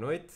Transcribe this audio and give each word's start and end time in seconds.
Boa 0.00 0.12
noite. 0.12 0.32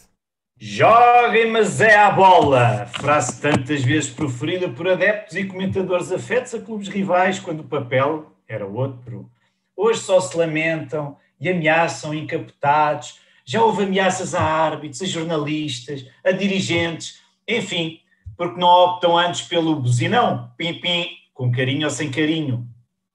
Joguem, 0.59 1.51
mas 1.51 1.81
é 1.81 1.97
a 1.97 2.11
bola! 2.11 2.85
Frase 2.85 3.41
tantas 3.41 3.83
vezes 3.83 4.11
proferida 4.11 4.69
por 4.69 4.87
adeptos 4.87 5.35
e 5.37 5.47
comentadores 5.47 6.13
afetos 6.13 6.55
a 6.55 6.61
clubes 6.61 6.89
rivais 6.89 7.41
quando 7.41 7.61
o 7.61 7.65
papel 7.65 8.31
era 8.47 8.67
outro. 8.67 9.31
Hoje 9.75 10.01
só 10.01 10.21
se 10.21 10.37
lamentam 10.37 11.17
e 11.41 11.49
ameaçam 11.49 12.13
encapotados. 12.13 13.19
Já 13.43 13.63
houve 13.63 13.85
ameaças 13.85 14.35
a 14.35 14.43
árbitros, 14.43 15.01
a 15.01 15.07
jornalistas, 15.07 16.05
a 16.23 16.31
dirigentes, 16.31 17.23
enfim, 17.49 18.01
porque 18.37 18.61
não 18.61 18.69
optam 18.69 19.17
antes 19.17 19.41
pelo 19.41 19.77
buzinão, 19.77 20.53
pim-pim, 20.59 21.09
com 21.33 21.51
carinho 21.51 21.87
ou 21.87 21.91
sem 21.91 22.11
carinho. 22.11 22.69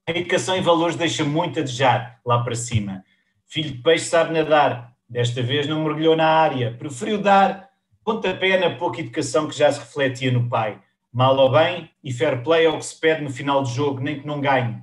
A 0.08 0.10
educação 0.10 0.56
em 0.56 0.64
valores 0.64 0.96
deixa 0.96 1.24
muito 1.24 1.60
a 1.60 1.62
desejar 1.62 2.20
lá 2.26 2.44
para 2.44 2.56
cima. 2.56 3.06
Filho 3.46 3.70
de 3.70 3.84
peixe 3.84 4.06
sabe 4.06 4.34
nadar, 4.34 4.90
desta 5.10 5.42
vez 5.42 5.68
não 5.68 5.84
mergulhou 5.84 6.16
na 6.16 6.28
área, 6.28 6.72
preferiu 6.78 7.18
dar 7.22 7.70
pontapé 8.04 8.58
na 8.58 8.76
pouca 8.76 9.02
educação 9.02 9.48
que 9.48 9.58
já 9.58 9.72
se 9.72 9.80
refletia 9.80 10.32
no 10.32 10.48
pai. 10.48 10.80
Mal 11.12 11.36
ou 11.38 11.52
bem, 11.52 11.90
e 12.04 12.14
fair 12.14 12.44
play 12.44 12.66
é 12.66 12.70
o 12.70 12.78
que 12.78 12.86
se 12.86 13.00
pede 13.00 13.24
no 13.24 13.30
final 13.30 13.64
do 13.64 13.70
jogo, 13.70 14.00
nem 14.00 14.20
que 14.20 14.28
não 14.28 14.40
ganhe. 14.40 14.82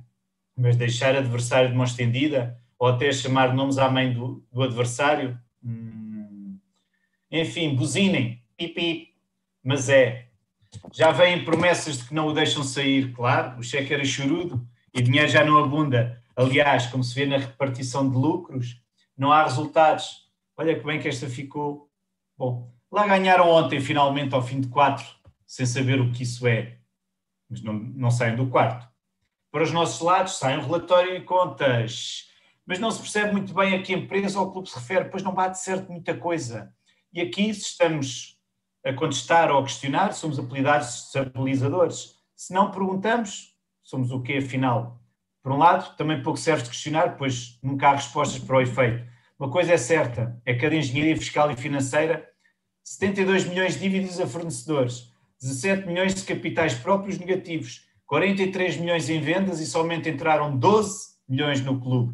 Mas 0.55 0.75
deixar 0.75 1.15
adversário 1.15 1.69
de 1.69 1.75
mão 1.75 1.85
estendida, 1.85 2.59
ou 2.77 2.87
até 2.87 3.11
chamar 3.11 3.55
nomes 3.55 3.77
à 3.77 3.89
mãe 3.89 4.11
do, 4.11 4.43
do 4.51 4.63
adversário, 4.63 5.39
hum... 5.63 6.57
enfim, 7.31 7.75
buzinem, 7.75 8.41
pipi, 8.57 9.13
mas 9.63 9.89
é. 9.89 10.27
Já 10.91 11.11
vêm 11.11 11.43
promessas 11.43 11.99
de 11.99 12.05
que 12.05 12.13
não 12.13 12.27
o 12.27 12.33
deixam 12.33 12.63
sair, 12.63 13.13
claro, 13.13 13.57
o 13.59 13.63
cheque 13.63 13.93
era 13.93 14.03
chorudo 14.03 14.67
e 14.93 15.01
dinheiro 15.01 15.29
já 15.29 15.43
não 15.43 15.57
abunda. 15.57 16.21
Aliás, 16.35 16.87
como 16.87 17.03
se 17.03 17.15
vê 17.15 17.25
na 17.25 17.37
repartição 17.37 18.07
de 18.07 18.15
lucros, 18.15 18.79
não 19.17 19.31
há 19.31 19.43
resultados. 19.43 20.27
Olha 20.55 20.77
que 20.77 20.85
bem 20.85 20.99
que 20.99 21.07
esta 21.07 21.27
ficou. 21.27 21.89
Bom, 22.37 22.71
lá 22.91 23.07
ganharam 23.07 23.49
ontem, 23.49 23.79
finalmente, 23.81 24.35
ao 24.35 24.41
fim 24.41 24.61
de 24.61 24.67
quatro, 24.67 25.05
sem 25.45 25.65
saber 25.65 25.99
o 25.99 26.11
que 26.11 26.23
isso 26.23 26.47
é. 26.47 26.77
Mas 27.49 27.61
não, 27.61 27.73
não 27.73 28.11
saem 28.11 28.35
do 28.35 28.47
quarto. 28.47 28.87
Para 29.51 29.63
os 29.63 29.71
nossos 29.71 30.01
lados, 30.01 30.37
sai 30.37 30.57
um 30.57 30.65
relatório 30.65 31.15
e 31.15 31.21
contas. 31.21 32.27
Mas 32.65 32.79
não 32.79 32.91
se 32.91 32.99
percebe 32.99 33.31
muito 33.31 33.53
bem 33.53 33.75
a 33.75 33.81
que 33.81 33.93
empresa 33.93 34.39
ou 34.39 34.51
clube 34.51 34.69
se 34.69 34.75
refere, 34.77 35.05
pois 35.05 35.23
não 35.23 35.33
bate 35.33 35.57
certo 35.57 35.91
muita 35.91 36.15
coisa. 36.15 36.73
E 37.13 37.21
aqui, 37.21 37.53
se 37.53 37.61
estamos 37.61 38.37
a 38.85 38.93
contestar 38.93 39.49
ou 39.49 39.59
a 39.59 39.63
questionar, 39.63 40.13
somos 40.13 40.37
apelidados 40.37 41.09
de 41.11 41.19
apelizadores. 41.19 42.15
Se 42.35 42.53
não 42.53 42.69
perguntamos, 42.69 43.55
somos 43.81 44.11
o 44.11 44.21
quê, 44.21 44.37
afinal? 44.37 44.96
Por 45.47 45.53
um 45.53 45.59
lado, 45.59 45.95
também 45.95 46.21
pouco 46.21 46.37
serve 46.37 46.63
de 46.63 46.69
questionar, 46.71 47.15
pois 47.15 47.57
nunca 47.63 47.87
há 47.87 47.95
respostas 47.95 48.37
para 48.37 48.57
o 48.57 48.61
efeito. 48.61 49.07
Uma 49.39 49.49
coisa 49.49 49.71
é 49.71 49.77
certa, 49.77 50.37
é 50.45 50.53
que 50.53 50.65
a 50.65 50.75
engenharia 50.75 51.15
fiscal 51.15 51.49
e 51.49 51.55
financeira, 51.55 52.27
72 52.83 53.45
milhões 53.45 53.75
de 53.75 53.79
dívidas 53.79 54.19
a 54.19 54.27
fornecedores, 54.27 55.09
17 55.41 55.87
milhões 55.87 56.13
de 56.13 56.23
capitais 56.23 56.73
próprios 56.73 57.17
negativos, 57.17 57.87
43 58.07 58.75
milhões 58.75 59.09
em 59.09 59.21
vendas 59.21 59.61
e 59.61 59.65
somente 59.65 60.09
entraram 60.09 60.53
12 60.53 61.11
milhões 61.29 61.61
no 61.61 61.79
clube, 61.79 62.13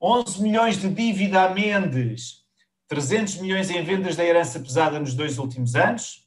11 0.00 0.42
milhões 0.42 0.78
de 0.78 0.88
dívida 0.88 1.42
a 1.42 1.50
Mendes, 1.50 2.46
300 2.88 3.42
milhões 3.42 3.68
em 3.68 3.84
vendas 3.84 4.16
da 4.16 4.24
herança 4.24 4.58
pesada 4.58 4.98
nos 4.98 5.12
dois 5.12 5.36
últimos 5.36 5.76
anos, 5.76 6.26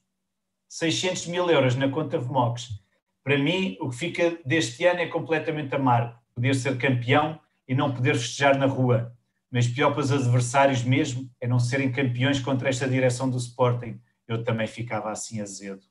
600 0.70 1.26
mil 1.26 1.50
euros 1.50 1.76
na 1.76 1.90
conta 1.90 2.20
VMOX. 2.20 2.80
Para 3.24 3.40
mim, 3.40 3.76
o 3.82 3.90
que 3.90 3.96
fica 3.96 4.38
deste 4.46 4.86
ano 4.86 5.00
é 5.00 5.08
completamente 5.08 5.74
amargo 5.74 6.22
poder 6.34 6.56
ser 6.56 6.78
campeão 6.78 7.40
e 7.68 7.76
não 7.76 7.94
poder 7.94 8.16
festejar 8.16 8.58
na 8.58 8.66
rua. 8.66 9.16
Mas 9.52 9.68
pior 9.68 9.92
para 9.92 10.02
os 10.02 10.12
adversários 10.12 10.84
mesmo 10.84 11.30
é 11.40 11.48
não 11.48 11.60
serem 11.60 11.92
campeões 11.92 12.40
contra 12.40 12.70
esta 12.70 12.88
direção 12.88 13.30
do 13.30 13.38
Sporting. 13.38 14.02
Eu 14.28 14.44
também 14.44 14.68
ficava 14.68 15.12
assim 15.12 15.42
azedo. 15.42 15.82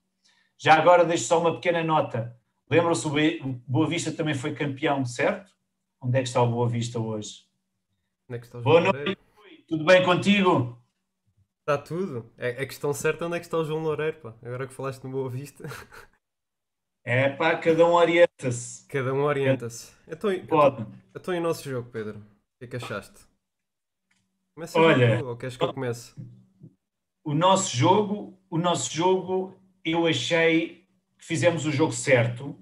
Já 0.58 0.74
agora 0.74 1.04
deixo 1.04 1.24
só 1.24 1.40
uma 1.40 1.54
pequena 1.54 1.82
nota. 1.82 2.36
Lembram-se, 2.70 3.06
o 3.06 3.52
Boa 3.66 3.86
Vista 3.86 4.10
também 4.10 4.34
foi 4.34 4.54
campeão, 4.54 5.04
certo? 5.04 5.52
Onde 6.00 6.18
é 6.18 6.22
que 6.22 6.28
está 6.28 6.42
o 6.42 6.50
Boa 6.50 6.68
Vista 6.68 6.98
hoje? 6.98 7.44
Onde 8.28 8.36
é 8.36 8.40
que 8.40 8.46
está 8.46 8.58
o 8.58 8.62
Boa 8.62 8.80
noite, 8.80 9.18
tudo 9.68 9.84
bem 9.84 10.02
contigo? 10.02 10.82
Está 11.60 11.78
tudo. 11.78 12.32
É 12.36 12.50
a 12.62 12.66
questão 12.66 12.92
certa 12.92 13.26
onde 13.26 13.36
é 13.36 13.38
que 13.38 13.46
está 13.46 13.58
o 13.58 13.64
João 13.64 13.82
Loureiro, 13.82 14.16
pá. 14.18 14.34
Agora 14.42 14.66
que 14.66 14.74
falaste 14.74 15.04
no 15.04 15.10
Boa 15.10 15.30
Vista. 15.30 15.64
É 17.04 17.28
pá, 17.28 17.56
cada 17.56 17.84
um 17.84 17.92
orienta-se. 17.92 18.86
Cada 18.86 19.12
um 19.12 19.22
orienta-se. 19.22 19.92
Então, 20.06 20.30
Pode. 20.46 20.82
então, 20.82 20.92
então 21.14 21.34
e 21.34 21.38
o 21.38 21.42
nosso 21.42 21.68
jogo, 21.68 21.90
Pedro? 21.90 22.18
O 22.18 22.58
que 22.58 22.64
é 22.64 22.66
que 22.68 22.76
achaste? 22.76 23.20
Começa 24.54 24.78
Olha, 24.78 25.18
tu, 25.18 25.26
ou 25.26 25.36
queres 25.36 25.56
que 25.56 25.64
eu 25.64 25.72
comece? 25.72 26.14
O 27.24 27.34
nosso 27.34 27.76
jogo, 27.76 28.38
o 28.48 28.58
nosso 28.58 28.94
jogo, 28.94 29.56
eu 29.84 30.06
achei 30.06 30.86
que 31.18 31.24
fizemos 31.24 31.66
o 31.66 31.72
jogo 31.72 31.92
certo. 31.92 32.56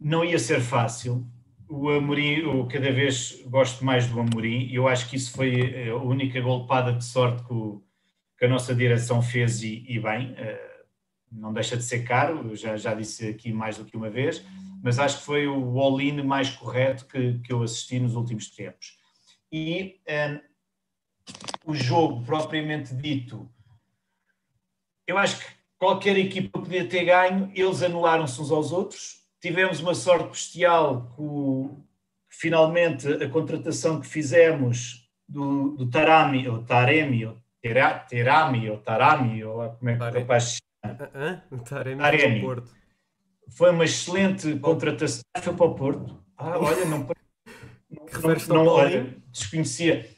Não 0.00 0.24
ia 0.24 0.38
ser 0.38 0.60
fácil. 0.60 1.26
O 1.68 1.90
Amorim, 1.90 2.38
eu 2.38 2.66
cada 2.68 2.90
vez 2.90 3.42
gosto 3.46 3.84
mais 3.84 4.06
do 4.06 4.18
Amorim. 4.18 4.72
Eu 4.72 4.88
acho 4.88 5.10
que 5.10 5.16
isso 5.16 5.32
foi 5.32 5.90
a 5.90 5.96
única 5.96 6.40
golpada 6.40 6.92
de 6.92 7.04
sorte 7.04 7.44
que, 7.44 7.52
o, 7.52 7.82
que 8.38 8.46
a 8.46 8.48
nossa 8.48 8.74
direção 8.74 9.20
fez 9.20 9.62
e, 9.62 9.84
e 9.86 9.98
bem. 9.98 10.34
Não 11.30 11.52
deixa 11.52 11.76
de 11.76 11.82
ser 11.82 12.04
caro, 12.04 12.54
já, 12.56 12.76
já 12.76 12.94
disse 12.94 13.28
aqui 13.28 13.52
mais 13.52 13.76
do 13.76 13.84
que 13.84 13.96
uma 13.96 14.10
vez, 14.10 14.44
mas 14.82 14.98
acho 14.98 15.18
que 15.18 15.24
foi 15.24 15.46
o 15.46 15.78
all-in 15.78 16.22
mais 16.22 16.50
correto 16.50 17.06
que, 17.06 17.38
que 17.40 17.52
eu 17.52 17.62
assisti 17.62 17.98
nos 17.98 18.14
últimos 18.14 18.50
tempos. 18.50 18.98
E 19.52 20.00
um, 21.66 21.72
o 21.72 21.74
jogo 21.74 22.24
propriamente 22.24 22.94
dito, 22.94 23.48
eu 25.06 25.18
acho 25.18 25.38
que 25.38 25.52
qualquer 25.78 26.16
equipa 26.16 26.58
podia 26.58 26.86
ter 26.86 27.04
ganho, 27.04 27.50
eles 27.54 27.82
anularam-se 27.82 28.40
uns 28.40 28.50
aos 28.50 28.72
outros. 28.72 29.22
Tivemos 29.40 29.80
uma 29.80 29.94
sorte 29.94 30.30
bestial 30.30 31.12
com 31.16 31.82
finalmente 32.28 33.06
a 33.08 33.28
contratação 33.28 34.00
que 34.00 34.06
fizemos 34.06 35.08
do, 35.28 35.76
do 35.76 35.88
Tarami, 35.88 36.48
ou 36.48 36.62
Taremi, 36.62 37.26
ou 37.26 37.36
Terami, 38.08 38.70
ou 38.70 38.78
Tarami, 38.78 39.44
ou 39.44 39.70
como 39.70 39.90
é 39.90 39.96
que 39.96 40.02
o 40.02 40.10
rapaz 40.12 40.58
Hã? 40.84 41.42
Taremi, 41.68 42.00
Taremi. 42.02 42.40
Porto. 42.40 42.70
Foi 43.50 43.70
uma 43.70 43.84
excelente 43.84 44.58
contratação. 44.58 45.22
Foi 45.40 45.54
para 45.54 45.66
o 45.66 45.74
Porto. 45.74 46.22
Ah, 46.36 46.58
olha, 46.58 46.84
não. 46.84 46.98
não, 47.90 48.34
não, 48.48 48.64
não 48.64 48.66
olha, 48.66 49.16
desconhecia. 49.30 50.08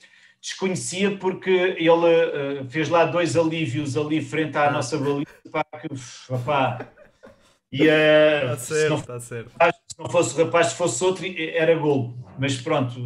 Desconhecia 0.41 1.17
porque 1.19 1.51
ele 1.51 1.91
uh, 1.91 2.69
fez 2.69 2.89
lá 2.89 3.05
dois 3.05 3.37
alívios 3.37 3.97
ali 3.97 4.23
frente 4.23 4.57
à 4.57 4.69
Ah. 4.69 4.73
nossa 4.73 4.97
baliza. 4.99 5.27
Pá, 5.51 5.65
que, 5.81 5.89
pá. 6.45 6.89
E, 7.73 7.83
uh, 7.87 8.53
Está 8.53 8.57
se, 8.57 8.67
certo, 8.75 8.89
não, 8.91 8.97
está 8.99 9.21
certo. 9.21 9.51
se 9.51 9.99
não 9.99 10.11
fosse 10.11 10.35
o 10.41 10.45
rapaz, 10.45 10.69
se 10.69 10.75
fosse 10.75 11.05
outro, 11.05 11.25
era 11.27 11.75
gol. 11.77 12.17
Mas 12.39 12.57
pronto, 12.61 12.99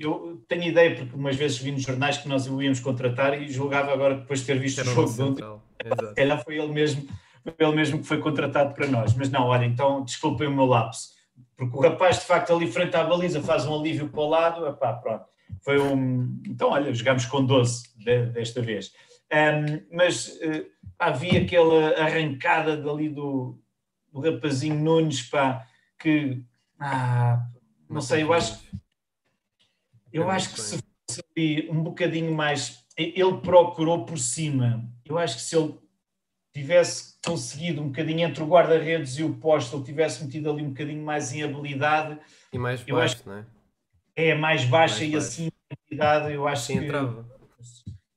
eu 0.00 0.44
tenho 0.46 0.64
ideia, 0.64 0.94
porque 0.94 1.16
umas 1.16 1.34
vezes 1.34 1.58
vi 1.58 1.72
nos 1.72 1.82
jornais 1.82 2.18
que 2.18 2.28
nós 2.28 2.46
o 2.46 2.62
íamos 2.62 2.78
contratar 2.78 3.40
e 3.40 3.50
julgava 3.50 3.92
agora, 3.92 4.16
depois 4.16 4.40
de 4.40 4.46
ter 4.46 4.58
visto 4.60 4.80
Era 4.80 4.90
o 4.90 4.94
jogo 4.94 5.12
de 5.12 5.22
ontem. 5.22 5.44
Exato. 5.84 6.08
se 6.08 6.14
calhar 6.14 6.44
foi 6.44 6.58
ele 6.58 6.72
mesmo, 6.72 7.08
foi 7.44 7.54
ele 7.66 7.76
mesmo 7.76 7.98
que 8.00 8.06
foi 8.06 8.18
contratado 8.20 8.74
para 8.74 8.86
nós. 8.86 9.14
Mas 9.14 9.30
não, 9.30 9.46
olha, 9.46 9.64
então 9.64 10.04
desculpem 10.04 10.46
o 10.48 10.54
meu 10.54 10.66
lapso, 10.66 11.10
porque 11.56 11.76
o 11.76 11.80
rapaz 11.80 12.18
de 12.18 12.24
facto 12.24 12.52
ali 12.54 12.70
frente 12.70 12.94
à 12.96 13.04
baliza 13.04 13.40
faz 13.42 13.66
um 13.66 13.74
alívio 13.78 14.08
para 14.08 14.20
o 14.20 14.28
lado, 14.28 14.66
epá, 14.66 14.92
pronto. 14.94 15.24
Foi 15.60 15.78
um. 15.78 16.40
Então, 16.46 16.70
olha, 16.70 16.92
jogámos 16.94 17.26
com 17.26 17.44
12 17.44 17.84
de- 17.96 18.26
desta 18.26 18.60
vez. 18.62 18.92
Ahm, 19.30 19.80
mas 19.92 20.38
eh, 20.40 20.66
havia 20.98 21.42
aquela 21.42 21.90
arrancada 22.00 22.76
dali 22.76 23.08
do, 23.08 23.58
do 24.12 24.20
rapazinho 24.20 24.74
Nunes, 24.76 25.22
pá, 25.22 25.66
que. 25.98 26.42
Ah, 26.80 27.46
não 27.88 28.00
sei, 28.00 28.22
eu 28.22 28.32
acho, 28.32 28.60
eu 30.12 30.28
acho 30.30 30.52
que 30.54 30.60
se 30.60 30.78
fosse 31.08 31.22
ali 31.36 31.68
um 31.70 31.82
bocadinho 31.82 32.34
mais. 32.34 32.81
Ele 32.96 33.38
procurou 33.38 34.04
por 34.04 34.18
cima. 34.18 34.84
Eu 35.04 35.18
acho 35.18 35.36
que 35.36 35.42
se 35.42 35.56
ele 35.56 35.74
tivesse 36.54 37.14
conseguido 37.24 37.80
um 37.80 37.86
bocadinho 37.86 38.20
entre 38.28 38.42
o 38.42 38.46
guarda-redes 38.46 39.18
e 39.18 39.22
o 39.24 39.34
posto, 39.34 39.76
ele 39.76 39.84
tivesse 39.84 40.22
metido 40.24 40.50
ali 40.50 40.62
um 40.62 40.68
bocadinho 40.68 41.02
mais 41.02 41.32
em 41.32 41.42
habilidade, 41.42 42.18
E 42.52 42.58
mais 42.58 42.82
Eu 42.86 42.96
baixo, 42.96 43.22
não 43.24 43.36
é? 43.38 43.44
é 44.16 44.34
mais 44.34 44.64
baixa 44.64 44.96
Mais 44.96 45.08
e 45.08 45.12
baixo. 45.12 45.26
assim 45.26 45.44
em 45.46 45.76
habilidade, 45.86 46.34
eu 46.34 46.46
acho 46.46 46.66
que 46.66 46.72
entrava. 46.74 47.26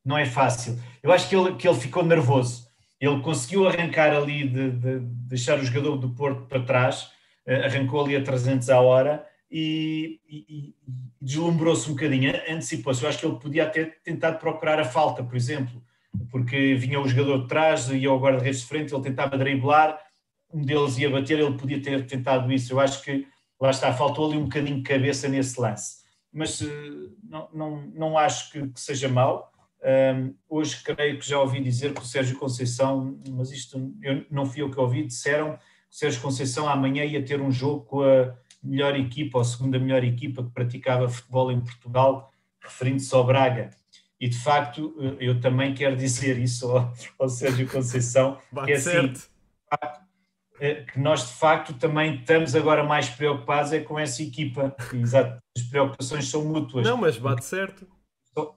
não 0.03 0.17
é 0.17 0.25
fácil. 0.25 0.77
Eu 1.01 1.11
acho 1.11 1.29
que 1.29 1.35
ele, 1.35 1.55
que 1.55 1.67
ele 1.67 1.79
ficou 1.79 2.03
nervoso. 2.03 2.67
Ele 2.99 3.21
conseguiu 3.21 3.67
arrancar 3.67 4.13
ali, 4.13 4.47
de, 4.47 4.71
de- 4.71 4.99
de 4.99 5.05
deixar 5.27 5.57
o 5.59 5.63
jogador 5.63 5.97
do 5.97 6.09
Porto 6.09 6.45
para 6.47 6.61
trás, 6.63 7.11
eh, 7.45 7.65
arrancou 7.65 8.03
ali 8.03 8.15
a 8.15 8.23
300 8.23 8.69
à 8.69 8.79
hora 8.81 9.25
e, 9.49 10.19
e- 10.27 10.45
e 10.49 10.75
deslumbrou-se 11.21 11.89
um 11.89 11.93
bocadinho, 11.93 12.31
antecipou-se. 12.49 13.03
Eu 13.03 13.09
acho 13.09 13.19
que 13.19 13.25
ele 13.25 13.39
podia 13.39 13.65
ter 13.69 13.99
tentado 14.03 14.39
procurar 14.39 14.79
a 14.79 14.85
falta, 14.85 15.23
por 15.23 15.35
exemplo, 15.35 15.81
porque 16.31 16.75
vinha 16.75 16.99
o 16.99 17.07
jogador 17.07 17.41
de 17.43 17.47
trás, 17.47 17.89
ia 17.89 18.09
ao 18.09 18.19
guarda-redes 18.19 18.61
de 18.61 18.67
frente, 18.67 18.93
ele 18.93 19.03
tentava 19.03 19.37
driblar, 19.37 19.99
um 20.53 20.61
deles 20.63 20.97
ia 20.97 21.09
bater, 21.09 21.39
ele 21.39 21.57
podia 21.57 21.81
ter 21.81 22.05
tentado 22.05 22.51
isso. 22.51 22.73
Eu 22.73 22.79
acho 22.79 23.03
que, 23.03 23.27
lá 23.59 23.69
está, 23.71 23.91
faltou 23.93 24.27
ali 24.27 24.37
um 24.37 24.43
bocadinho 24.43 24.77
de 24.77 24.83
cabeça 24.83 25.27
nesse 25.27 25.59
lance. 25.59 26.03
Mas 26.31 26.61
eh, 26.61 26.65
não, 27.23 27.49
não, 27.53 27.81
não 27.93 28.17
acho 28.17 28.51
que, 28.51 28.67
que 28.69 28.79
seja 28.79 29.07
mau. 29.09 29.51
Um, 29.83 30.33
hoje 30.49 30.81
creio 30.83 31.19
que 31.19 31.27
já 31.29 31.39
ouvi 31.39 31.61
dizer 31.61 31.93
que 31.93 32.01
o 32.01 32.05
Sérgio 32.05 32.39
Conceição, 32.39 33.19
mas 33.29 33.51
isto 33.51 33.93
eu, 34.01 34.25
não 34.31 34.45
fui 34.45 34.61
eu 34.61 34.71
que 34.71 34.79
ouvi, 34.79 35.05
disseram 35.05 35.53
que 35.53 35.57
o 35.57 35.59
Sérgio 35.91 36.21
Conceição 36.21 36.67
amanhã 36.67 37.03
ia 37.05 37.23
ter 37.23 37.39
um 37.39 37.51
jogo 37.51 37.85
com 37.85 38.01
a 38.01 38.35
melhor 38.65 38.95
equipa, 38.95 39.37
ou 39.37 39.43
segunda 39.43 39.79
melhor 39.79 40.03
equipa 40.03 40.43
que 40.43 40.49
praticava 40.49 41.09
futebol 41.09 41.51
em 41.51 41.59
Portugal, 41.61 42.31
referindo-se 42.59 43.13
ao 43.13 43.23
Braga. 43.25 43.69
E 44.19 44.29
de 44.29 44.37
facto, 44.37 44.95
eu 45.19 45.39
também 45.39 45.73
quero 45.73 45.95
dizer 45.95 46.37
isso 46.37 46.71
ao, 46.71 46.93
ao 47.19 47.29
Sérgio 47.29 47.67
Conceição, 47.67 48.39
que 48.65 48.71
é 48.71 48.75
assim, 48.75 49.13
eh, 50.59 50.83
que 50.83 50.99
nós 50.99 51.27
de 51.27 51.33
facto 51.33 51.73
também 51.73 52.15
estamos 52.15 52.55
agora 52.55 52.83
mais 52.83 53.09
preocupados 53.09 53.73
é 53.73 53.79
com 53.79 53.99
essa 53.99 54.23
equipa. 54.23 54.75
Exato, 54.93 55.37
as 55.57 55.63
preocupações 55.63 56.29
são 56.29 56.45
mútuas. 56.45 56.87
Não, 56.87 56.97
mas 56.97 57.17
bate 57.17 57.43
certo. 57.43 57.87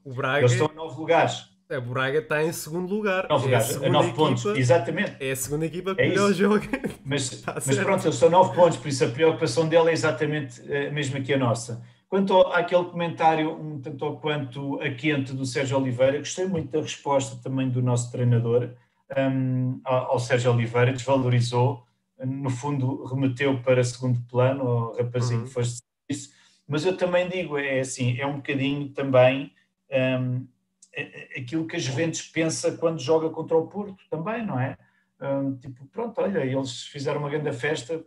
O 0.04 0.12
Braga, 0.12 0.40
Eles 0.40 0.52
estão 0.52 0.68
a 0.68 0.74
nove 0.74 0.98
lugares. 0.98 1.57
A 1.70 1.80
Braga 1.80 2.18
está 2.18 2.42
em 2.42 2.52
segundo 2.52 2.94
lugar. 2.94 3.26
Nove 3.28 3.44
É 3.52 3.56
a 3.56 3.58
lugares, 3.58 3.68
a 3.70 3.72
segunda 3.74 3.90
nove 3.92 4.08
equipa- 4.08 4.24
pontos, 4.24 4.44
exatamente. 4.56 5.16
É 5.20 5.30
a 5.30 5.36
segunda 5.36 5.66
equipa 5.66 5.94
que 5.94 6.00
É 6.02 6.08
melhor 6.08 6.32
joga. 6.32 6.66
Mas, 7.04 7.32
Está 7.32 7.54
mas 7.66 7.78
pronto, 7.78 8.04
eles 8.06 8.16
são 8.16 8.30
nove 8.30 8.54
pontos, 8.54 8.78
por 8.78 8.88
isso 8.88 9.04
a 9.04 9.08
preocupação 9.08 9.68
dele 9.68 9.90
é 9.90 9.92
exatamente 9.92 10.60
a 10.72 10.90
mesma 10.90 11.20
que 11.20 11.32
a 11.34 11.38
nossa. 11.38 11.82
Quanto 12.08 12.32
ao- 12.32 12.52
àquele 12.54 12.84
comentário, 12.84 13.50
um 13.52 13.80
tanto 13.80 14.02
ou 14.04 14.16
quanto 14.18 14.80
a 14.80 14.90
quente 14.90 15.34
do 15.34 15.44
Sérgio 15.44 15.78
Oliveira, 15.78 16.18
gostei 16.18 16.46
muito 16.46 16.70
da 16.70 16.80
resposta 16.80 17.36
também 17.42 17.68
do 17.68 17.82
nosso 17.82 18.10
treinador 18.10 18.70
hum, 19.16 19.80
ao, 19.84 20.12
ao 20.12 20.18
Sérgio 20.18 20.50
Oliveira, 20.52 20.92
desvalorizou, 20.92 21.84
no 22.24 22.48
fundo 22.50 23.04
remeteu 23.04 23.58
para 23.60 23.84
segundo 23.84 24.20
plano, 24.28 24.62
ao 24.66 24.96
rapazinho 24.96 25.40
Uhum. 25.40 25.46
que 25.46 25.52
foste 25.52 25.78
isso, 26.08 26.30
mas 26.66 26.84
eu 26.84 26.96
também 26.96 27.28
digo, 27.28 27.58
é 27.58 27.80
assim, 27.80 28.18
é 28.18 28.26
um 28.26 28.36
bocadinho 28.36 28.88
também 28.88 29.52
a- 29.92 30.16
a- 30.16 30.20
aquilo 31.36 31.66
que 31.66 31.76
a 31.76 31.78
Juventus 31.78 32.22
pensa 32.22 32.76
quando 32.76 33.00
joga 33.00 33.30
contra 33.30 33.56
o 33.56 33.66
Porto, 33.66 34.02
também, 34.10 34.44
não 34.44 34.58
é? 34.58 34.76
Hum, 35.20 35.56
tipo, 35.56 35.86
pronto, 35.86 36.20
olha, 36.20 36.44
eles 36.44 36.82
fizeram 36.82 37.20
uma 37.20 37.30
grande 37.30 37.52
festa 37.52 38.04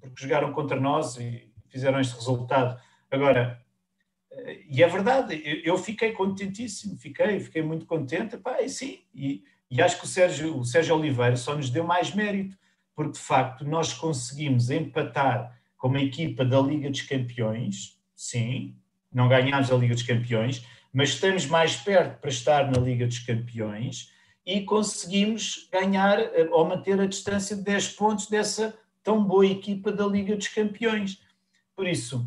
porque 0.00 0.22
jogaram 0.22 0.52
contra 0.52 0.78
nós 0.78 1.16
e 1.16 1.50
fizeram 1.68 2.00
este 2.00 2.14
resultado. 2.14 2.80
Agora, 3.10 3.60
eh, 4.32 4.60
e 4.68 4.82
é 4.82 4.88
verdade, 4.88 5.42
eu 5.64 5.76
fiquei 5.78 6.12
contentíssimo, 6.12 6.96
fiquei, 6.96 7.40
fiquei 7.40 7.62
muito 7.62 7.86
contente, 7.86 8.36
pá, 8.36 8.60
e 8.62 8.68
sim, 8.68 9.00
e, 9.14 9.44
e 9.70 9.82
acho 9.82 9.98
que 9.98 10.04
o 10.04 10.08
Sérgio, 10.08 10.58
o 10.58 10.64
Sérgio 10.64 10.96
Oliveira 10.96 11.36
só 11.36 11.54
nos 11.54 11.70
deu 11.70 11.84
mais 11.84 12.14
mérito, 12.14 12.56
porque 12.94 13.12
de 13.12 13.18
facto 13.18 13.64
nós 13.64 13.92
conseguimos 13.92 14.70
empatar 14.70 15.54
com 15.76 15.88
uma 15.88 16.00
equipa 16.00 16.44
da 16.44 16.60
Liga 16.60 16.90
dos 16.90 17.02
Campeões, 17.02 17.98
sim, 18.14 18.76
não 19.12 19.28
ganhámos 19.28 19.70
a 19.70 19.76
Liga 19.76 19.94
dos 19.94 20.02
Campeões, 20.02 20.64
mas 20.96 21.10
estamos 21.10 21.44
mais 21.44 21.76
perto 21.76 22.18
para 22.22 22.30
estar 22.30 22.70
na 22.70 22.78
Liga 22.78 23.06
dos 23.06 23.18
Campeões 23.18 24.10
e 24.46 24.62
conseguimos 24.62 25.68
ganhar 25.70 26.18
eh, 26.18 26.48
ou 26.50 26.64
manter 26.64 26.98
a 26.98 27.04
distância 27.04 27.54
de 27.54 27.62
10 27.62 27.90
pontos 27.90 28.28
dessa 28.28 28.74
tão 29.02 29.22
boa 29.22 29.44
equipa 29.44 29.92
da 29.92 30.06
Liga 30.06 30.34
dos 30.34 30.48
Campeões. 30.48 31.20
Por 31.76 31.86
isso, 31.86 32.26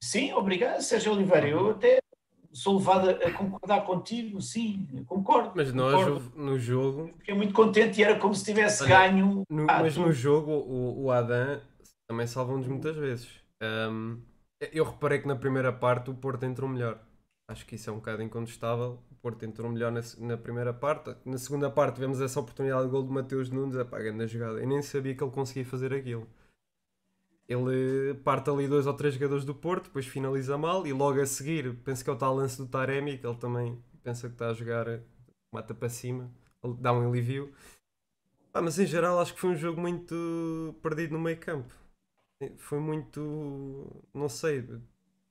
sim, 0.00 0.32
obrigado, 0.34 0.80
Sérgio 0.82 1.12
Oliveira. 1.14 1.48
Eu 1.48 1.70
até 1.72 1.98
sou 2.52 2.78
levado 2.78 3.10
a 3.10 3.30
concordar 3.32 3.80
contigo, 3.84 4.40
sim, 4.40 4.86
concordo. 5.08 5.50
Mas 5.56 5.72
nós, 5.72 5.96
concordo. 6.04 6.32
no 6.36 6.56
jogo, 6.56 7.12
Fiquei 7.18 7.34
muito 7.34 7.52
contente 7.52 8.00
e 8.00 8.04
era 8.04 8.16
como 8.20 8.36
se 8.36 8.44
tivesse 8.44 8.84
Olha, 8.84 9.00
ganho. 9.00 9.42
No- 9.50 9.66
Ah, 9.68 9.82
mas 9.82 9.94
tu- 9.94 10.00
no 10.02 10.12
jogo, 10.12 10.52
o, 10.52 11.06
o 11.06 11.10
Adam 11.10 11.60
também 12.08 12.28
salvou-nos 12.28 12.68
muitas 12.68 12.94
vezes. 12.94 13.28
Ahm, 13.60 14.20
eu 14.72 14.84
reparei 14.84 15.18
que 15.18 15.26
na 15.26 15.34
primeira 15.34 15.72
parte 15.72 16.08
o 16.08 16.14
Porto 16.14 16.44
entrou 16.44 16.70
melhor. 16.70 17.04
Acho 17.48 17.64
que 17.64 17.76
isso 17.76 17.88
é 17.88 17.92
um 17.92 17.96
bocado 17.96 18.22
incontestável. 18.22 18.98
O 19.10 19.14
Porto 19.16 19.44
entrou 19.44 19.70
melhor 19.70 19.92
na, 19.92 20.00
na 20.18 20.36
primeira 20.36 20.74
parte. 20.74 21.16
Na 21.24 21.38
segunda 21.38 21.70
parte 21.70 21.94
tivemos 21.94 22.20
essa 22.20 22.40
oportunidade 22.40 22.84
de 22.84 22.90
gol 22.90 23.04
de 23.04 23.12
Mateus 23.12 23.50
Nunes. 23.50 23.76
Epá, 23.76 23.98
grande 23.98 24.26
jogada. 24.26 24.58
Eu 24.58 24.66
nem 24.66 24.82
sabia 24.82 25.14
que 25.14 25.22
ele 25.22 25.30
conseguia 25.30 25.64
fazer 25.64 25.92
aquilo. 25.94 26.28
Ele 27.48 28.14
parte 28.24 28.50
ali 28.50 28.66
dois 28.66 28.86
ou 28.86 28.94
três 28.94 29.14
jogadores 29.14 29.44
do 29.44 29.54
Porto, 29.54 29.84
depois 29.84 30.06
finaliza 30.06 30.58
mal 30.58 30.84
e 30.86 30.92
logo 30.92 31.20
a 31.20 31.26
seguir, 31.26 31.76
penso 31.84 32.02
que 32.02 32.10
é 32.10 32.12
o 32.12 32.16
tal 32.16 32.34
lance 32.34 32.58
do 32.58 32.66
Taremi, 32.66 33.18
que 33.18 33.26
ele 33.26 33.36
também 33.36 33.80
pensa 34.02 34.26
que 34.26 34.34
está 34.34 34.50
a 34.50 34.52
jogar, 34.52 35.00
mata 35.52 35.72
para 35.72 35.88
cima, 35.88 36.28
dá 36.80 36.92
um 36.92 37.08
alívio. 37.08 37.54
Ah, 38.52 38.60
mas 38.60 38.78
em 38.78 38.86
geral 38.86 39.20
acho 39.20 39.34
que 39.34 39.40
foi 39.40 39.50
um 39.50 39.56
jogo 39.56 39.80
muito 39.80 40.74
perdido 40.82 41.12
no 41.12 41.20
meio 41.20 41.38
campo. 41.38 41.72
Foi 42.56 42.80
muito. 42.80 44.04
não 44.12 44.28
sei. 44.28 44.66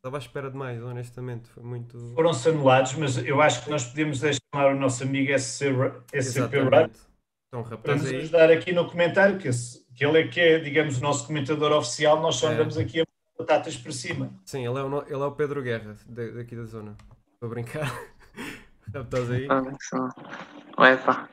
Estava 0.06 0.18
à 0.18 0.20
espera 0.20 0.52
demais, 0.52 0.84
honestamente. 0.84 1.50
Foi 1.50 1.64
muito. 1.64 1.98
Foram-se 2.14 2.48
anulados, 2.48 2.94
mas 2.94 3.18
eu 3.26 3.42
acho 3.42 3.64
que 3.64 3.72
nós 3.72 3.86
podemos 3.86 4.20
deixar 4.20 4.40
o 4.54 4.76
nosso 4.76 5.02
amigo 5.02 5.32
SC, 5.34 5.66
SCP 5.66 5.72
Rap 5.74 6.04
Exatamente. 6.14 7.00
Então, 7.48 7.64
para 7.64 7.72
rapaz, 7.76 8.02
nos 8.04 8.12
aí. 8.12 8.18
ajudar 8.18 8.52
aqui 8.52 8.72
no 8.72 8.88
comentário, 8.88 9.40
que, 9.40 9.48
esse- 9.48 9.84
que 9.96 10.06
ele 10.06 10.20
é 10.22 10.28
que 10.28 10.40
é, 10.40 10.60
digamos, 10.60 11.00
o 11.00 11.02
nosso 11.02 11.26
comentador 11.26 11.72
oficial, 11.72 12.22
nós 12.22 12.36
só 12.36 12.52
É. 12.52 12.54
andamos 12.54 12.78
aqui 12.78 13.02
a 13.02 13.06
batatas 13.36 13.76
por 13.78 13.92
cima. 13.92 14.30
Sim, 14.46 14.68
ele 14.68 14.78
é 14.78 14.84
o, 14.84 15.02
ele 15.02 15.14
é 15.14 15.18
o 15.26 15.32
Pedro 15.32 15.64
Guerra, 15.64 15.96
da- 16.08 16.28
daqui 16.28 16.56
da 16.56 16.66
zona. 16.66 16.96
Para 17.40 17.50
brincar. 17.50 17.92
Estás 18.94 19.32
aí? 19.32 19.48
Ah. 19.50 21.28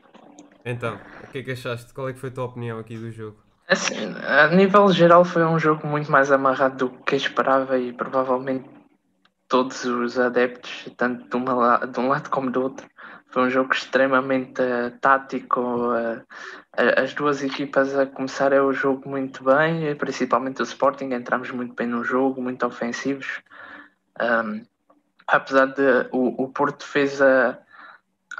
Então, 0.64 0.98
o 1.24 1.26
que 1.30 1.38
é 1.38 1.42
que 1.42 1.50
achaste? 1.50 1.92
Qual 1.92 2.08
é 2.08 2.14
que 2.14 2.18
foi 2.18 2.30
a 2.30 2.32
tua 2.32 2.44
opinião 2.44 2.78
aqui 2.78 2.96
do 2.96 3.12
jogo? 3.12 3.36
Assim, 3.72 4.14
a 4.26 4.48
nível 4.48 4.92
geral 4.92 5.24
foi 5.24 5.42
um 5.46 5.58
jogo 5.58 5.86
muito 5.86 6.12
mais 6.12 6.30
amarrado 6.30 6.76
do 6.76 6.90
que 7.04 7.16
esperava 7.16 7.78
e 7.78 7.90
provavelmente 7.90 8.68
todos 9.48 9.86
os 9.86 10.18
adeptos, 10.18 10.90
tanto 10.94 11.26
de, 11.26 11.36
uma 11.36 11.78
de 11.86 11.98
um 11.98 12.08
lado 12.08 12.28
como 12.28 12.50
do 12.50 12.64
outro, 12.64 12.86
foi 13.28 13.44
um 13.44 13.48
jogo 13.48 13.72
extremamente 13.72 14.60
eh, 14.60 14.90
tático. 15.00 15.94
eh, 15.94 16.22
a- 16.76 17.00
as 17.02 17.14
duas 17.14 17.42
equipas 17.42 17.96
a 17.96 18.04
começar 18.04 18.52
o 18.52 18.74
jogo 18.74 19.08
muito 19.08 19.42
bem, 19.42 19.88
e 19.88 19.94
principalmente 19.94 20.60
o 20.60 20.64
Sporting, 20.64 21.06
entramos 21.14 21.50
muito 21.50 21.74
bem 21.74 21.86
no 21.86 22.04
jogo, 22.04 22.42
muito 22.42 22.66
ofensivos. 22.66 23.40
Ahm, 24.20 24.66
apesar 25.26 25.66
de 25.68 26.08
o, 26.12 26.44
o 26.44 26.48
Porto 26.52 26.84
fez 26.84 27.22
a, 27.22 27.58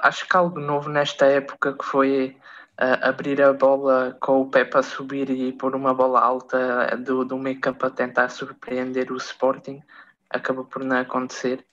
acho 0.02 0.28
que 0.28 0.36
algo 0.36 0.60
novo 0.60 0.90
nesta 0.90 1.24
época 1.24 1.72
que 1.72 1.84
foi 1.86 2.36
abrir 2.76 3.40
a 3.42 3.52
bola 3.52 4.16
com 4.20 4.42
o 4.42 4.50
Pepe 4.50 4.78
a 4.78 4.82
subir 4.82 5.30
e 5.30 5.52
pôr 5.52 5.74
uma 5.74 5.94
bola 5.94 6.20
alta 6.20 6.96
do, 6.96 7.24
do 7.24 7.38
campo 7.60 7.86
a 7.86 7.90
tentar 7.90 8.28
surpreender 8.30 9.12
o 9.12 9.16
Sporting, 9.16 9.82
acabou 10.30 10.64
por 10.64 10.82
não 10.82 10.96
acontecer. 10.98 11.64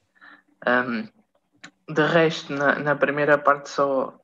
Um, 0.68 1.08
de 1.92 2.06
resto, 2.06 2.54
na, 2.54 2.78
na 2.78 2.96
primeira 2.96 3.38
parte 3.38 3.70
só 3.70 4.20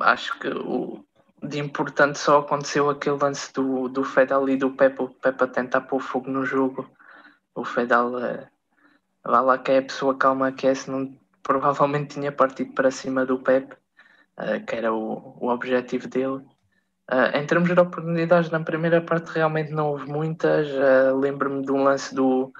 acho 0.00 0.38
que 0.38 0.48
o, 0.48 1.04
de 1.42 1.58
importante 1.58 2.18
só 2.18 2.38
aconteceu 2.40 2.88
aquele 2.90 3.16
lance 3.16 3.52
do, 3.52 3.88
do 3.88 4.04
Fedal 4.04 4.48
e 4.48 4.56
do 4.56 4.70
Pepe, 4.70 5.02
o 5.02 5.08
Pepe 5.08 5.44
a 5.44 5.46
tentar 5.46 5.80
pôr 5.82 6.00
fogo 6.00 6.30
no 6.30 6.44
jogo. 6.44 6.88
O 7.54 7.64
Fedal 7.64 8.12
vá 9.24 9.40
lá 9.40 9.58
que 9.58 9.72
é 9.72 9.78
a 9.78 9.82
pessoa 9.82 10.16
calma 10.16 10.52
que 10.52 10.66
é, 10.66 10.74
senão 10.74 11.18
provavelmente 11.42 12.14
tinha 12.14 12.30
partido 12.30 12.72
para 12.74 12.90
cima 12.90 13.24
do 13.24 13.38
Pepe 13.38 13.74
uh, 14.38 14.64
que 14.66 14.76
era 14.76 14.92
o, 14.92 15.36
o 15.40 15.48
objetivo 15.48 16.08
dele. 16.08 16.44
Uh, 17.08 17.36
em 17.36 17.46
termos 17.46 17.72
de 17.72 17.78
oportunidades, 17.78 18.50
na 18.50 18.58
primeira 18.58 19.00
parte 19.00 19.30
realmente 19.30 19.70
não 19.70 19.90
houve 19.90 20.10
muitas. 20.10 20.68
Uh, 20.68 21.16
Lembro-me 21.16 21.64
de 21.64 21.70
um 21.70 21.84
lance 21.84 22.12
do, 22.12 22.52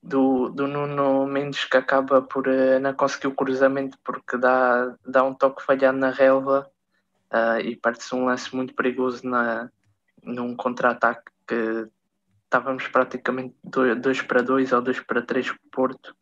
do, 0.00 0.50
do 0.50 0.68
Nuno 0.68 1.26
Mendes 1.26 1.64
que 1.64 1.76
acaba 1.76 2.22
por 2.22 2.46
uh, 2.46 2.78
não 2.80 2.94
conseguir 2.94 3.26
o 3.26 3.34
cruzamento 3.34 3.98
porque 4.04 4.36
dá, 4.36 4.94
dá 5.04 5.24
um 5.24 5.34
toque 5.34 5.64
falhado 5.64 5.98
na 5.98 6.10
relva 6.10 6.70
e 7.62 7.76
parte-se 7.76 8.14
um 8.14 8.24
lance 8.24 8.56
muito 8.56 8.74
perigoso 8.74 9.28
na, 9.28 9.68
num 10.24 10.56
contra-ataque 10.56 11.30
que 11.46 11.86
estávamos 12.44 12.88
praticamente 12.88 13.54
2 13.62 14.22
para 14.22 14.42
2 14.42 14.72
ou 14.72 14.80
2 14.80 15.00
para 15.00 15.20
3 15.20 15.52
Porto. 15.70 16.16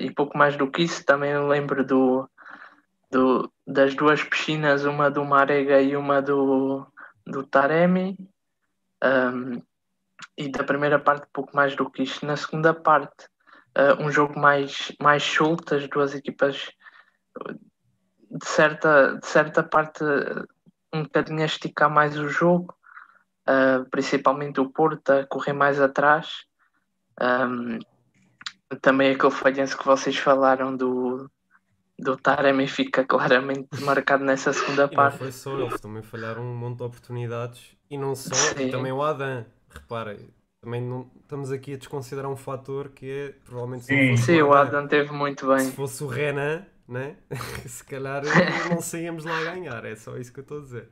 E 0.00 0.10
pouco 0.10 0.38
mais 0.38 0.56
do 0.56 0.70
que 0.70 0.84
isso, 0.84 1.04
também 1.04 1.38
lembro 1.46 1.84
do, 1.84 2.26
do, 3.10 3.52
das 3.70 3.94
duas 3.94 4.22
piscinas, 4.24 4.84
uma 4.84 5.08
do 5.08 5.24
Marega 5.24 5.80
e 5.80 5.96
uma 5.96 6.20
do, 6.20 6.84
do 7.24 7.44
Taremi. 7.44 8.18
Um, 9.02 9.62
e 10.36 10.48
da 10.48 10.64
primeira 10.64 10.98
parte, 10.98 11.28
pouco 11.32 11.54
mais 11.54 11.76
do 11.76 11.88
que 11.88 12.02
isto. 12.02 12.26
Na 12.26 12.36
segunda 12.36 12.74
parte, 12.74 13.26
uh, 13.78 14.02
um 14.02 14.10
jogo 14.10 14.38
mais, 14.38 14.92
mais 15.00 15.22
solto, 15.22 15.76
as 15.76 15.88
duas 15.88 16.14
equipas, 16.14 16.72
de 18.30 18.46
certa, 18.46 19.18
de 19.18 19.26
certa 19.26 19.62
parte, 19.62 20.02
um 20.92 21.04
bocadinho 21.04 21.42
a 21.42 21.46
esticar 21.46 21.88
mais 21.88 22.18
o 22.18 22.28
jogo, 22.28 22.74
uh, 23.48 23.88
principalmente 23.88 24.60
o 24.60 24.68
Porto 24.68 25.10
a 25.10 25.26
correr 25.26 25.52
mais 25.52 25.80
atrás. 25.80 26.44
Um, 27.20 27.78
também 28.80 29.12
aquele 29.12 29.30
falhanço 29.30 29.78
que 29.78 29.86
vocês 29.86 30.16
falaram 30.16 30.76
do, 30.76 31.30
do 32.00 32.16
Taremi 32.16 32.66
fica 32.66 33.04
claramente 33.04 33.68
marcado 33.84 34.24
nessa 34.24 34.52
segunda 34.52 34.84
E 34.84 34.86
não 34.86 34.94
parte. 34.94 35.18
foi 35.18 35.32
só, 35.32 35.58
eles 35.58 35.80
também 35.80 36.02
falharam 36.02 36.42
um 36.42 36.56
monte 36.56 36.78
de 36.78 36.82
oportunidades. 36.84 37.76
E 37.90 37.98
não 37.98 38.14
só, 38.14 38.34
Sim. 38.34 38.68
e 38.68 38.70
também 38.70 38.92
o 38.92 39.02
Adam. 39.02 39.44
Repara, 39.68 40.18
também 40.62 40.80
não, 40.82 41.10
estamos 41.22 41.50
aqui 41.52 41.74
a 41.74 41.76
desconsiderar 41.76 42.30
um 42.30 42.36
fator 42.36 42.90
que 42.90 43.10
é 43.10 43.28
provavelmente 43.44 43.84
se 43.84 43.92
não 43.92 44.16
Sim. 44.16 44.22
Sim, 44.22 44.42
o 44.42 44.52
Adam 44.52 44.86
teve 44.86 45.12
muito 45.12 45.46
Se 45.46 45.64
bem. 45.64 45.72
fosse 45.72 46.02
o 46.04 46.06
Renan, 46.06 46.64
né? 46.88 47.16
se 47.66 47.84
calhar 47.84 48.22
não 48.70 48.80
saíamos 48.80 49.24
lá 49.24 49.38
a 49.38 49.44
ganhar, 49.44 49.84
é 49.84 49.94
só 49.96 50.16
isso 50.16 50.32
que 50.32 50.40
eu 50.40 50.42
estou 50.42 50.58
a 50.58 50.62
dizer. 50.62 50.88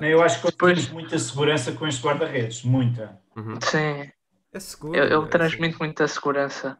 Não, 0.00 0.06
eu 0.06 0.22
acho 0.22 0.40
que 0.40 0.46
depois 0.50 0.88
muita 0.90 1.18
segurança 1.18 1.72
com 1.72 1.86
este 1.86 2.02
guarda-redes, 2.02 2.62
muita. 2.62 3.20
Uhum. 3.36 3.58
Sim. 3.60 4.10
É 4.52 4.60
seguro. 4.60 4.96
Ele, 4.96 5.14
é 5.14 5.26
transmite 5.26 5.78
muita 5.78 6.06
segurança. 6.08 6.78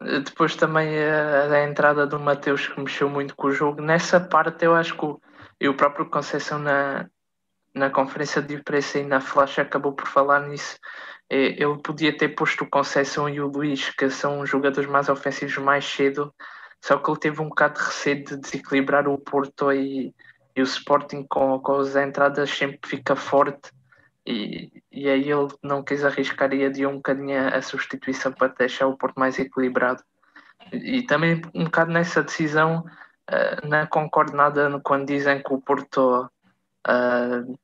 Depois 0.00 0.54
também 0.56 0.98
a, 0.98 1.52
a 1.52 1.64
entrada 1.64 2.06
do 2.06 2.20
Mateus 2.20 2.66
que 2.66 2.80
mexeu 2.80 3.08
muito 3.08 3.34
com 3.34 3.48
o 3.48 3.52
jogo. 3.52 3.80
Nessa 3.80 4.20
parte 4.20 4.64
eu 4.64 4.74
acho 4.74 4.96
que 4.96 5.04
o, 5.04 5.20
e 5.60 5.68
o 5.68 5.74
próprio 5.74 6.06
Conceição 6.06 6.58
na, 6.58 7.08
na 7.74 7.90
conferência 7.90 8.42
de 8.42 8.54
imprensa 8.54 8.98
e 8.98 9.04
na 9.04 9.20
flash 9.20 9.58
acabou 9.58 9.92
por 9.92 10.06
falar 10.06 10.40
nisso. 10.40 10.78
É, 11.28 11.62
Ele 11.62 11.78
podia 11.82 12.16
ter 12.16 12.30
posto 12.30 12.64
o 12.64 12.70
Conceição 12.70 13.28
e 13.28 13.40
o 13.40 13.48
Luís, 13.48 13.90
que 13.90 14.08
são 14.10 14.40
os 14.40 14.50
jogadores 14.50 14.88
mais 14.88 15.08
ofensivos 15.08 15.56
mais 15.58 15.84
cedo, 15.84 16.32
só 16.80 16.98
que 16.98 17.10
ele 17.10 17.18
teve 17.18 17.40
um 17.40 17.48
bocado 17.48 17.80
de 17.80 17.86
receio 17.86 18.24
de 18.24 18.36
desequilibrar 18.36 19.08
o 19.08 19.18
Porto 19.18 19.72
e, 19.72 20.14
e 20.54 20.60
o 20.60 20.64
Sporting 20.64 21.24
com, 21.28 21.58
com 21.58 21.76
as 21.76 21.96
entradas 21.96 22.50
sempre 22.50 22.78
fica 22.84 23.16
forte 23.16 23.72
e, 24.26 24.70
e 24.96 25.10
aí 25.10 25.30
ele 25.30 25.48
não 25.62 25.82
quis 25.82 26.02
arriscar 26.02 26.54
e 26.54 26.64
adiou 26.64 26.90
um 26.90 26.96
bocadinho 26.96 27.54
a, 27.54 27.60
substituição 27.60 28.32
para 28.32 28.48
deixar 28.48 28.86
o 28.86 28.96
Porto 28.96 29.18
mais 29.18 29.38
equilibrado. 29.38 30.02
E, 30.72 30.98
e 30.98 31.02
também 31.06 31.42
um 31.54 31.64
bocado 31.64 31.92
nessa 31.92 32.22
decisão 32.22 32.78
uh, 33.30 33.68
não 33.68 33.86
concordo 33.86 34.34
nada 34.34 34.80
quando 34.82 35.06
dizem 35.06 35.42
que 35.42 35.52
o 35.52 35.60
Porto 35.60 36.30
uh, 36.88 37.58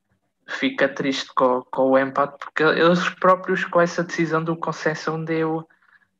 fica 0.47 0.87
triste 0.87 1.33
com, 1.33 1.63
com 1.71 1.89
o 1.89 1.97
empate, 1.97 2.37
porque 2.37 2.61
eles 2.61 3.09
próprios 3.15 3.65
com 3.65 3.81
essa 3.81 4.03
decisão 4.03 4.43
do 4.43 4.55
Conceição 4.55 5.25
deu, 5.25 5.67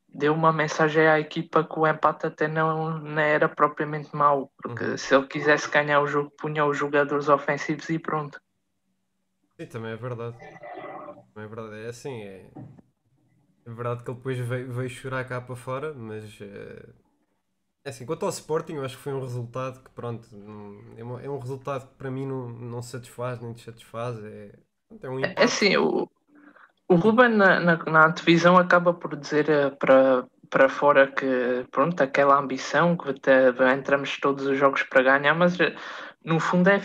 deu 0.08 0.34
uma 0.34 0.52
mensagem 0.52 1.06
à 1.06 1.20
equipa 1.20 1.62
que 1.62 1.78
o 1.78 1.86
empate 1.86 2.26
até 2.26 2.48
não, 2.48 2.98
não 2.98 3.22
era 3.22 3.48
propriamente 3.48 4.14
mau, 4.16 4.50
porque 4.60 4.84
Uhum. 4.84 4.98
se 4.98 5.14
ele 5.14 5.28
quisesse 5.28 5.70
ganhar 5.70 6.00
o 6.00 6.08
jogo, 6.08 6.32
punha 6.36 6.66
os 6.66 6.76
jogadores 6.76 7.28
ofensivos 7.28 7.88
e 7.88 8.00
pronto. 8.00 8.40
Sim, 9.56 9.66
também 9.66 9.92
é 9.92 9.96
verdade. 9.96 10.36
Também 11.34 11.46
é 11.50 11.54
verdade. 11.54 11.82
É 11.84 11.88
assim, 11.88 12.22
é. 12.22 12.50
É 13.66 13.70
verdade 13.70 14.02
que 14.04 14.10
ele 14.10 14.16
depois 14.18 14.38
veio, 14.38 14.72
veio 14.72 14.88
chorar 14.90 15.24
cá 15.24 15.40
para 15.40 15.56
fora, 15.56 15.92
mas. 15.94 16.38
eh, 16.40 16.86
É 17.84 17.90
assim, 17.90 18.06
quanto 18.06 18.24
ao 18.24 18.30
Sporting, 18.30 18.74
eu 18.74 18.84
acho 18.84 18.96
que 18.96 19.02
foi 19.02 19.12
um 19.12 19.20
resultado 19.20 19.82
que, 19.82 19.90
pronto, 19.90 20.28
não- 20.36 20.98
é 20.98 21.04
um, 21.04 21.20
é 21.20 21.30
um 21.30 21.38
resultado 21.38 21.86
que 21.88 21.94
para 21.96 22.10
mim 22.10 22.26
não, 22.26 22.48
não 22.48 22.82
satisfaz 22.82 23.40
nem 23.40 23.52
dessatisfaz. 23.52 24.18
É, 24.24 24.52
é 25.02 25.08
um 25.10 25.20
É 25.20 25.44
assim, 25.44 25.76
o, 25.76 26.08
o 26.88 26.94
Ruben 26.96 27.30
na, 27.36 27.60
na, 27.60 27.76
na 27.76 28.06
antevisão 28.06 28.58
acaba 28.58 28.94
por 28.94 29.16
dizer 29.16 29.48
eh, 29.50 29.70
para, 29.70 30.26
para 30.50 30.68
fora 30.68 31.10
que 31.12 31.66
pronto, 31.70 32.00
aquela 32.02 32.38
ambição 32.38 32.96
que 32.96 33.14
te- 33.14 33.30
entramos 33.74 34.18
todos 34.18 34.46
os 34.46 34.58
jogos 34.58 34.82
para 34.84 35.02
ganhar, 35.02 35.34
mas 35.34 35.58
eh, 35.60 35.74
no 36.24 36.40
fundo 36.40 36.68
é, 36.68 36.80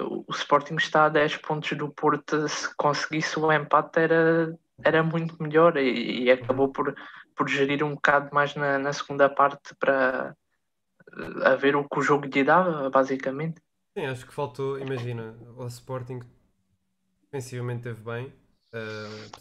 o 0.00 0.24
Sporting 0.30 0.74
está 0.74 1.04
a 1.04 1.08
10 1.08 1.36
pontos 1.36 1.76
do 1.78 1.88
Porto, 1.88 2.48
se 2.48 2.74
conseguisse 2.76 3.38
o 3.38 3.52
empate 3.52 4.00
era, 4.00 4.58
era 4.82 5.02
muito 5.02 5.40
melhor 5.40 5.76
e, 5.76 6.24
e 6.24 6.30
acabou 6.30 6.68
por, 6.68 6.94
por 7.36 7.48
gerir 7.48 7.84
um 7.84 7.94
bocado 7.94 8.34
mais 8.34 8.54
na, 8.56 8.78
na 8.78 8.92
segunda 8.92 9.28
parte 9.28 9.74
para 9.78 10.36
a 11.44 11.54
ver 11.54 11.76
o 11.76 11.88
que 11.88 11.98
o 12.00 12.02
jogo 12.02 12.26
lhe 12.26 12.44
dava, 12.44 12.90
basicamente. 12.90 13.62
Sim, 13.96 14.06
acho 14.06 14.26
que 14.26 14.32
faltou, 14.32 14.78
imagina, 14.78 15.36
o 15.56 15.66
Sporting 15.66 16.20
defensivamente 17.22 17.84
teve 17.84 18.00
bem. 18.02 18.32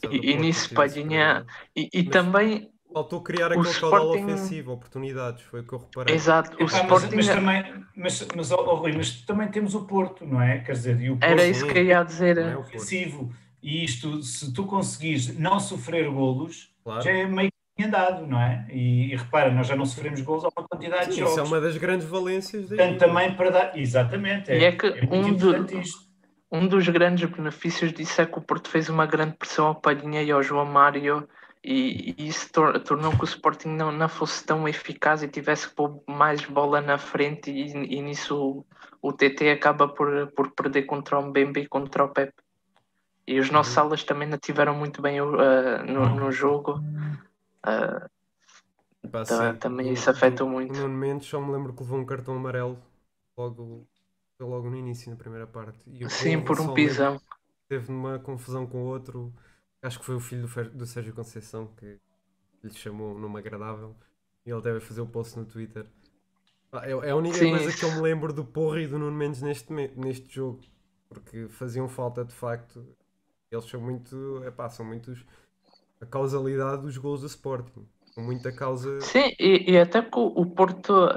do 0.01 0.13
E, 0.13 0.31
e 0.31 0.37
nisso 0.37 0.73
Palhinha 0.73 1.45
e, 1.75 1.89
e 1.93 2.03
Mas- 2.03 2.13
também 2.13 2.71
Faltou 2.91 3.21
criar 3.21 3.51
aquele 3.51 3.63
caudal 3.73 3.99
Sporting- 4.13 4.23
ofensivo, 4.23 4.71
oportunidades, 4.71 5.43
foi 5.43 5.59
o 5.61 5.63
que 5.63 5.73
eu 5.73 5.79
reparei. 5.79 6.15
Exato, 6.15 6.57
o 6.57 6.63
mas, 6.63 6.73
Sporting 6.73 7.15
mas 7.15 7.27
também, 7.27 7.85
mas, 7.95 8.27
mas, 8.35 8.51
ó, 8.51 8.75
Rui, 8.75 8.93
mas 8.97 9.11
também 9.21 9.47
temos 9.49 9.75
o 9.75 9.85
Porto, 9.85 10.25
não 10.25 10.41
é? 10.41 10.59
Quer 10.59 10.71
dizer, 10.71 10.99
e 11.01 11.09
o 11.11 11.17
Porto 11.17 11.31
era 11.31 11.41
Sim, 11.43 11.51
isso 11.51 11.67
que 11.67 11.77
eu 11.77 11.83
ia 11.83 12.03
dizer. 12.03 12.37
É 12.39 12.57
ofensivo. 12.57 13.31
E 13.61 13.83
isto, 13.83 14.21
se 14.23 14.51
tu 14.53 14.65
conseguires 14.65 15.37
não 15.37 15.59
sofrer 15.59 16.09
golos, 16.09 16.73
claro. 16.83 17.01
já 17.03 17.11
é 17.11 17.25
meio 17.27 17.51
que 17.77 17.83
andado, 17.83 18.25
não 18.25 18.41
é? 18.41 18.65
E, 18.71 19.13
e 19.13 19.15
repara, 19.15 19.51
nós 19.51 19.67
já 19.67 19.75
não 19.75 19.85
sofremos 19.85 20.21
golos 20.21 20.43
há 20.45 20.47
uma 20.57 20.67
quantidade 20.67 21.09
de 21.09 21.15
Sim, 21.15 21.21
isso 21.23 21.31
é 21.31 21.35
jogos. 21.35 21.51
uma 21.51 21.61
das 21.61 21.77
grandes 21.77 22.07
valências 22.07 22.67
Portanto, 22.67 22.97
também 22.97 23.35
para 23.35 23.49
dar. 23.51 23.77
Exatamente, 23.77 24.49
é, 24.51 24.59
E 24.59 24.63
é 24.63 24.71
que 24.71 24.85
é 24.87 25.07
um 25.11 25.33
do- 25.33 25.79
isto. 25.79 26.09
Um 26.51 26.67
dos 26.67 26.87
grandes 26.89 27.29
benefícios 27.29 27.93
disso 27.93 28.19
é 28.21 28.25
que 28.25 28.39
o 28.39 28.41
Porto 28.41 28.67
fez 28.69 28.89
uma 28.89 29.05
grande 29.05 29.35
pressão 29.37 29.67
ao 29.67 29.75
Palhinha 29.75 30.23
e 30.23 30.31
ao 30.31 30.41
João 30.41 30.65
Mário 30.65 31.27
e, 31.63 32.15
e 32.17 32.27
isso 32.27 32.51
tor- 32.51 32.79
tornou 32.81 33.11
que 33.11 33.23
o 33.23 33.25
Sporting 33.25 33.69
não, 33.69 33.91
não 33.91 34.07
fosse 34.09 34.45
tão 34.45 34.67
eficaz 34.67 35.21
e 35.23 35.27
tivesse 35.27 35.69
que 35.69 35.75
pôr 35.75 36.01
mais 36.07 36.43
bola 36.45 36.81
na 36.81 36.97
frente 36.97 37.51
e, 37.51 37.71
e 37.71 38.01
nisso 38.01 38.65
o, 39.01 39.09
o 39.09 39.13
TT 39.13 39.49
acaba 39.51 39.87
por, 39.87 40.31
por 40.31 40.51
perder 40.51 40.83
contra 40.83 41.19
o 41.19 41.21
Mbembe 41.27 41.61
e 41.61 41.67
contra 41.67 42.03
o 42.05 42.09
Pepe. 42.09 42.33
E 43.27 43.39
os 43.39 43.51
nossos 43.51 43.75
Uhum. 43.77 43.83
alas 43.83 44.03
também 44.03 44.27
não 44.27 44.37
tiveram 44.37 44.73
muito 44.73 45.01
bem 45.01 45.21
uh, 45.21 45.27
no, 45.85 46.09
no 46.15 46.31
jogo. 46.31 46.81
Uh, 47.65 48.09
Pá, 49.11 49.23
Tá- 49.25 49.53
também 49.53 49.89
o- 49.89 49.93
isso 49.93 50.09
afeta 50.09 50.43
o- 50.43 50.49
muito. 50.49 50.73
O 50.73 50.77
Nuno 50.77 50.93
Mendes 50.97 51.27
só 51.27 51.39
me 51.39 51.51
lembro 51.51 51.73
que 51.73 51.81
levou 51.83 51.99
um 51.99 52.05
cartão 52.05 52.35
amarelo 52.35 52.77
logo, 53.37 53.87
logo 54.39 54.69
no 54.69 54.75
início, 54.77 55.09
na 55.11 55.15
primeira 55.17 55.45
parte. 55.45 55.79
E 55.87 56.05
o 56.05 56.09
sim, 56.09 56.39
por 56.41 56.59
um 56.59 56.73
pisão. 56.73 57.19
Teve 57.67 57.91
numa 57.91 58.17
confusão 58.17 58.65
com 58.65 58.83
outro, 58.85 59.31
acho 59.81 59.99
que 59.99 60.05
foi 60.05 60.15
o 60.15 60.19
filho 60.19 60.47
do, 60.47 60.69
do 60.71 60.85
Sérgio 60.85 61.13
Conceição 61.13 61.67
que 61.77 61.99
lhe 62.63 62.73
chamou 62.73 63.15
um 63.15 63.19
nome 63.19 63.39
agradável 63.39 63.95
e 64.45 64.51
ele 64.51 64.61
deve 64.61 64.79
fazer 64.79 65.01
o 65.01 65.07
post 65.07 65.37
no 65.37 65.45
Twitter. 65.45 65.85
Pá, 66.71 66.85
É, 66.85 66.91
é 66.91 67.11
a 67.11 67.15
única 67.15 67.37
Sim, 67.37 67.51
coisa 67.51 67.71
que 67.71 67.83
eu 67.83 67.91
me 67.91 68.01
lembro 68.01 68.33
do 68.33 68.43
Porro 68.43 68.79
e 68.79 68.87
do 68.87 68.99
Nuno 68.99 69.15
Mendes 69.15 69.41
neste, 69.41 69.71
neste 69.71 70.33
jogo, 70.33 70.61
porque 71.07 71.47
faziam 71.49 71.87
falta 71.87 72.23
de 72.23 72.33
facto. 72.33 72.85
Eles 73.51 73.65
são 73.65 73.81
muito, 73.81 74.43
epá, 74.45 74.69
são 74.69 74.85
muitos 74.85 75.25
a 76.01 76.05
causalidade 76.05 76.83
dos 76.83 76.97
gols 76.97 77.21
do 77.21 77.27
Sporting. 77.27 77.87
Com 78.13 78.21
muita 78.21 78.51
causa. 78.51 79.01
Sim, 79.01 79.33
e, 79.39 79.71
e 79.71 79.77
até 79.77 80.01
que 80.01 80.17
o, 80.17 80.45
Porto, 80.45 81.09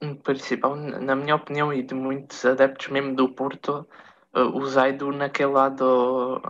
em 0.00 0.14
principal, 0.14 0.76
na 0.76 1.16
minha 1.16 1.36
opinião, 1.36 1.72
e 1.72 1.82
de 1.82 1.94
muitos 1.94 2.44
adeptos 2.44 2.88
mesmo 2.88 3.14
do 3.14 3.28
Porto, 3.28 3.86
eh, 4.34 4.42
o 4.42 4.64
Zaido 4.66 5.10
naquele 5.12 5.52
lado 5.52 6.40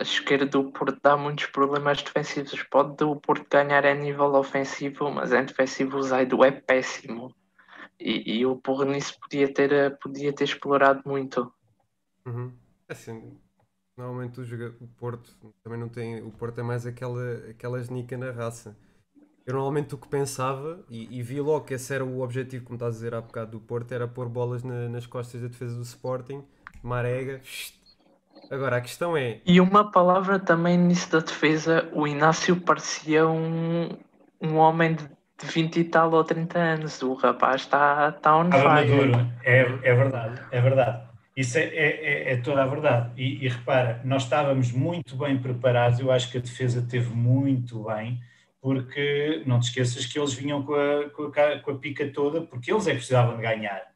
à 0.00 0.02
esquerda 0.02 0.46
do 0.46 0.72
Porto 0.72 0.98
dá 1.02 1.16
muitos 1.16 1.46
problemas 1.46 2.02
defensivos. 2.02 2.62
Pode 2.64 3.04
o 3.04 3.16
Porto 3.16 3.46
ganhar 3.50 3.84
a 3.86 3.94
nível 3.94 4.34
ofensivo, 4.34 5.10
mas 5.10 5.32
em 5.32 5.44
defensivo 5.44 5.98
o 5.98 6.02
Zaido 6.02 6.42
é 6.44 6.50
péssimo. 6.50 7.34
E, 8.00 8.38
e 8.40 8.46
o 8.46 8.56
Porro 8.56 8.84
nisso 8.84 9.18
podia 9.20 9.52
ter, 9.52 9.72
eh, 9.72 9.90
podia 9.90 10.32
ter 10.34 10.44
explorado 10.44 11.02
muito. 11.06 11.52
Uhum. 12.26 12.52
Assim, 12.88 13.38
normalmente 13.96 14.40
o, 14.40 14.44
joga- 14.44 14.76
o 14.80 14.88
Porto 14.88 15.36
também 15.62 15.78
não 15.78 15.88
tem. 15.88 16.22
O 16.22 16.30
Porto 16.32 16.60
é 16.60 16.62
mais 16.62 16.86
aquela, 16.86 17.50
aquela 17.50 17.82
genica 17.82 18.16
na 18.16 18.30
raça. 18.30 18.76
Eu 19.46 19.54
normalmente 19.54 19.94
o 19.94 19.98
que 19.98 20.08
pensava, 20.08 20.84
e, 20.90 21.18
e 21.18 21.22
vi 21.22 21.40
logo 21.40 21.66
que 21.66 21.74
esse 21.74 21.94
era 21.94 22.04
o 22.04 22.20
objetivo, 22.22 22.64
como 22.64 22.76
estás 22.76 22.94
a 22.94 22.98
dizer 22.98 23.14
há 23.14 23.20
bocado, 23.20 23.52
do 23.52 23.60
Porto, 23.60 23.92
era 23.92 24.08
pôr 24.08 24.28
bolas 24.28 24.62
na- 24.62 24.88
nas 24.88 25.06
costas 25.06 25.40
da 25.42 25.48
defesa 25.48 25.76
do 25.76 25.82
Sporting, 25.82 26.44
Marega. 26.82 27.40
Agora 28.50 28.76
a 28.76 28.80
questão 28.80 29.16
é. 29.16 29.40
E 29.46 29.60
uma 29.60 29.90
palavra 29.90 30.38
também 30.38 30.76
nisso 30.76 31.10
da 31.12 31.20
defesa, 31.20 31.88
o 31.92 32.06
Inácio 32.06 32.60
parecia 32.60 33.26
um, 33.28 33.90
um 34.40 34.56
homem 34.56 34.94
de 34.94 35.08
de 35.40 35.46
20 35.46 35.80
e 35.80 35.84
tal 35.84 36.12
ou 36.12 36.22
30 36.22 36.58
anos. 36.58 37.02
O 37.02 37.14
rapaz 37.14 37.62
está 37.62 38.12
tá 38.12 38.36
on 38.36 38.50
fire. 38.50 39.12
é, 39.42 39.60
é 39.60 39.94
verdade, 39.94 40.40
é 40.50 40.60
verdade. 40.60 41.08
Isso 41.36 41.56
é, 41.56 41.62
é, 41.62 42.30
é- 42.30 42.32
é 42.32 42.36
toda 42.36 42.62
a 42.62 42.66
verdade. 42.66 43.10
E, 43.16 43.44
e 43.44 43.48
repara, 43.48 44.00
nós 44.04 44.24
estávamos 44.24 44.72
muito 44.72 45.16
bem 45.16 45.38
preparados, 45.38 45.98
eu 46.00 46.12
acho 46.12 46.30
que 46.30 46.38
a 46.38 46.40
defesa 46.40 46.86
teve 46.88 47.10
muito 47.14 47.84
bem, 47.84 48.20
porque 48.60 49.42
não 49.46 49.58
te 49.58 49.68
esqueças 49.68 50.04
que 50.04 50.18
eles 50.18 50.34
vinham 50.34 50.62
com 50.62 50.74
a, 50.74 51.08
com 51.10 51.24
a, 51.24 51.58
com 51.60 51.70
a 51.70 51.78
pica 51.78 52.06
toda, 52.12 52.42
porque 52.42 52.70
eles 52.70 52.86
é 52.86 52.90
que 52.90 52.96
precisavam 52.98 53.36
de 53.36 53.42
ganhar. 53.42 53.89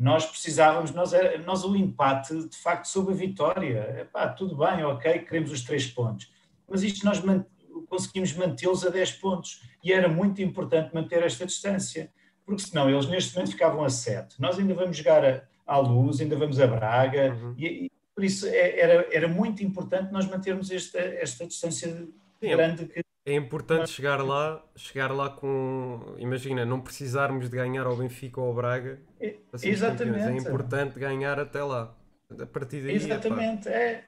Nós 0.00 0.24
precisávamos, 0.24 0.92
nós, 0.92 1.12
era- 1.12 1.36
nós 1.42 1.62
o 1.62 1.76
empate, 1.76 2.34
de 2.48 2.56
facto, 2.56 2.86
sob 2.86 3.12
a 3.12 3.14
vitória. 3.14 3.98
Epá, 4.00 4.28
tudo 4.28 4.56
bem, 4.56 4.82
ok, 4.82 5.18
queremos 5.20 5.52
os 5.52 5.60
três 5.62 5.86
pontos. 5.86 6.32
Mas 6.66 6.82
isto 6.82 7.04
nós 7.04 7.20
man- 7.20 7.44
conseguimos 7.86 8.32
mantê-los 8.32 8.84
a 8.86 8.88
10 8.88 9.12
pontos. 9.12 9.62
E 9.84 9.92
era 9.92 10.08
muito 10.08 10.40
importante 10.40 10.94
manter 10.94 11.22
esta 11.22 11.44
distância 11.44 12.10
porque 12.46 12.62
senão 12.62 12.88
eles 12.90 13.06
neste 13.06 13.34
momento 13.34 13.52
ficavam 13.52 13.84
a 13.84 13.90
7. 13.90 14.40
Nós 14.40 14.58
ainda 14.58 14.72
vamos 14.74 14.96
jogar 14.96 15.22
a- 15.24 15.42
à 15.66 15.76
luz, 15.78 16.18
ainda 16.20 16.34
vamos 16.34 16.58
a 16.58 16.66
Braga, 16.66 17.32
Uhum. 17.34 17.54
e, 17.58 17.66
e 17.86 17.90
por 18.14 18.24
isso 18.24 18.46
é- 18.46 18.78
era, 18.80 19.06
era 19.12 19.28
muito 19.28 19.62
importante 19.62 20.10
nós 20.12 20.26
mantermos 20.26 20.70
esta, 20.70 20.98
esta 20.98 21.46
distância 21.46 21.88
Sim, 21.88 22.48
grande 22.48 22.86
que 22.86 23.02
É 23.30 23.34
importante 23.36 23.88
chegar 23.90 24.20
lá, 24.24 24.60
chegar 24.74 25.12
lá 25.12 25.30
com. 25.30 26.16
Imagina, 26.18 26.64
não 26.64 26.80
precisarmos 26.80 27.48
de 27.48 27.56
ganhar 27.56 27.86
ao 27.86 27.96
Benfica 27.96 28.40
ou 28.40 28.48
ao 28.48 28.54
Braga 28.54 29.00
É, 29.20 29.28
campeões. 29.30 29.64
É 29.64 29.68
Exatamente. 29.68 30.48
importante 30.48 30.98
ganhar 30.98 31.38
até 31.38 31.62
lá. 31.62 31.96
A 32.28 32.46
partir 32.46 32.82
daí, 32.82 32.96
epá, 32.96 33.04
Exatamente, 33.04 33.68
é. 33.68 34.04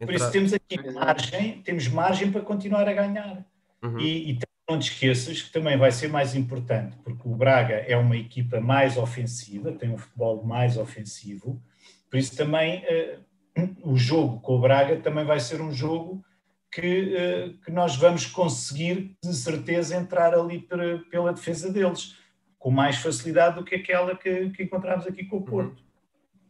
Por 0.00 0.12
isso 0.12 0.30
temos 0.32 0.52
aqui 0.52 0.90
margem, 0.92 1.62
temos 1.62 1.86
margem 1.86 2.32
para 2.32 2.40
continuar 2.40 2.88
a 2.88 2.92
ganhar. 2.92 3.46
Uhum. 3.80 4.00
E, 4.00 4.32
e 4.32 4.38
não 4.68 4.76
te 4.76 4.90
esqueças 4.90 5.40
que 5.40 5.52
também 5.52 5.78
vai 5.78 5.92
ser 5.92 6.08
mais 6.08 6.34
importante, 6.34 6.96
porque 7.04 7.28
o 7.28 7.36
Braga 7.36 7.74
é 7.74 7.96
uma 7.96 8.16
equipa 8.16 8.60
mais 8.60 8.96
ofensiva, 8.96 9.70
tem 9.70 9.90
um 9.90 9.96
futebol 9.96 10.44
mais 10.44 10.76
ofensivo, 10.76 11.62
por 12.10 12.18
isso 12.18 12.36
também 12.36 12.84
uh, 12.84 13.68
o 13.82 13.96
jogo 13.96 14.40
com 14.40 14.56
o 14.56 14.60
Braga 14.60 14.96
também 14.96 15.24
vai 15.24 15.40
ser 15.40 15.60
um 15.60 15.72
jogo 15.72 16.22
que, 16.70 17.14
uh, 17.14 17.64
que 17.64 17.70
nós 17.70 17.96
vamos 17.96 18.26
conseguir, 18.26 19.16
de 19.22 19.34
certeza, 19.34 19.96
entrar 19.96 20.34
ali 20.34 20.66
pela 21.10 21.32
defesa 21.32 21.72
deles, 21.72 22.16
com 22.58 22.70
mais 22.70 22.96
facilidade 22.96 23.56
do 23.56 23.64
que 23.64 23.76
aquela 23.76 24.16
que, 24.16 24.50
que 24.50 24.62
encontramos 24.64 25.06
aqui 25.06 25.24
com 25.24 25.36
o 25.36 25.38
uhum. 25.40 25.44
Porto. 25.44 25.88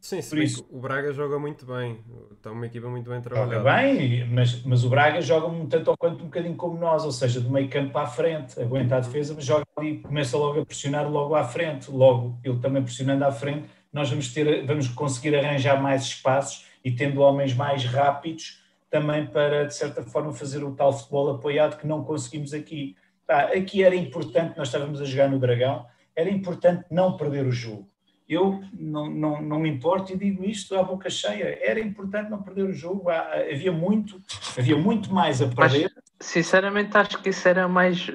Sim, 0.00 0.22
se 0.22 0.42
isso, 0.42 0.66
o 0.70 0.78
Braga 0.78 1.12
joga 1.12 1.38
muito 1.40 1.66
bem, 1.66 1.98
está 2.32 2.52
uma 2.52 2.66
equipa 2.66 2.88
muito 2.88 3.10
bem 3.10 3.20
trabalhada. 3.20 3.56
Joga 3.56 3.76
bem, 3.76 4.25
mas, 4.28 4.62
mas 4.62 4.84
o 4.84 4.88
Braga 4.88 5.20
joga 5.20 5.48
um 5.48 5.66
tanto 5.66 5.90
ou 5.90 5.96
quanto 5.96 6.22
um 6.22 6.26
bocadinho 6.26 6.54
como 6.54 6.78
nós, 6.78 7.04
ou 7.04 7.10
seja, 7.10 7.40
do 7.40 7.50
meio 7.50 7.68
campo 7.68 7.92
para 7.92 8.02
a 8.02 8.06
frente, 8.06 8.60
aguenta 8.60 8.96
a 8.96 9.00
defesa, 9.00 9.34
mas 9.34 9.44
joga 9.44 9.64
ali, 9.76 9.98
começa 9.98 10.37
logo 10.37 10.60
a 10.60 10.64
pressionar 10.64 11.10
logo 11.10 11.34
à 11.34 11.42
frente, 11.42 11.90
logo 11.90 12.38
ele 12.44 12.58
também 12.60 12.82
pressionando 12.82 13.25
à 13.25 13.32
frente, 13.32 13.68
nós 13.92 14.08
vamos, 14.08 14.32
ter, 14.32 14.64
vamos 14.64 14.87
conseguir 14.88 15.34
arranjar 15.34 15.82
mais 15.82 16.04
espaços 16.04 16.64
e 16.84 16.92
tendo 16.92 17.20
homens 17.20 17.52
mais 17.52 17.84
rápidos 17.84 18.62
também 18.90 19.26
para, 19.26 19.66
de 19.66 19.75
certa 19.75 20.02
forma, 20.02 20.33
fazer 20.33 20.64
o 20.64 20.75
tal 20.75 20.92
futebol 20.92 21.30
apoiado 21.30 21.78
que 21.78 21.87
não 21.87 22.04
conseguimos 22.04 22.52
aqui. 22.54 22.97
Tá, 23.26 23.42
aqui 23.47 23.83
era 23.83 23.95
importante, 23.95 24.57
nós 24.57 24.68
estávamos 24.68 25.00
a 25.00 25.04
jogar 25.04 25.28
no 25.28 25.38
Dragão, 25.38 25.87
era 26.16 26.30
importante 26.30 26.85
não 26.90 27.16
perder 27.16 27.47
o 27.47 27.52
jogo 27.52 27.88
eu 28.28 28.62
não, 28.75 29.09
não, 29.09 29.40
não 29.40 29.59
me 29.59 29.71
importo 29.71 30.12
e 30.12 30.16
digo 30.16 30.45
isto 30.45 30.76
à 30.76 30.83
boca 30.83 31.09
cheia. 31.09 31.59
Era 31.62 31.80
importante 31.80 32.30
não 32.30 32.42
perder 32.42 32.64
o 32.64 32.73
jogo. 32.73 33.09
Havia 33.09 33.73
muito, 33.73 34.21
havia 34.57 34.76
muito 34.76 35.12
mais 35.12 35.40
a 35.40 35.49
perder. 35.49 35.90
Mas, 35.95 36.04
sinceramente, 36.21 36.95
acho 36.97 37.23
que 37.23 37.30
isso 37.30 37.49
era 37.49 37.66
mais 37.66 38.12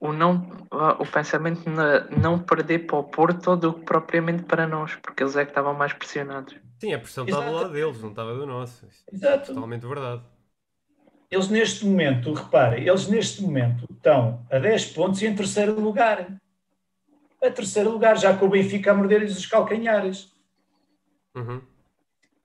o, 0.00 0.12
não, 0.12 0.48
o 0.98 1.06
pensamento 1.06 1.68
na 1.68 2.08
não 2.10 2.38
perder 2.38 2.86
para 2.86 2.98
o 2.98 3.04
Porto 3.04 3.56
do 3.56 3.74
que 3.74 3.84
propriamente 3.84 4.44
para 4.44 4.66
nós, 4.66 4.94
porque 4.96 5.22
eles 5.22 5.36
é 5.36 5.44
que 5.44 5.50
estavam 5.50 5.74
mais 5.74 5.92
pressionados. 5.92 6.54
Sim, 6.80 6.94
a 6.94 6.98
pressão 6.98 7.26
Exato. 7.26 7.42
estava 7.42 7.62
lá 7.62 7.68
deles, 7.68 8.00
não 8.00 8.10
estava 8.10 8.34
do 8.34 8.46
nosso. 8.46 8.86
É 8.86 9.14
Exato. 9.14 9.50
É 9.50 9.54
totalmente 9.54 9.86
verdade. 9.86 10.22
Eles 11.30 11.48
neste 11.48 11.84
momento, 11.84 12.32
repare, 12.32 12.88
eles 12.88 13.06
neste 13.08 13.42
momento 13.42 13.86
estão 13.92 14.46
a 14.50 14.58
10 14.58 14.92
pontos 14.92 15.20
e 15.20 15.26
em 15.26 15.34
terceiro 15.34 15.78
lugar 15.78 16.38
a 17.42 17.50
terceiro 17.50 17.90
lugar, 17.90 18.18
já 18.18 18.36
com 18.36 18.46
o 18.46 18.50
Benfica 18.50 18.90
a 18.90 18.94
morder-lhes 18.94 19.36
os 19.36 19.46
calcanhares. 19.46 20.32
Uhum. 21.34 21.62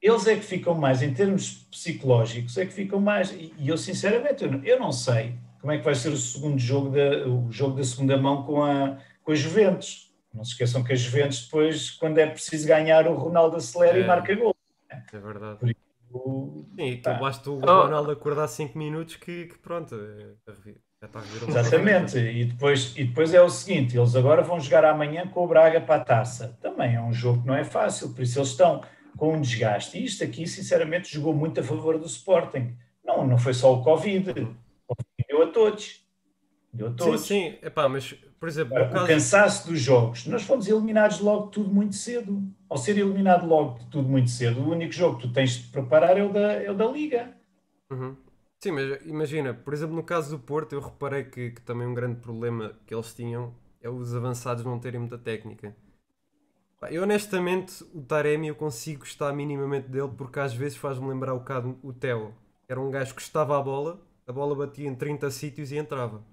Eles 0.01 0.27
é 0.27 0.35
que 0.35 0.43
ficam 0.43 0.75
mais, 0.75 1.01
em 1.01 1.13
termos 1.13 1.65
psicológicos, 1.71 2.57
é 2.57 2.65
que 2.65 2.73
ficam 2.73 2.99
mais. 2.99 3.31
E, 3.31 3.53
e 3.57 3.69
eu, 3.69 3.77
sinceramente, 3.77 4.43
eu 4.43 4.51
não, 4.51 4.63
eu 4.63 4.79
não, 4.79 4.91
sei 4.91 5.35
como 5.63 5.71
é 5.71 5.77
que 5.77 5.85
vai 5.85 5.95
ser 5.95 6.09
o 6.09 6.17
segundo 6.17 6.59
jogo, 6.59 6.89
da, 6.89 7.25
o 7.25 7.49
jogo 7.49 7.77
da 7.77 7.85
segunda 7.85 8.17
mão 8.17 8.43
com 8.43 8.61
a, 8.61 8.97
com 9.23 9.31
a 9.31 9.35
Juventus. 9.35 10.13
Não 10.33 10.43
se 10.43 10.51
esqueçam 10.51 10.83
que 10.83 10.91
a 10.91 10.95
Juventus, 10.95 11.45
depois, 11.45 11.89
quando 11.89 12.17
é 12.17 12.25
preciso 12.25 12.67
ganhar, 12.67 13.07
o 13.07 13.15
Ronaldo 13.15 13.55
acelera 13.55 13.97
é, 13.97 14.01
e 14.01 14.05
marca 14.05 14.35
gol. 14.35 14.53
É 14.89 15.17
verdade. 15.17 15.59
Por 15.59 15.69
isso, 15.69 16.65
Sim, 16.77 16.97
tá. 16.97 17.13
basta 17.13 17.49
o 17.49 17.59
Ronaldo 17.61 18.11
acordar 18.11 18.49
5 18.49 18.77
minutos 18.77 19.15
que, 19.15 19.45
que 19.45 19.57
pronto, 19.57 19.95
é, 19.95 20.51
é 20.51 21.09
Exatamente, 21.47 22.17
e 22.17 22.43
depois, 22.43 22.93
e 22.97 23.05
depois 23.05 23.33
é 23.33 23.41
o 23.41 23.49
seguinte: 23.49 23.97
eles 23.97 24.17
agora 24.17 24.41
vão 24.41 24.59
jogar 24.59 24.83
amanhã 24.83 25.25
com 25.27 25.45
o 25.45 25.47
Braga 25.47 25.79
para 25.79 25.95
a 25.95 26.03
taça. 26.03 26.57
Também 26.61 26.95
é 26.95 27.01
um 27.01 27.13
jogo 27.13 27.41
que 27.41 27.47
não 27.47 27.55
é 27.55 27.63
fácil, 27.63 28.09
por 28.09 28.21
isso 28.21 28.37
eles 28.37 28.49
estão 28.49 28.83
com 29.15 29.33
um 29.33 29.39
desgaste. 29.39 29.97
E 29.97 30.03
isto 30.03 30.25
aqui, 30.25 30.45
sinceramente, 30.45 31.13
jogou 31.13 31.33
muito 31.33 31.61
a 31.61 31.63
favor 31.63 31.97
do 31.97 32.05
Sporting. 32.05 32.75
Não, 33.05 33.25
não 33.25 33.37
foi 33.37 33.53
só 33.53 33.73
o 33.73 33.81
Covid 33.81 34.53
deu 35.33 35.43
a 35.43 35.47
todos. 35.47 36.05
Deu 36.71 36.87
a 36.87 36.91
todos. 36.91 37.21
Sim, 37.21 37.51
sim, 37.51 37.57
Epá, 37.65 37.89
mas 37.89 38.15
por 38.39 38.49
exemplo, 38.49 38.75
o 38.75 38.89
caso... 38.89 39.07
cansaço 39.07 39.67
dos 39.69 39.79
jogos, 39.79 40.27
nós 40.27 40.43
fomos 40.43 40.67
eliminados 40.67 41.19
logo 41.19 41.47
tudo 41.47 41.73
muito 41.73 41.95
cedo. 41.95 42.43
Ao 42.69 42.77
ser 42.77 42.97
eliminado 42.97 43.45
logo 43.45 43.79
tudo 43.89 44.07
muito 44.07 44.29
cedo, 44.29 44.61
o 44.61 44.69
único 44.69 44.91
jogo 44.91 45.17
que 45.17 45.27
tu 45.27 45.33
tens 45.33 45.51
de 45.51 45.69
preparar 45.69 46.17
é 46.17 46.23
o 46.23 46.31
da, 46.31 46.53
é 46.53 46.69
o 46.69 46.75
da 46.75 46.85
Liga. 46.85 47.35
Uhum. 47.89 48.15
Sim, 48.59 48.71
mas 48.71 49.05
imagina, 49.05 49.53
por 49.53 49.73
exemplo, 49.73 49.95
no 49.95 50.03
caso 50.03 50.37
do 50.37 50.43
Porto, 50.43 50.73
eu 50.73 50.81
reparei 50.81 51.23
que, 51.23 51.51
que, 51.51 51.61
também 51.61 51.87
um 51.87 51.93
grande 51.93 52.19
problema 52.19 52.77
que 52.85 52.93
eles 52.93 53.13
tinham 53.13 53.53
é 53.81 53.89
os 53.89 54.15
avançados 54.15 54.63
não 54.63 54.79
terem 54.79 54.99
muita 54.99 55.17
técnica. 55.17 55.75
Eu 56.89 57.03
honestamente, 57.03 57.81
o 57.93 58.01
Taremi 58.01 58.49
eu 58.49 58.55
consigo 58.55 58.99
gostar 58.99 59.31
minimamente 59.31 59.87
dele 59.87 60.11
porque 60.17 60.39
às 60.39 60.53
vezes 60.53 60.77
faz-me 60.77 61.07
lembrar 61.07 61.33
um 61.33 61.39
bocado 61.39 61.79
o 61.81 61.93
Theo. 61.93 62.33
Era 62.67 62.79
um 62.79 62.91
gajo 62.91 63.15
que 63.15 63.21
estava 63.21 63.57
a 63.57 63.61
bola, 63.61 64.01
a 64.27 64.31
bola 64.31 64.55
batia 64.55 64.87
em 64.87 64.95
30 64.95 65.29
sítios 65.31 65.71
e 65.71 65.77
entrava. 65.77 66.23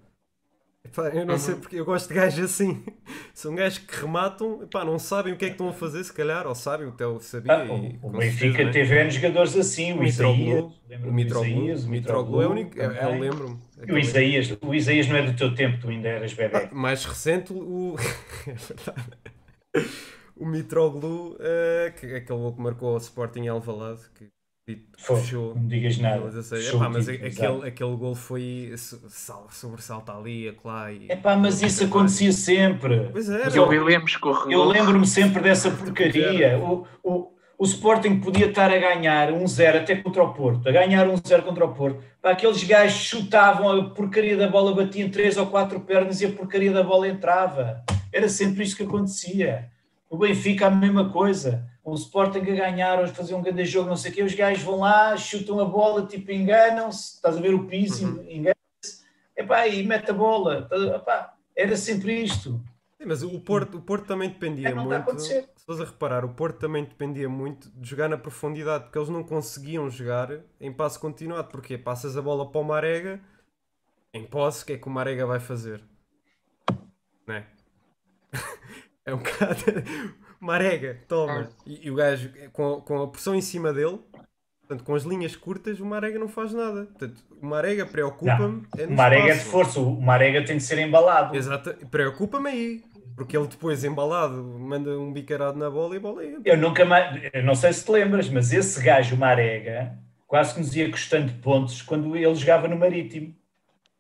Epá, 0.83 1.09
eu 1.09 1.27
não 1.27 1.35
uhum. 1.35 1.39
sei 1.39 1.55
porque 1.57 1.77
eu 1.77 1.85
gosto 1.85 2.09
de 2.09 2.15
gajos 2.15 2.45
assim. 2.45 2.83
São 3.35 3.55
gajos 3.55 3.79
que 3.79 3.97
rematam, 4.01 4.63
epá, 4.63 4.85
não 4.85 4.99
sabem 4.99 5.35
o 5.35 5.37
que 5.37 5.45
é 5.45 5.49
que 5.49 5.55
estão 5.55 5.69
a 5.69 5.73
fazer, 5.73 6.03
se 6.03 6.13
calhar, 6.13 6.47
ou 6.47 6.55
sabem, 6.55 6.87
o 6.87 6.93
Theo 6.93 7.21
sabia. 7.21 7.53
Ah, 7.53 7.65
e, 7.67 7.99
o 8.03 8.11
Benfica 8.11 8.65
né? 8.65 8.71
teve 8.71 9.11
jogadores 9.11 9.57
assim, 9.57 9.93
o, 9.93 10.03
Isaías. 10.03 10.65
O 11.05 11.13
Mitroglou, 11.13 11.77
o 11.77 11.89
Mitroglou 11.89 12.43
é 12.43 12.47
o 12.47 12.51
único, 12.51 12.79
eu, 12.79 12.91
eu 12.93 13.21
lembro-me. 13.21 13.59
O 13.89 13.99
Isaías, 13.99 14.57
o 14.61 14.75
Isaías 14.75 15.07
não 15.07 15.17
é 15.17 15.23
do 15.23 15.37
teu 15.37 15.55
tempo, 15.55 15.79
tu 15.81 15.89
ainda 15.89 16.09
eras 16.09 16.33
bebê. 16.33 16.57
Ah, 16.57 16.69
mais 16.75 17.05
recente, 17.05 17.53
o. 17.53 17.95
é 19.77 19.81
o 20.35 20.47
Mitroglou, 20.47 21.35
uh, 21.35 21.93
que, 22.01 22.07
aquele 22.15 22.53
que 22.53 22.61
marcou 22.61 22.95
o 22.95 22.97
Sporting 22.97 23.47
Alvalade, 23.49 24.01
que 24.15 24.29
Puxou, 25.07 25.55
não 25.55 25.67
digas 25.67 25.97
nada. 25.99 26.21
Mas, 26.25 26.53
epá, 26.53 26.89
mas 26.89 27.07
tipo, 27.07 27.27
aquele, 27.27 27.69
aquele 27.69 27.97
gol 27.97 28.15
foi 28.15 28.73
sobressalta 29.49 30.13
ali, 30.13 30.55
lá. 30.65 30.93
E... 30.93 31.11
Epá, 31.11 31.37
mas 31.37 31.63
isso 31.63 31.85
acontecia 31.85 32.33
sempre. 32.33 33.09
Pois 33.11 33.29
é, 33.31 33.49
eu, 33.55 33.67
Williams 33.67 34.19
eu 34.49 34.65
lembro-me 34.65 35.07
sempre 35.07 35.43
dessa 35.43 35.71
porcaria. 35.71 36.59
O, 36.59 36.87
o, 37.03 37.33
o 37.59 37.65
Sporting 37.65 38.21
podia 38.21 38.47
estar 38.47 38.71
a 38.71 38.79
ganhar 38.79 39.33
1-0 39.33 39.75
um 39.75 39.79
até 39.79 39.97
contra 39.97 40.23
o 40.23 40.33
Porto, 40.33 40.69
a 40.69 40.73
ganhar 40.73 41.07
1-0 41.07 41.41
um 41.41 41.43
contra 41.43 41.65
o 41.65 41.75
Porto. 41.75 42.03
Pá, 42.23 42.31
aqueles 42.31 42.65
gajos 42.65 43.01
chutavam, 43.03 43.71
a 43.71 43.85
porcaria 43.91 44.37
da 44.37 44.49
bola 44.49 44.75
batia 44.75 45.05
em 45.05 45.11
3 45.11 45.37
ou 45.39 45.47
4 45.47 45.81
pernas 45.81 46.21
e 46.21 46.27
a 46.27 46.33
porcaria 46.33 46.73
da 46.73 46.83
bola 46.83 47.09
entrava. 47.09 47.83
Era 48.13 48.29
sempre 48.29 48.65
isto 48.65 48.77
que 48.77 48.83
acontecia. 48.83 49.69
O 50.09 50.17
Benfica 50.17 50.67
a 50.67 50.71
mesma 50.71 51.11
coisa 51.11 51.69
o 51.91 51.95
Sporting 51.95 52.39
a 52.39 52.55
ganhar, 52.55 53.01
hoje 53.01 53.13
fazer 53.13 53.35
um 53.35 53.43
grande 53.43 53.65
jogo, 53.65 53.89
não 53.89 53.97
sei 53.97 54.11
o 54.11 54.15
quê, 54.15 54.23
os 54.23 54.35
gajos 54.35 54.63
vão 54.63 54.81
lá, 54.81 55.17
chutam 55.17 55.59
a 55.59 55.65
bola, 55.65 56.07
tipo, 56.07 56.31
enganam-se, 56.31 57.17
estás 57.17 57.37
a 57.37 57.41
ver 57.41 57.53
o 57.53 57.67
piso, 57.67 58.07
uhum. 58.07 58.25
enganam-se, 58.31 59.05
epá, 59.37 59.67
e 59.67 59.85
mete 59.85 60.11
a 60.11 60.15
bola, 60.15 60.69
epá, 60.95 61.35
era 61.57 61.77
sempre 61.77 62.23
isto. 62.23 62.63
Sim, 62.97 63.07
mas 63.07 63.23
o 63.23 63.41
Porto, 63.41 63.79
o 63.79 63.83
Porto 63.83 64.07
também 64.07 64.29
dependia 64.29 64.69
é, 64.69 64.75
muito, 64.75 65.21
se 65.21 65.49
estás 65.57 65.81
a 65.81 65.85
reparar, 65.85 66.25
o 66.25 66.29
Porto 66.29 66.59
também 66.59 66.85
dependia 66.85 67.29
muito 67.29 67.69
de 67.71 67.89
jogar 67.89 68.09
na 68.09 68.17
profundidade, 68.17 68.85
porque 68.85 68.99
eles 68.99 69.09
não 69.09 69.25
conseguiam 69.25 69.91
jogar 69.91 70.41
em 70.61 70.73
passo 70.73 71.01
continuado, 71.01 71.49
porque 71.49 71.77
passas 71.77 72.17
a 72.17 72.23
bola 72.23 72.49
para 72.49 72.61
o 72.61 72.65
Marega, 72.65 73.21
em 74.15 74.25
posse, 74.25 74.63
o 74.63 74.67
que 74.67 74.75
é 74.75 74.79
que 74.79 74.87
o 74.87 74.91
Marega 74.91 75.27
vai 75.27 75.41
fazer? 75.41 75.83
Não 77.27 77.35
é? 77.35 77.47
é 79.07 79.15
um 79.15 79.19
bocado... 79.19 79.65
Marega, 80.41 80.99
toma. 81.07 81.51
E, 81.67 81.87
e, 81.87 81.91
o 81.91 81.95
gajo, 81.95 82.31
com, 82.53 82.81
com 82.81 83.03
a 83.03 83.09
pressão 83.09 83.35
em 83.35 83.43
cima 83.43 83.75
dele, 83.75 84.01
portanto, 84.61 84.85
com 84.85 84.95
as 84.95 85.03
linhas 85.03 85.37
curtas, 85.37 85.79
o 85.81 85.85
Marega 85.85 86.19
não 86.19 86.29
faz 86.29 86.55
nada. 86.55 86.87
Portanto, 86.87 87.23
o 87.41 87.47
Marega 87.47 87.85
preocupa-me. 87.85 88.63
É 88.79 88.87
o 88.87 88.93
Marega 88.93 89.33
é 89.33 89.35
de 89.35 89.45
força, 89.45 89.79
o 89.81 90.01
Marega 90.01 90.43
tem 90.43 90.57
de 90.57 90.63
ser 90.63 90.79
embalado. 90.79 91.37
Exato, 91.37 91.75
preocupa-me 91.89 92.49
aí. 92.49 92.85
Porque 93.15 93.37
ele 93.37 93.49
depois, 93.49 93.85
embalado, 93.85 94.43
manda 94.43 94.99
um 94.99 95.13
bicarado 95.13 95.59
na 95.59 95.69
bola 95.69 95.95
e 95.95 95.99
a 95.99 96.01
bola 96.01 96.25
entra. 96.25 96.41
Eu 96.43 96.57
nunca 96.57 96.87
mais, 96.87 97.21
eu 97.35 97.45
não 97.45 97.55
sei 97.55 97.71
se 97.75 97.85
te 97.85 97.93
lembras, 97.93 98.31
mas 98.31 98.51
esse 98.51 98.83
gajo, 98.83 99.15
o 99.15 99.19
Marega, 99.19 99.99
quase 100.27 100.55
que 100.55 100.61
nos 100.61 100.75
ia 100.75 100.91
custando 100.91 101.31
pontos 101.35 101.83
quando 101.83 102.17
ele 102.17 102.35
jogava 102.35 102.67
no 102.67 102.79
Marítimo. 102.79 103.35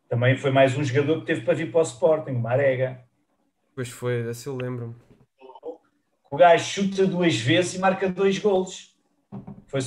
Também 0.08 0.38
foi 0.38 0.50
mais 0.50 0.76
um 0.76 0.82
jogador 0.82 1.20
que 1.20 1.26
teve 1.26 1.42
para 1.42 1.52
vir 1.52 1.70
para 1.70 1.80
o 1.80 1.82
Sporting, 1.82 2.30
o 2.30 2.40
Marega. 2.40 2.98
Pois 3.74 3.90
foi, 3.90 4.26
assim 4.26 4.48
eu 4.48 4.56
lembro-me. 4.56 5.09
O 6.30 6.36
gajo 6.36 6.64
chuta 6.64 7.06
duas 7.06 7.36
vezes 7.36 7.74
e 7.74 7.78
marca 7.78 8.08
dois 8.08 8.38
golos. 8.38 8.94
Foi 9.66 9.80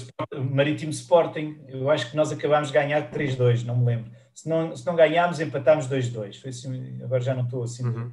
Marítimo 0.51 0.91
Sporting. 0.91 1.60
Eu 1.67 1.89
acho 1.89 2.10
que 2.10 2.17
nós 2.17 2.32
acabámos 2.32 2.67
de 2.67 2.73
ganhar 2.73 3.10
3-2, 3.12 3.63
não 3.63 3.77
me 3.77 3.86
lembro. 3.86 4.12
Se 4.34 4.49
não, 4.49 4.75
se 4.75 4.86
não 4.86 4.95
ganhámos, 4.95 5.39
empatámos 5.39 5.88
2-2. 5.88 6.41
Foi 6.41 6.49
assim, 6.49 7.01
agora 7.01 7.21
já 7.21 7.34
não 7.34 7.43
estou 7.43 7.63
assim. 7.63 7.86
Uhum. 7.86 8.12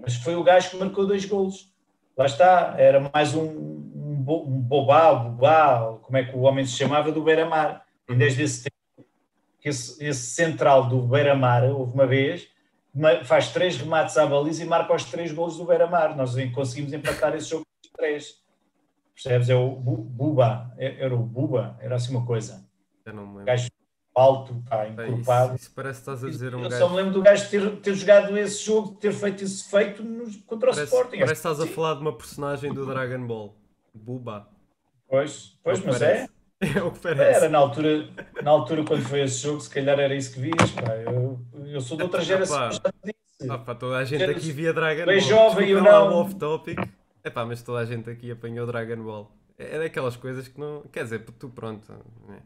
Mas 0.00 0.16
foi 0.16 0.34
o 0.34 0.42
gajo 0.42 0.70
que 0.70 0.76
marcou 0.76 1.06
dois 1.06 1.24
golos. 1.24 1.72
Lá 2.16 2.26
está, 2.26 2.74
era 2.78 3.10
mais 3.12 3.34
um, 3.34 3.44
um, 3.44 4.24
um 4.28 4.60
bobá, 4.60 5.14
bobá, 5.14 5.98
como 6.02 6.16
é 6.16 6.24
que 6.24 6.36
o 6.36 6.40
homem 6.40 6.64
se 6.64 6.72
chamava, 6.72 7.12
do 7.12 7.22
Beira-Mar. 7.22 7.84
E 8.08 8.14
desde 8.14 8.42
esse 8.42 8.64
tempo, 8.64 9.08
esse, 9.64 10.04
esse 10.04 10.26
central 10.26 10.88
do 10.88 11.00
Beira-Mar, 11.02 11.64
houve 11.64 11.92
uma 11.92 12.06
vez, 12.06 12.48
faz 13.24 13.52
três 13.52 13.76
remates 13.76 14.16
à 14.18 14.26
baliza 14.26 14.62
e 14.62 14.66
marca 14.66 14.94
os 14.94 15.04
três 15.04 15.32
golos 15.32 15.56
do 15.56 15.64
Beira-Mar. 15.64 16.16
Nós 16.16 16.34
conseguimos 16.52 16.92
empatar 16.92 17.34
esse 17.34 17.50
jogo 17.50 17.64
com 17.64 17.92
três. 17.96 18.40
Percebes? 19.14 19.48
É 19.50 19.54
o 19.54 19.70
Buba, 19.70 20.72
é, 20.78 21.04
era 21.04 21.14
o 21.14 21.18
Buba, 21.22 21.76
era 21.80 21.96
assim 21.96 22.14
uma 22.14 22.24
coisa. 22.26 22.66
Eu 23.04 23.12
não 23.14 23.26
me 23.26 23.44
Gajo 23.44 23.68
alto, 24.14 24.62
pá, 24.68 24.86
encorpado. 24.88 25.54
Isso, 25.54 25.64
isso 25.66 25.74
parece 25.74 26.00
que 26.00 26.10
estás 26.10 26.24
a 26.24 26.28
dizer 26.28 26.54
um 26.54 26.62
eu 26.62 26.68
gajo. 26.68 26.82
só 26.82 26.88
me 26.90 26.96
lembro 26.96 27.12
do 27.14 27.22
gajo 27.22 27.48
ter, 27.50 27.76
ter 27.80 27.94
jogado 27.94 28.36
esse 28.36 28.62
jogo, 28.64 28.94
ter 28.96 29.12
feito 29.12 29.42
esse 29.44 29.70
feito 29.70 30.02
nos- 30.02 30.36
contra 30.46 30.70
o 30.70 30.74
Parece, 30.74 30.92
Sporting. 30.94 31.18
parece 31.18 31.32
que 31.42 31.48
estás 31.48 31.60
a 31.60 31.66
falar 31.66 31.94
de 31.94 32.00
uma 32.00 32.16
personagem 32.16 32.72
do 32.74 32.84
Dragon 32.86 33.26
Ball. 33.26 33.56
Buba. 33.94 34.48
Pois, 35.08 35.58
pois 35.62 35.80
que 35.80 35.86
mas 35.86 36.02
é. 36.02 36.28
É 36.76 36.82
o 36.82 36.90
que 36.92 37.00
parece. 37.00 37.38
Era 37.38 37.48
na 37.48 37.58
altura, 37.58 38.08
na 38.42 38.50
altura 38.50 38.84
quando 38.84 39.02
foi 39.02 39.22
esse 39.22 39.42
jogo, 39.42 39.60
se 39.60 39.68
calhar 39.68 39.98
era 39.98 40.14
isso 40.14 40.32
que 40.34 40.40
vias. 40.40 40.70
Pá. 40.70 40.94
Eu, 40.94 41.40
eu 41.66 41.80
sou 41.80 41.96
de 41.96 42.04
outra 42.04 42.20
geração. 42.22 42.70
Ah, 43.50 43.58
pá, 43.58 43.74
toda 43.74 43.96
a 43.98 44.04
gente 44.04 44.22
aqui 44.22 44.52
via 44.52 44.72
Dragon 44.72 45.04
Ball. 45.04 45.20
jovem, 45.20 45.70
eu 45.70 45.82
não. 45.82 46.14
off 46.20 46.34
topic. 46.36 46.78
É 47.24 47.30
pá, 47.30 47.44
mas 47.44 47.62
toda 47.62 47.80
a 47.80 47.84
gente 47.84 48.08
aqui 48.08 48.30
apanhou 48.30 48.66
Dragon 48.66 49.02
Ball. 49.02 49.30
É 49.58 49.76
é 49.76 49.78
daquelas 49.80 50.16
coisas 50.16 50.46
que 50.48 50.58
não. 50.60 50.82
Quer 50.92 51.04
dizer, 51.04 51.24
tu 51.24 51.48
pronto. 51.48 51.92
né? 52.28 52.38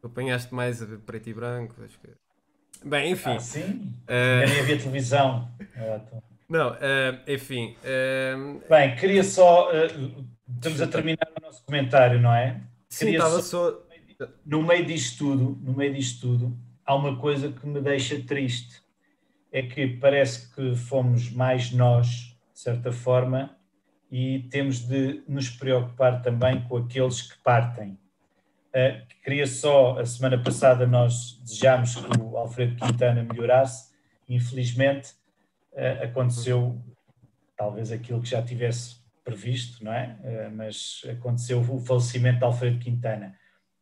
Tu 0.00 0.06
apanhaste 0.08 0.52
mais 0.54 0.82
preto 1.06 1.28
e 1.30 1.34
branco. 1.34 1.74
acho 1.84 1.98
que- 2.00 2.88
Bem, 2.88 3.12
enfim. 3.12 3.30
Ah, 3.36 3.40
sim? 3.40 3.94
Eu 4.08 4.48
nem 4.48 4.60
havia 4.60 4.76
televisão. 4.78 5.48
Ah, 5.78 6.00
então. 6.04 6.22
não, 6.48 6.76
eh, 6.80 7.18
enfim. 7.28 7.76
eh, 7.84 8.34
Bem, 8.68 8.96
queria 8.96 9.22
só. 9.24 9.70
eh, 9.72 9.86
estamos 10.56 10.80
a 10.80 10.86
terminar 10.86 11.28
o 11.38 11.42
nosso 11.44 11.62
comentário, 11.64 12.20
não 12.20 12.32
é? 12.34 12.60
Sim, 12.88 13.10
estava 13.10 13.42
só. 13.42 13.82
No 14.44 14.62
meio 14.62 14.84
disto 14.86 15.18
tudo, 15.18 15.58
no 15.62 15.74
meio 15.74 15.92
disto 15.94 16.20
tudo, 16.22 16.58
há 16.84 16.94
uma 16.94 17.18
coisa 17.18 17.52
que 17.52 17.66
me 17.66 17.80
deixa 17.80 18.22
triste. 18.22 18.82
É 19.52 19.62
que 19.62 19.86
parece 19.86 20.54
que 20.54 20.74
fomos 20.74 21.30
mais 21.30 21.72
nós, 21.72 22.36
de 22.52 22.60
certa 22.60 22.92
forma, 22.92 23.56
e 24.10 24.48
temos 24.50 24.80
de 24.80 25.22
nos 25.26 25.48
preocupar 25.48 26.22
também 26.22 26.62
com 26.64 26.76
aqueles 26.76 27.22
que 27.22 27.38
partem. 27.42 27.98
Uh, 28.68 29.06
queria 29.24 29.46
só, 29.46 29.98
a 29.98 30.04
semana 30.04 30.42
passada 30.42 30.86
nós 30.86 31.38
desejámos 31.42 31.96
que 31.96 32.20
o 32.20 32.36
Alfredo 32.36 32.76
Quintana 32.76 33.22
melhorasse, 33.22 33.92
infelizmente 34.28 35.14
uh, 35.72 36.04
aconteceu 36.04 36.82
talvez 37.56 37.90
aquilo 37.90 38.20
que 38.20 38.28
já 38.28 38.42
tivesse 38.42 38.96
previsto, 39.26 39.84
não 39.84 39.92
é? 39.92 40.16
Uh, 40.22 40.54
mas 40.54 41.02
aconteceu 41.10 41.60
o 41.60 41.80
falecimento 41.80 42.38
de 42.38 42.44
Alfredo 42.44 42.78
Quintana. 42.78 43.34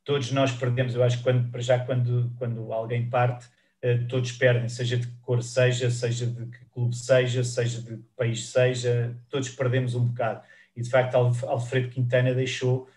Todos 0.02 0.32
nós 0.32 0.50
perdemos, 0.52 0.94
eu 0.94 1.04
acho 1.04 1.18
que 1.18 1.22
quando, 1.22 1.50
para 1.50 1.60
já 1.60 1.78
quando, 1.78 2.32
quando 2.38 2.72
alguém 2.72 3.10
parte, 3.10 3.46
uh, 3.84 4.08
todos 4.08 4.32
perdem, 4.32 4.70
seja 4.70 4.96
de 4.96 5.06
que 5.06 5.16
cor 5.18 5.42
seja, 5.42 5.90
seja 5.90 6.26
de 6.26 6.46
que 6.46 6.64
clube 6.72 6.96
seja, 6.96 7.44
seja 7.44 7.82
de 7.82 7.98
que 7.98 8.02
país 8.16 8.46
seja, 8.48 9.14
todos 9.28 9.50
perdemos 9.50 9.94
um 9.94 10.06
bocado. 10.06 10.42
E 10.74 10.80
de 10.80 10.88
facto 10.88 11.14
Alfredo 11.14 11.90
Quintana 11.90 12.34
deixou 12.34 12.88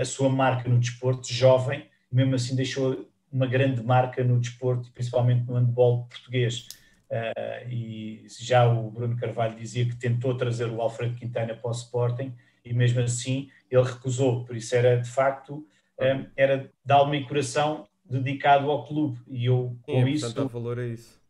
a 0.00 0.04
sua 0.04 0.28
marca 0.28 0.68
no 0.68 0.78
desporto, 0.78 1.32
jovem, 1.32 1.88
mesmo 2.12 2.34
assim 2.34 2.54
deixou 2.54 3.08
uma 3.32 3.46
grande 3.46 3.82
marca 3.82 4.22
no 4.24 4.38
desporto, 4.38 4.90
principalmente 4.92 5.46
no 5.46 5.54
handball 5.54 6.06
português. 6.06 6.66
Uh, 7.10 7.68
e 7.68 8.24
já 8.38 8.68
o 8.68 8.88
Bruno 8.88 9.16
Carvalho 9.16 9.56
dizia 9.56 9.84
que 9.84 9.96
tentou 9.96 10.36
trazer 10.36 10.66
o 10.66 10.80
Alfredo 10.80 11.16
Quintana 11.16 11.56
para 11.56 11.68
o 11.68 11.72
Sporting 11.72 12.32
e 12.64 12.72
mesmo 12.72 13.00
assim 13.00 13.50
ele 13.68 13.82
recusou, 13.82 14.44
por 14.44 14.56
isso 14.56 14.76
era 14.76 14.96
de 14.96 15.08
facto 15.08 15.66
um, 16.00 16.26
era 16.36 16.72
de 16.84 16.92
alma 16.92 17.16
e 17.16 17.26
coração 17.26 17.88
dedicado 18.04 18.70
ao 18.70 18.86
clube 18.86 19.20
e 19.28 19.46
eu 19.46 19.76
com 19.82 20.04
Sim, 20.04 20.08
isso 20.08 20.26
portanto, 20.26 20.50
há 20.50 20.52
valor 20.52 20.78
a 20.78 20.86
isso. 20.86 21.20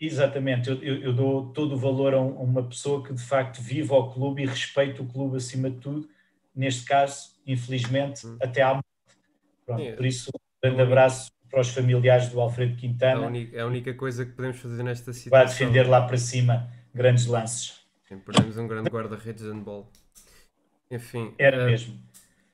Exatamente, 0.00 0.70
eu, 0.70 0.82
eu, 0.82 1.12
dou 1.12 1.52
todo 1.52 1.74
o 1.74 1.78
valor 1.78 2.14
a, 2.14 2.20
um, 2.20 2.38
a, 2.38 2.42
uma 2.42 2.62
pessoa 2.62 3.04
que 3.04 3.12
de 3.12 3.22
facto 3.22 3.60
vive 3.60 3.92
ao 3.92 4.10
clube 4.10 4.42
e 4.42 4.46
respeita 4.46 5.02
o 5.02 5.06
clube 5.06 5.36
acima 5.36 5.70
de 5.70 5.76
tudo, 5.76 6.08
neste 6.54 6.86
caso, 6.86 7.36
infelizmente, 7.46 8.26
hum. 8.26 8.38
até 8.40 8.62
à 8.62 8.72
morte. 8.72 8.88
Pronto, 9.66 9.82
Sim. 9.82 9.96
por 9.96 10.06
isso, 10.06 10.30
um 10.34 10.68
grande 10.68 10.82
abraço 10.82 11.30
para 11.50 11.60
os 11.60 11.68
familiares 11.68 12.28
do 12.28 12.40
Alfredo 12.40 12.76
Quintana. 12.76 13.22
É 13.22 13.24
a, 13.24 13.26
única, 13.26 13.62
a 13.62 13.66
única 13.66 13.94
coisa 13.94 14.24
que 14.24 14.32
podemos 14.32 14.58
fazer 14.58 14.82
nesta 14.82 15.12
situação. 15.12 15.46
Vai 15.46 15.46
defender 15.46 15.88
lá 15.88 16.02
para 16.02 16.16
cima 16.16 16.70
grandes 16.94 17.26
lances. 17.26 17.80
Sim, 18.08 18.18
perdemos 18.18 18.56
um 18.56 18.66
grande 18.66 18.88
guarda-redes 18.88 19.42
de 19.42 19.50
handball. 19.50 19.90
Enfim. 20.90 21.34
Era 21.38 21.62
uh, 21.62 21.66
mesmo. 21.66 22.00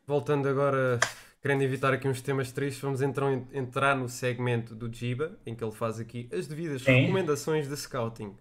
Voltando 0.07 0.49
agora, 0.49 0.99
querendo 1.43 1.63
evitar 1.63 1.93
aqui 1.93 2.09
uns 2.09 2.21
temas 2.21 2.53
tristes, 2.53 2.83
vamos 2.83 3.03
então 3.03 3.47
entrar 3.53 3.95
no 3.97 4.09
segmento 4.09 4.75
do 4.75 4.93
Jiba, 4.93 5.39
em 5.47 5.55
que 5.55 5.65
ele 5.65 5.73
faz 5.73 5.99
aqui 5.99 6.29
as 6.33 6.47
devidas 6.47 6.83
Sim. 6.83 7.01
recomendações 7.01 7.69
de 7.69 7.77
scouting. 7.77 8.35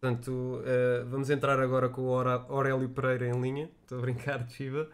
Portanto, 0.00 0.30
uh, 0.30 1.06
vamos 1.08 1.28
entrar 1.28 1.60
agora 1.60 1.88
com 1.88 2.02
o 2.02 2.14
Aurélio 2.14 2.88
Pereira 2.88 3.28
em 3.28 3.38
linha. 3.40 3.70
Estou 3.82 3.98
a 3.98 4.00
brincar, 4.00 4.46
Jiba. 4.48 4.88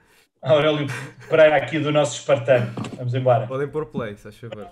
Aurélio 0.47 0.87
Pereira 1.29 1.57
aqui 1.57 1.81
do 1.81 1.91
nosso 1.91 2.21
Espartano. 2.21 2.73
Vamos 2.97 3.13
embora. 3.15 3.49
Podem 3.49 3.67
pôr 3.67 3.87
play, 3.87 4.17
se 4.17 4.23
faz 4.23 4.37
favor. 4.37 4.71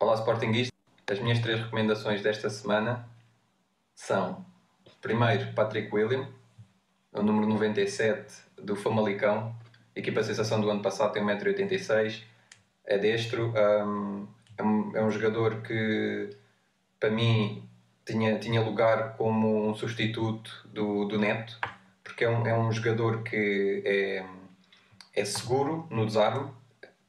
Olá, 0.00 0.14
Sportingista. 0.14 0.74
As 1.08 1.20
minhas 1.20 1.38
três 1.38 1.60
recomendações 1.60 2.20
desta 2.22 2.50
semana 2.50 3.08
são, 3.94 4.44
primeiro, 5.00 5.52
Patrick 5.52 5.94
William, 5.94 6.26
o 7.12 7.22
número 7.22 7.46
97 7.46 8.34
do 8.60 8.74
Famalicão, 8.74 9.54
equipa 9.94 10.24
sensação 10.24 10.60
do 10.60 10.68
ano 10.68 10.82
passado, 10.82 11.12
tem 11.12 11.22
1,86m, 11.22 12.24
é 12.84 12.98
destro, 12.98 13.52
um, 13.56 14.26
é, 14.58 14.62
um, 14.64 14.96
é 14.96 15.04
um 15.04 15.10
jogador 15.12 15.62
que, 15.62 16.30
para 16.98 17.10
mim, 17.10 17.62
tinha, 18.04 18.36
tinha 18.40 18.60
lugar 18.60 19.16
como 19.16 19.68
um 19.68 19.74
substituto 19.76 20.50
do, 20.66 21.04
do 21.04 21.16
Neto, 21.16 21.56
porque 22.16 22.24
é 22.24 22.30
um, 22.30 22.46
é 22.46 22.58
um 22.58 22.72
jogador 22.72 23.22
que 23.22 23.82
é, 23.84 24.24
é 25.14 25.24
seguro 25.26 25.86
no 25.90 26.06
desarme, 26.06 26.50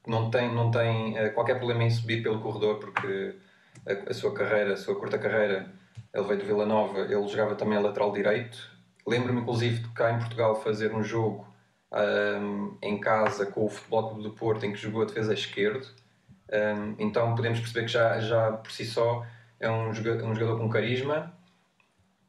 não 0.05 0.29
tem, 0.29 0.53
não 0.53 0.69
tem 0.69 1.17
uh, 1.17 1.33
qualquer 1.33 1.55
problema 1.55 1.85
em 1.85 1.89
subir 1.89 2.21
pelo 2.21 2.41
corredor, 2.41 2.77
porque 2.77 3.33
a, 3.87 4.11
a, 4.11 4.13
sua 4.13 4.33
carreira, 4.33 4.73
a 4.73 4.75
sua 4.75 4.99
curta 4.99 5.17
carreira, 5.17 5.71
ele 6.13 6.27
veio 6.27 6.39
do 6.39 6.45
Vila 6.45 6.65
Nova, 6.65 6.99
ele 6.99 7.25
jogava 7.25 7.55
também 7.55 7.77
a 7.77 7.81
lateral 7.81 8.11
direito. 8.11 8.69
Lembro-me, 9.07 9.39
inclusive, 9.39 9.79
de 9.79 9.87
cá 9.93 10.11
em 10.11 10.19
Portugal 10.19 10.61
fazer 10.61 10.93
um 10.93 11.01
jogo 11.01 11.47
um, 12.41 12.77
em 12.81 12.99
casa 12.99 13.45
com 13.45 13.63
o 13.63 13.69
Futebol 13.69 14.09
Clube 14.09 14.23
do 14.23 14.31
Porto, 14.31 14.65
em 14.65 14.73
que 14.73 14.77
jogou 14.77 15.03
a 15.03 15.05
defesa 15.05 15.33
esquerdo. 15.33 15.87
Um, 16.51 16.95
então 16.99 17.33
podemos 17.33 17.61
perceber 17.61 17.85
que 17.85 17.91
já, 17.93 18.19
já 18.19 18.51
por 18.51 18.71
si 18.73 18.83
só 18.83 19.25
é 19.57 19.71
um 19.71 19.93
jogador, 19.93 20.27
um 20.27 20.35
jogador 20.35 20.59
com 20.59 20.69
carisma, 20.69 21.33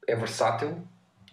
é 0.07 0.15
versátil, 0.15 0.87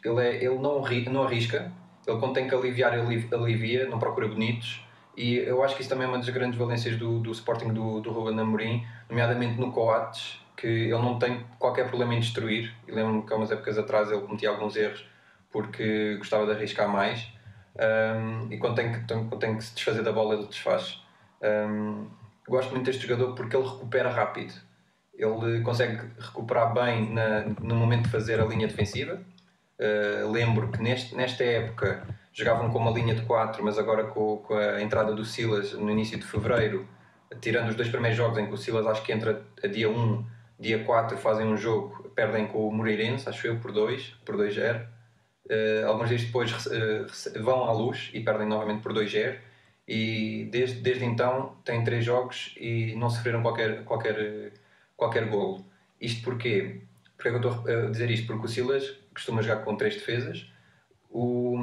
ele, 0.08 0.22
é, 0.22 0.36
ele 0.36 0.60
não, 0.60 0.82
não 1.12 1.24
arrisca, 1.24 1.72
ele 2.08 2.20
quando 2.20 2.34
tem 2.34 2.48
que 2.48 2.56
aliviar, 2.56 2.94
alivia, 2.94 3.88
não 3.88 4.00
procura 4.00 4.28
bonitos. 4.28 4.86
E 5.18 5.38
eu 5.38 5.64
acho 5.64 5.76
que 5.76 5.82
isso 5.82 5.90
também 5.90 6.06
é 6.06 6.10
uma 6.10 6.18
das 6.18 6.30
grandes 6.30 6.60
valências 6.60 6.98
do, 6.98 7.20
do 7.20 7.32
Sporting 7.32 7.70
do, 7.70 8.02
do 8.02 8.12
Ruben 8.12 8.40
Amorim, 8.40 8.86
nomeadamente 9.10 9.60
no 9.60 9.72
Coates, 9.72 10.40
que 10.58 10.68
ele 10.68 10.92
não 10.92 11.18
tem 11.18 11.46
qualquer 11.58 11.88
problema 11.88 12.14
em 12.14 12.20
destruir. 12.20 12.74
E 12.88 12.92
lembro-me 12.92 13.24
que 13.26 13.34
há 13.34 13.38
umas 13.38 13.52
épocas 13.52 13.78
atrás 13.78 14.12
ele 14.12 14.22
cometia 14.22 14.50
alguns 14.50 14.76
erros 14.76 15.06
porque 15.52 16.18
gostava 16.18 16.46
de 16.46 16.52
arriscar 16.52 16.90
mais. 16.90 17.32
Um, 17.78 18.52
e 18.52 18.58
quando 18.58 18.76
tem, 18.76 18.92
que, 18.92 19.08
quando 19.08 19.38
tem 19.38 19.56
que 19.56 19.64
se 19.64 19.74
desfazer 19.74 20.04
da 20.04 20.12
bola, 20.12 20.36
ele 20.36 20.48
desfaz. 20.48 21.02
Um, 21.42 22.08
gosto 22.48 22.72
muito 22.72 22.86
deste 22.86 23.08
jogador 23.08 23.34
porque 23.34 23.56
ele 23.56 23.66
recupera 23.66 24.10
rápido. 24.10 24.54
Ele 25.14 25.62
consegue 25.62 26.02
recuperar 26.20 26.74
bem 26.74 27.10
na, 27.14 27.46
no 27.62 27.76
momento 27.76 28.04
de 28.04 28.10
fazer 28.10 28.40
a 28.42 28.46
linha 28.46 28.68
defensiva. 28.68 29.22
Uh, 29.80 30.32
lembro 30.32 30.72
que 30.72 30.82
neste, 30.82 31.16
nesta 31.16 31.44
época 31.44 32.08
jogavam 32.32 32.70
com 32.70 32.80
uma 32.80 32.92
linha 32.92 33.14
de 33.14 33.24
4, 33.24 33.64
mas 33.64 33.78
agora 33.78 34.06
com, 34.06 34.38
com, 34.38 34.54
a 34.56 34.82
entrada 34.82 35.14
do 35.14 35.26
Silas 35.26 35.74
no 35.74 35.90
início 35.90 36.18
de 36.18 36.26
fevereiro, 36.26 36.88
tirando 37.42 37.70
os 37.70 37.76
dois 37.76 37.90
primeiros 37.90 38.18
jogos 38.18 38.38
em 38.38 38.46
que 38.46 38.54
o 38.54 38.58
Silas 38.58 38.86
acho 38.88 39.04
que 39.04 39.12
entra 39.12 39.42
a 39.64 39.68
dia 39.68 39.90
1, 39.90 40.26
dia 40.60 40.84
4 40.84 41.18
fazem 41.18 41.46
um 41.46 41.58
jogo, 41.58 42.10
perdem 42.16 42.48
com 42.48 42.68
o 42.68 42.72
Moreirense, 42.72 43.28
acho 43.28 43.48
eu, 43.48 43.60
por 43.60 43.72
2, 43.72 44.16
por 44.26 44.36
2-0. 44.38 44.86
Uh, 45.46 45.88
alguns 45.88 46.10
dias 46.10 46.24
depois 46.24 46.52
uh, 46.66 47.44
vão 47.44 47.66
à 47.66 47.72
luz 47.72 48.10
e 48.14 48.22
perdem 48.22 48.48
novamente 48.48 48.82
por 48.82 48.94
2-0 48.94 49.38
e 49.88 50.48
desde, 50.52 50.82
desde 50.82 51.06
então 51.06 51.56
têm 51.64 51.84
três 51.84 52.04
jogos 52.04 52.56
e 52.58 52.96
não 52.96 53.10
sofreram 53.10 53.42
qualquer, 53.42 53.84
qualquer, 53.84 54.54
qualquer 54.98 55.28
golo. 55.28 55.66
Isto 56.02 56.24
porquê? 56.24 56.82
Porque 57.16 57.30
eu 57.30 57.36
estou 57.36 57.64
a 57.68 57.90
dizer 57.92 58.10
isto? 58.10 58.28
Porque 58.28 58.46
o 58.46 58.50
Silas 58.50 58.98
costuma 59.16 59.42
jogar 59.42 59.64
com 59.64 59.76
três 59.76 59.96
defesas. 59.96 60.46
O, 61.10 61.58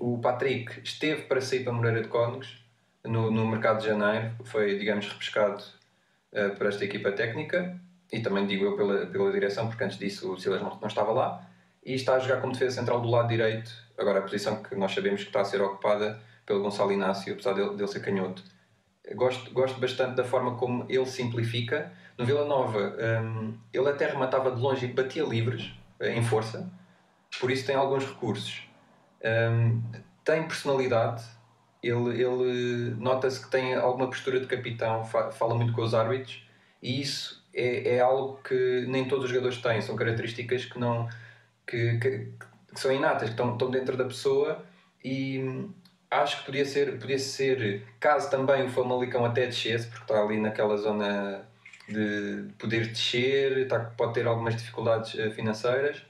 o 0.00 0.18
Patrick 0.18 0.80
esteve 0.82 1.22
para 1.22 1.40
sair 1.40 1.62
para 1.62 1.72
Moreira 1.72 2.02
de 2.02 2.08
Cónegos 2.08 2.64
no, 3.04 3.30
no 3.30 3.46
mercado 3.46 3.80
de 3.80 3.86
janeiro, 3.86 4.32
foi, 4.44 4.78
digamos, 4.78 5.06
repescado 5.06 5.62
uh, 6.32 6.56
para 6.56 6.68
esta 6.68 6.84
equipa 6.84 7.12
técnica 7.12 7.78
e 8.12 8.20
também 8.20 8.46
digo 8.46 8.64
eu 8.64 8.76
pela, 8.76 9.06
pela 9.06 9.30
direção, 9.32 9.68
porque 9.68 9.84
antes 9.84 9.98
disso 9.98 10.32
o 10.32 10.40
Silas 10.40 10.62
não, 10.62 10.78
não 10.80 10.88
estava 10.88 11.12
lá. 11.12 11.46
E 11.84 11.94
está 11.94 12.14
a 12.14 12.18
jogar 12.18 12.40
como 12.40 12.52
defesa 12.52 12.76
central 12.76 13.00
do 13.00 13.08
lado 13.08 13.28
direito, 13.28 13.70
agora 13.96 14.18
a 14.18 14.22
posição 14.22 14.62
que 14.62 14.74
nós 14.74 14.92
sabemos 14.92 15.22
que 15.22 15.28
está 15.28 15.40
a 15.40 15.44
ser 15.44 15.60
ocupada 15.60 16.20
pelo 16.44 16.62
Gonçalo 16.62 16.92
Inácio, 16.92 17.32
apesar 17.32 17.52
dele, 17.52 17.70
dele 17.76 17.88
ser 17.88 18.00
canhoto. 18.00 18.42
Gosto, 19.14 19.52
gosto 19.52 19.78
bastante 19.78 20.16
da 20.16 20.24
forma 20.24 20.56
como 20.56 20.84
ele 20.88 21.06
simplifica. 21.06 21.92
No 22.18 22.24
Vila 22.24 22.44
Nova, 22.44 22.96
um, 23.22 23.54
ele 23.72 23.88
até 23.88 24.06
rematava 24.06 24.50
de 24.50 24.60
longe 24.60 24.86
e 24.86 24.92
batia 24.92 25.24
livres, 25.24 25.72
em 26.00 26.22
força, 26.24 26.68
por 27.40 27.50
isso 27.50 27.66
tem 27.66 27.76
alguns 27.76 28.04
recursos. 28.04 28.62
Um, 29.24 29.82
tem 30.24 30.42
personalidade, 30.42 31.22
ele, 31.82 32.22
ele 32.22 32.94
nota-se 32.98 33.44
que 33.44 33.50
tem 33.50 33.74
alguma 33.74 34.08
postura 34.08 34.40
de 34.40 34.46
capitão, 34.46 35.04
fa- 35.04 35.30
fala 35.30 35.54
muito 35.54 35.72
com 35.72 35.82
os 35.82 35.94
árbitros 35.94 36.42
e 36.82 37.00
isso 37.00 37.44
é, 37.54 37.96
é 37.96 38.00
algo 38.00 38.40
que 38.42 38.84
nem 38.88 39.06
todos 39.06 39.24
os 39.24 39.30
jogadores 39.30 39.58
têm, 39.58 39.80
são 39.80 39.96
características 39.96 40.64
que 40.64 40.78
não 40.78 41.08
que, 41.66 41.98
que, 41.98 42.10
que 42.72 42.80
são 42.80 42.92
inatas, 42.92 43.24
que 43.24 43.30
estão, 43.30 43.52
estão 43.52 43.70
dentro 43.70 43.96
da 43.96 44.04
pessoa 44.04 44.64
e 45.02 45.40
hum, 45.40 45.72
acho 46.10 46.40
que 46.40 46.46
podia 46.46 46.64
ser, 46.64 46.98
podia 46.98 47.18
ser 47.18 47.84
caso 47.98 48.30
também 48.30 48.64
o 48.66 48.68
Famalicão 48.68 49.24
até 49.24 49.46
descesse, 49.46 49.86
porque 49.88 50.02
está 50.02 50.22
ali 50.22 50.40
naquela 50.40 50.76
zona 50.76 51.46
de 51.88 52.44
poder 52.58 52.86
descer, 52.88 53.58
está, 53.58 53.78
pode 53.78 54.14
ter 54.14 54.26
algumas 54.26 54.56
dificuldades 54.56 55.16
eh, 55.18 55.30
financeiras, 55.30 56.04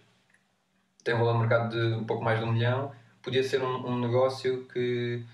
tem 1.06 1.14
um 1.14 1.18
valor 1.18 1.34
de 1.34 1.38
mercado 1.38 1.70
de 1.70 1.94
um 1.94 2.04
pouco 2.04 2.24
mais 2.24 2.40
de 2.40 2.44
um 2.44 2.52
milhão, 2.52 2.90
podia 3.22 3.44
ser 3.44 3.62
um, 3.62 3.86
um 3.86 4.00
negócio 4.00 4.64
que 4.64 5.24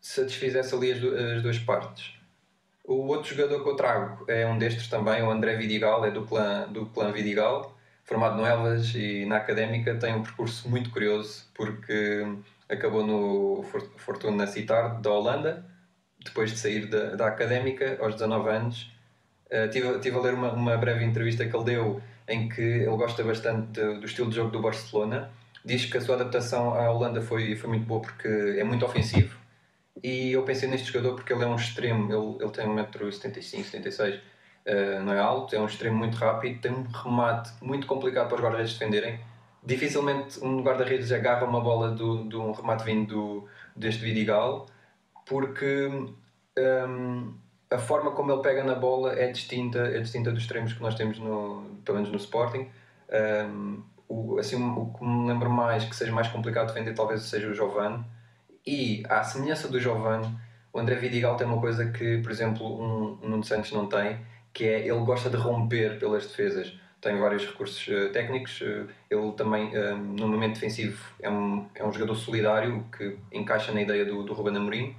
satisfizesse 0.00 0.74
ali 0.74 0.90
as, 0.90 0.98
as 0.98 1.42
duas 1.42 1.58
partes. 1.60 2.14
O 2.84 3.06
outro 3.06 3.32
jogador 3.32 3.62
que 3.62 3.70
eu 3.70 3.76
trago 3.76 4.24
é 4.28 4.44
um 4.44 4.58
destes 4.58 4.88
também, 4.88 5.22
o 5.22 5.30
André 5.30 5.54
Vidigal, 5.56 6.04
é 6.04 6.10
do 6.10 6.26
clã, 6.26 6.66
do 6.68 6.86
clã 6.86 7.12
Vidigal, 7.12 7.78
formado 8.04 8.36
no 8.36 8.44
Elvas 8.44 8.92
e 8.96 9.24
na 9.24 9.36
Académica, 9.36 9.94
tem 9.94 10.16
um 10.16 10.22
percurso 10.22 10.68
muito 10.68 10.90
curioso 10.90 11.44
porque 11.54 12.26
acabou 12.68 13.06
no 13.06 13.62
For- 13.70 13.88
Fortuna 13.98 14.48
Sittard 14.48 15.00
da 15.00 15.10
Holanda, 15.10 15.64
depois 16.24 16.50
de 16.50 16.58
sair 16.58 16.86
da, 16.86 17.14
da 17.14 17.28
Académica 17.28 17.98
aos 18.00 18.14
19 18.14 18.48
anos. 18.48 18.90
Uh, 19.46 19.70
tive, 19.70 19.96
tive 20.00 20.16
a 20.16 20.20
ler 20.20 20.34
uma, 20.34 20.52
uma 20.52 20.76
breve 20.76 21.04
entrevista 21.04 21.46
que 21.46 21.54
ele 21.54 21.64
deu 21.64 22.02
em 22.28 22.48
que 22.48 22.60
ele 22.60 22.96
gosta 22.96 23.22
bastante 23.22 23.72
do, 23.72 24.00
do 24.00 24.06
estilo 24.06 24.28
de 24.30 24.36
jogo 24.36 24.50
do 24.50 24.60
Barcelona. 24.60 25.30
Diz 25.64 25.84
que 25.84 25.96
a 25.96 26.00
sua 26.00 26.14
adaptação 26.14 26.74
à 26.74 26.90
Holanda 26.90 27.20
foi, 27.20 27.56
foi 27.56 27.68
muito 27.68 27.86
boa 27.86 28.00
porque 28.00 28.28
é 28.28 28.64
muito 28.64 28.84
ofensivo. 28.84 29.36
E 30.02 30.32
eu 30.32 30.42
pensei 30.42 30.68
neste 30.68 30.92
jogador 30.92 31.14
porque 31.14 31.32
ele 31.32 31.44
é 31.44 31.46
um 31.46 31.56
extremo, 31.56 32.12
ele, 32.12 32.44
ele 32.44 32.52
tem 32.52 32.66
1,75m, 32.66 33.64
76 33.64 34.14
uh, 34.66 35.02
não 35.02 35.12
é 35.12 35.18
alto, 35.18 35.54
é 35.54 35.60
um 35.60 35.66
extremo 35.66 35.96
muito 35.96 36.16
rápido, 36.16 36.60
tem 36.60 36.72
um 36.72 36.82
remate 36.82 37.50
muito 37.62 37.86
complicado 37.86 38.28
para 38.28 38.36
os 38.36 38.42
guarda-redes 38.42 38.74
defenderem. 38.74 39.18
Dificilmente 39.64 40.38
um 40.44 40.62
guarda-redes 40.62 41.10
agarra 41.12 41.44
uma 41.44 41.60
bola 41.60 41.90
do, 41.90 42.28
de 42.28 42.36
um 42.36 42.52
remate 42.52 42.84
vindo 42.84 43.14
do, 43.14 43.48
deste 43.74 44.02
Vidigal, 44.02 44.66
porque 45.24 45.88
um, 46.58 47.34
a 47.70 47.78
forma 47.78 48.12
como 48.12 48.32
ele 48.32 48.42
pega 48.42 48.62
na 48.62 48.74
bola 48.74 49.12
é 49.18 49.30
distinta, 49.30 49.78
é 49.78 50.00
distinta 50.00 50.30
dos 50.30 50.42
extremos 50.42 50.72
que 50.72 50.82
nós 50.82 50.94
temos, 50.94 51.18
no, 51.18 51.80
pelo 51.84 51.98
menos 51.98 52.12
no 52.12 52.16
Sporting. 52.16 52.68
Um, 53.50 53.82
o, 54.08 54.38
assim, 54.38 54.56
o 54.56 54.92
que 54.96 55.04
me 55.04 55.28
lembro 55.28 55.50
mais 55.50 55.84
que 55.84 55.96
seja 55.96 56.12
mais 56.12 56.28
complicado 56.28 56.68
de 56.68 56.74
defender 56.74 56.94
talvez 56.94 57.22
seja 57.22 57.48
o 57.48 57.54
Giovane. 57.54 58.04
E 58.64 59.02
à 59.08 59.22
semelhança 59.24 59.68
do 59.68 59.80
Giovane, 59.80 60.26
o 60.72 60.78
André 60.78 60.94
Vidigal 60.96 61.36
tem 61.36 61.46
uma 61.46 61.60
coisa 61.60 61.90
que, 61.90 62.18
por 62.18 62.30
exemplo, 62.30 62.66
um, 62.66 63.18
um 63.22 63.28
Nuno 63.30 63.44
Santos 63.44 63.72
não 63.72 63.86
tem, 63.86 64.18
que 64.52 64.64
é 64.64 64.80
ele 64.80 65.00
gosta 65.00 65.28
de 65.28 65.36
romper 65.36 65.98
pelas 65.98 66.26
defesas. 66.26 66.72
Tem 67.00 67.18
vários 67.18 67.44
recursos 67.44 67.86
uh, 67.88 68.10
técnicos. 68.12 68.60
Uh, 68.60 68.88
ele 69.10 69.32
também, 69.36 69.72
no 69.96 70.28
momento 70.28 70.54
defensivo, 70.54 71.02
é 71.20 71.28
um, 71.28 71.66
é 71.74 71.84
um 71.84 71.92
jogador 71.92 72.14
solidário 72.14 72.84
que 72.96 73.16
encaixa 73.32 73.72
na 73.72 73.82
ideia 73.82 74.04
do, 74.04 74.22
do 74.22 74.32
Ruben 74.32 74.56
Amorim 74.56 74.96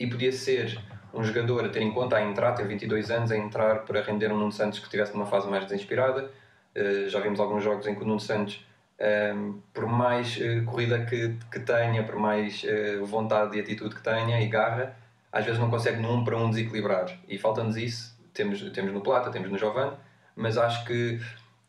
e 0.00 0.06
podia 0.06 0.32
ser 0.32 0.78
um 1.12 1.22
jogador 1.22 1.64
a 1.64 1.68
ter 1.68 1.82
em 1.82 1.92
conta 1.92 2.16
a 2.16 2.22
entrar, 2.22 2.52
tem 2.52 2.66
22 2.66 3.10
anos, 3.10 3.30
a 3.30 3.36
entrar 3.36 3.84
para 3.84 4.02
render 4.02 4.30
um 4.32 4.38
Nuno 4.38 4.52
Santos 4.52 4.78
que 4.78 4.84
estivesse 4.84 5.12
numa 5.14 5.26
fase 5.26 5.48
mais 5.48 5.64
desinspirada. 5.64 6.30
Uh, 6.76 7.08
já 7.08 7.20
vimos 7.20 7.40
alguns 7.40 7.62
jogos 7.62 7.86
em 7.86 7.94
que 7.94 8.02
o 8.02 8.06
Nuno 8.06 8.20
Santos, 8.20 8.64
um, 9.34 9.60
por 9.72 9.86
mais 9.86 10.36
uh, 10.36 10.64
corrida 10.64 11.04
que, 11.04 11.36
que 11.50 11.60
tenha, 11.60 12.04
por 12.04 12.16
mais 12.16 12.64
uh, 12.64 13.04
vontade 13.04 13.56
e 13.56 13.60
atitude 13.60 13.94
que 13.94 14.02
tenha 14.02 14.40
e 14.40 14.48
garra, 14.48 14.96
às 15.32 15.44
vezes 15.44 15.60
não 15.60 15.70
consegue 15.70 16.00
num 16.00 16.24
para 16.24 16.36
um 16.36 16.50
desequilibrar. 16.50 17.06
E 17.28 17.38
falta-nos 17.38 17.76
isso. 17.76 18.16
Temos, 18.32 18.60
temos 18.70 18.92
no 18.92 19.00
Plata, 19.00 19.30
temos 19.30 19.50
no 19.50 19.58
Jovane, 19.58 19.96
mas 20.36 20.56
acho 20.56 20.84
que 20.84 21.20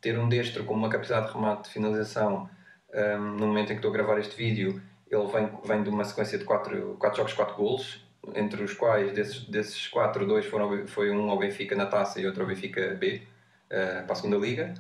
ter 0.02 0.18
um 0.18 0.30
destro 0.30 0.64
com 0.64 0.74
uma 0.74 0.90
capacidade 0.90 1.28
de 1.28 1.34
remate 1.34 1.64
de 1.64 1.70
finalização, 1.70 2.50
um, 2.94 3.20
no 3.38 3.48
momento 3.48 3.72
em 3.72 3.76
que 3.76 3.80
estou 3.80 3.90
a 3.90 3.94
gravar 3.94 4.20
este 4.20 4.36
vídeo, 4.36 4.82
ele 5.10 5.28
vem, 5.28 5.50
vem 5.66 5.84
de 5.84 5.90
uma 5.90 6.04
sequência 6.04 6.38
de 6.38 6.46
4 6.46 6.98
jogos, 7.16 7.34
4 7.34 7.56
golos, 7.56 8.06
entre 8.36 8.64
os 8.64 8.74
quais 8.74 9.14
desses, 9.14 9.44
desses 9.46 9.88
quatro, 9.88 10.26
dois 10.26 10.46
foram, 10.46 10.88
foi 10.88 11.12
um 11.12 11.30
ao 11.30 11.38
Benfica 11.38 11.76
na 11.76 11.86
taça 11.86 12.20
e 12.20 12.26
outro 12.26 12.44
ao 12.44 12.48
Benfica 12.48 12.94
B, 12.96 13.22
uh, 13.66 14.04
para 14.04 14.14
a 14.14 14.16
segunda 14.16 14.38
liga. 14.38 14.74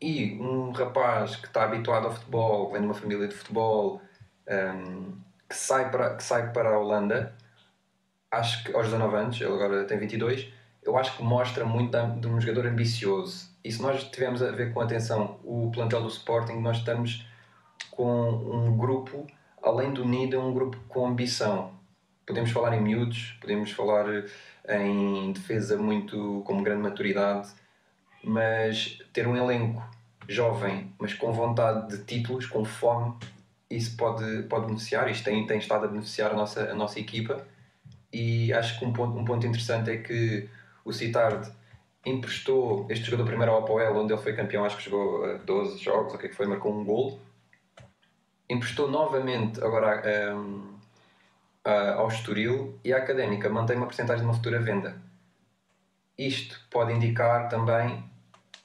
E 0.00 0.38
um 0.40 0.70
rapaz 0.70 1.36
que 1.36 1.46
está 1.46 1.64
habituado 1.64 2.06
ao 2.06 2.14
futebol, 2.14 2.70
vem 2.72 2.80
de 2.80 2.86
uma 2.86 2.94
família 2.94 3.28
de 3.28 3.34
futebol, 3.34 4.00
um, 4.48 5.12
que, 5.48 5.56
sai 5.56 5.90
para, 5.90 6.14
que 6.14 6.22
sai 6.22 6.52
para 6.52 6.70
a 6.70 6.78
Holanda, 6.78 7.34
acho 8.30 8.64
que 8.64 8.74
aos 8.74 8.86
19 8.86 9.16
anos, 9.16 9.40
ele 9.40 9.52
agora 9.52 9.84
tem 9.84 9.98
22, 9.98 10.50
eu 10.82 10.96
acho 10.96 11.16
que 11.16 11.22
mostra 11.22 11.64
muito 11.64 11.96
de 12.18 12.26
um 12.26 12.40
jogador 12.40 12.66
ambicioso. 12.66 13.50
E 13.62 13.70
se 13.70 13.82
nós 13.82 14.02
tivermos 14.04 14.42
a 14.42 14.50
ver 14.50 14.72
com 14.72 14.80
atenção 14.80 15.38
o 15.44 15.70
plantel 15.70 16.02
do 16.02 16.08
Sporting, 16.08 16.60
nós 16.60 16.78
estamos 16.78 17.26
com 17.90 18.30
um 18.30 18.76
grupo, 18.78 19.26
além 19.62 19.92
do 19.92 20.02
unido, 20.02 20.40
um 20.40 20.54
grupo 20.54 20.78
com 20.88 21.06
ambição 21.06 21.78
podemos 22.30 22.50
falar 22.52 22.76
em 22.76 22.80
miúdos, 22.80 23.36
podemos 23.40 23.72
falar 23.72 24.06
em 24.68 25.32
defesa 25.32 25.76
muito 25.76 26.42
com 26.46 26.62
grande 26.62 26.82
maturidade, 26.82 27.48
mas 28.22 28.98
ter 29.12 29.26
um 29.26 29.36
elenco 29.36 29.82
jovem, 30.28 30.92
mas 30.98 31.12
com 31.12 31.32
vontade 31.32 31.96
de 31.96 32.04
títulos, 32.04 32.46
com 32.46 32.64
fome, 32.64 33.14
isso 33.68 33.96
pode, 33.96 34.44
pode 34.44 34.66
beneficiar, 34.66 35.10
isto 35.10 35.24
tem, 35.24 35.44
tem 35.44 35.58
estado 35.58 35.86
a 35.86 35.88
beneficiar 35.88 36.30
a 36.30 36.34
nossa, 36.34 36.70
a 36.70 36.74
nossa 36.74 37.00
equipa. 37.00 37.44
E 38.12 38.52
acho 38.52 38.78
que 38.78 38.84
um 38.84 38.92
ponto, 38.92 39.18
um 39.18 39.24
ponto 39.24 39.46
interessante 39.46 39.90
é 39.90 39.96
que 39.96 40.48
o 40.84 40.92
Citard 40.92 41.50
emprestou 42.06 42.86
este 42.88 43.06
jogador 43.06 43.26
primeiro 43.26 43.52
ao 43.52 43.60
Apoel, 43.62 43.96
onde 43.96 44.12
ele 44.12 44.22
foi 44.22 44.34
campeão, 44.34 44.64
acho 44.64 44.76
que 44.76 44.84
jogou 44.84 45.38
12 45.38 45.78
jogos, 45.78 46.14
o 46.14 46.18
que 46.18 46.26
é 46.26 46.28
que 46.28 46.34
foi, 46.34 46.46
marcou 46.46 46.72
um 46.72 46.84
gol 46.84 47.20
emprestou 48.50 48.90
novamente 48.90 49.62
agora 49.62 50.02
um, 50.34 50.79
ao 51.64 52.08
Estoril 52.08 52.78
e 52.84 52.92
a 52.92 52.98
Académica 52.98 53.48
mantém 53.48 53.76
uma 53.76 53.86
porcentagem 53.86 54.22
de 54.22 54.28
uma 54.28 54.34
futura 54.34 54.60
venda. 54.60 54.96
Isto 56.16 56.60
pode 56.70 56.92
indicar 56.92 57.48
também 57.48 58.04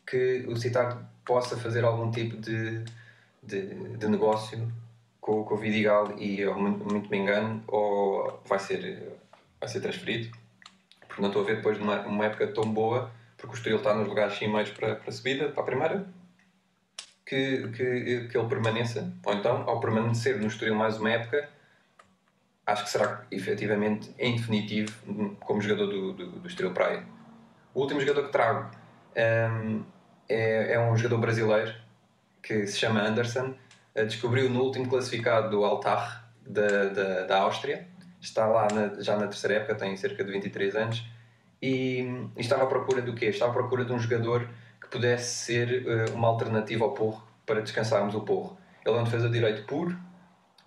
que 0.05 0.45
o 0.47 0.55
Citar 0.55 1.09
possa 1.25 1.57
fazer 1.57 1.83
algum 1.83 2.11
tipo 2.11 2.37
de, 2.37 2.83
de, 3.41 3.97
de 3.97 4.07
negócio 4.07 4.71
com, 5.19 5.43
com 5.43 5.55
o 5.55 5.57
Vidigal 5.57 6.17
e 6.19 6.39
eu 6.39 6.55
muito, 6.55 6.85
muito 6.85 7.09
me 7.09 7.17
engano 7.17 7.63
ou 7.67 8.41
vai 8.45 8.59
ser, 8.59 9.17
vai 9.59 9.67
ser 9.67 9.81
transferido 9.81 10.35
porque 11.07 11.21
não 11.21 11.29
estou 11.29 11.41
a 11.41 11.45
ver 11.45 11.57
depois 11.57 11.77
de 11.77 11.83
uma, 11.83 12.01
uma 12.01 12.25
época 12.25 12.47
tão 12.47 12.71
boa 12.71 13.11
porque 13.37 13.55
o 13.55 13.57
Estoril 13.57 13.77
está 13.77 13.95
nos 13.95 14.07
lugares 14.07 14.37
cimeiros 14.37 14.71
para, 14.71 14.95
para 14.95 15.09
a 15.09 15.11
subida, 15.11 15.49
para 15.49 15.63
a 15.63 15.65
primeira 15.65 16.07
que, 17.25 17.69
que, 17.69 18.27
que 18.27 18.37
ele 18.37 18.47
permaneça 18.47 19.11
ou 19.25 19.33
então 19.33 19.67
ao 19.67 19.79
permanecer 19.79 20.39
no 20.39 20.47
Estoril 20.47 20.75
mais 20.75 20.99
uma 20.99 21.09
época 21.09 21.49
acho 22.65 22.83
que 22.83 22.89
será 22.89 23.23
efetivamente 23.31 24.13
em 24.17 24.35
definitivo 24.35 24.91
como 25.41 25.61
jogador 25.61 25.87
do, 25.87 26.13
do, 26.13 26.31
do 26.39 26.47
Estrela 26.47 26.73
Praia. 26.73 27.03
O 27.73 27.81
último 27.81 27.99
jogador 27.99 28.23
que 28.25 28.31
trago 28.31 28.71
um, 29.15 29.83
é, 30.27 30.73
é, 30.73 30.79
um 30.79 30.95
jogador 30.95 31.19
brasileiro 31.19 31.73
que 32.41 32.65
se 32.67 32.77
chama 32.77 33.01
Anderson. 33.01 33.53
Uh, 33.95 34.05
descobriu 34.05 34.49
no 34.49 34.61
último 34.61 34.87
classificado 34.87 35.49
do 35.49 35.63
Altar 35.63 36.29
da, 36.45 36.85
da, 36.85 37.25
da 37.25 37.41
Áustria. 37.41 37.87
Está 38.19 38.47
lá 38.47 38.67
na, 38.73 39.01
já 39.01 39.15
na 39.15 39.27
terceira 39.27 39.55
época, 39.57 39.75
tem 39.75 39.95
cerca 39.95 40.23
de 40.23 40.31
23 40.31 40.75
anos. 40.75 41.05
E, 41.61 41.99
e 42.35 42.41
estava 42.41 42.63
à 42.63 42.67
procura 42.67 43.01
do 43.01 43.13
quê? 43.13 43.27
Estava 43.27 43.51
à 43.51 43.53
procura 43.53 43.85
de 43.85 43.93
um 43.93 43.99
jogador 43.99 44.47
que 44.81 44.87
pudesse 44.87 45.45
ser 45.45 45.85
uh, 45.85 46.15
uma 46.15 46.27
alternativa 46.27 46.83
ao 46.83 46.93
Porro 46.93 47.25
para 47.45 47.61
descansarmos 47.61 48.15
o 48.15 48.21
Porro. 48.21 48.57
Ele 48.85 48.95
é 48.95 48.99
um 48.99 49.03
defesa 49.03 49.27
de 49.27 49.33
direito 49.33 49.65
puro, 49.65 49.97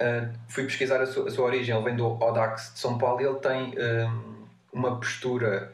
Uh, 0.00 0.32
fui 0.46 0.62
pesquisar 0.62 1.00
a 1.02 1.06
sua, 1.06 1.26
a 1.26 1.30
sua, 1.30 1.44
origem, 1.44 1.74
ele 1.74 1.84
vem 1.84 1.96
do 1.96 2.04
Audax 2.22 2.72
de 2.72 2.78
São 2.78 2.96
Paulo 2.96 3.20
e 3.20 3.24
ele 3.24 3.38
tem 3.40 3.74
um, 3.76 4.46
uma 4.72 4.96
postura 4.96 5.72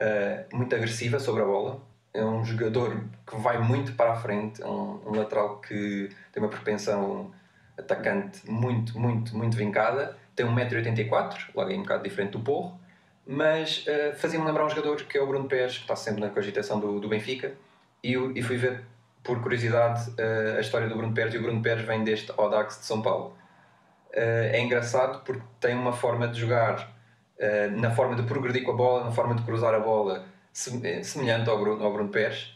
uh, 0.00 0.56
muito 0.56 0.74
agressiva 0.74 1.18
sobre 1.18 1.42
a 1.42 1.44
bola. 1.44 1.80
É 2.14 2.24
um 2.24 2.44
jogador 2.44 3.04
que 3.26 3.36
vai 3.36 3.58
muito 3.58 3.92
para 3.94 4.12
a 4.12 4.16
frente, 4.16 4.62
é 4.62 4.66
um, 4.66 5.00
um 5.04 5.16
lateral 5.16 5.58
que 5.60 6.08
tem 6.32 6.40
uma 6.40 6.48
propensão 6.48 7.32
atacante 7.76 8.48
muito, 8.48 8.98
muito, 8.98 9.36
muito 9.36 9.56
vincada. 9.56 10.16
Tem 10.36 10.46
1,84m, 10.46 11.50
logo 11.52 11.68
aí 11.68 11.76
um 11.76 11.82
bocado 11.82 12.04
diferente 12.04 12.32
do 12.32 12.40
Porro, 12.40 12.78
mas 13.26 13.84
uh, 13.88 14.14
fazia-me 14.16 14.46
lembrar 14.46 14.64
um 14.64 14.70
jogador 14.70 14.96
que 14.96 15.18
é 15.18 15.20
o 15.20 15.26
Bruno 15.26 15.48
Pérez, 15.48 15.76
que 15.76 15.82
está 15.82 15.96
sempre 15.96 16.20
na 16.20 16.30
cogitação 16.30 16.78
do, 16.78 17.00
do 17.00 17.08
Benfica, 17.08 17.52
e, 18.00 18.12
e, 18.12 18.42
fui 18.42 18.56
ver 18.56 18.84
por 19.24 19.42
curiosidade 19.42 20.12
a 20.56 20.60
história 20.60 20.88
do 20.88 20.94
Bruno 20.94 21.12
Pérez, 21.12 21.34
e 21.34 21.38
o 21.38 21.42
Bruno 21.42 21.60
Pérez 21.60 21.84
vem 21.84 22.04
deste 22.04 22.32
Audax 22.36 22.78
de 22.78 22.84
São 22.84 23.02
Paulo 23.02 23.36
é 24.12 24.60
engraçado 24.60 25.22
porque 25.24 25.42
tem 25.60 25.74
uma 25.74 25.92
forma 25.92 26.28
de 26.28 26.40
jogar 26.40 26.94
na 27.76 27.90
forma 27.90 28.16
de 28.16 28.22
progredir 28.22 28.64
com 28.64 28.72
a 28.72 28.74
bola, 28.74 29.04
na 29.04 29.10
forma 29.10 29.34
de 29.34 29.42
cruzar 29.42 29.74
a 29.74 29.80
bola 29.80 30.24
semelhante 30.52 31.50
ao 31.50 31.58
Bruno, 31.58 31.84
ao 31.84 31.92
Bruno 31.92 32.08
Pérez 32.08 32.54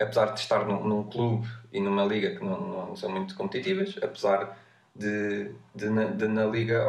apesar 0.00 0.32
de 0.32 0.40
estar 0.40 0.64
num, 0.66 0.82
num, 0.84 1.04
clube 1.04 1.46
e 1.70 1.80
numa 1.80 2.04
liga 2.04 2.34
que 2.34 2.42
não, 2.42 2.60
não, 2.60 2.96
são 2.96 3.10
muito 3.10 3.34
competitivas 3.34 3.94
apesar 4.02 4.56
de, 4.94 5.50
de, 5.74 5.88
na, 5.88 6.04
de, 6.04 6.28
na 6.28 6.44
Liga 6.44 6.84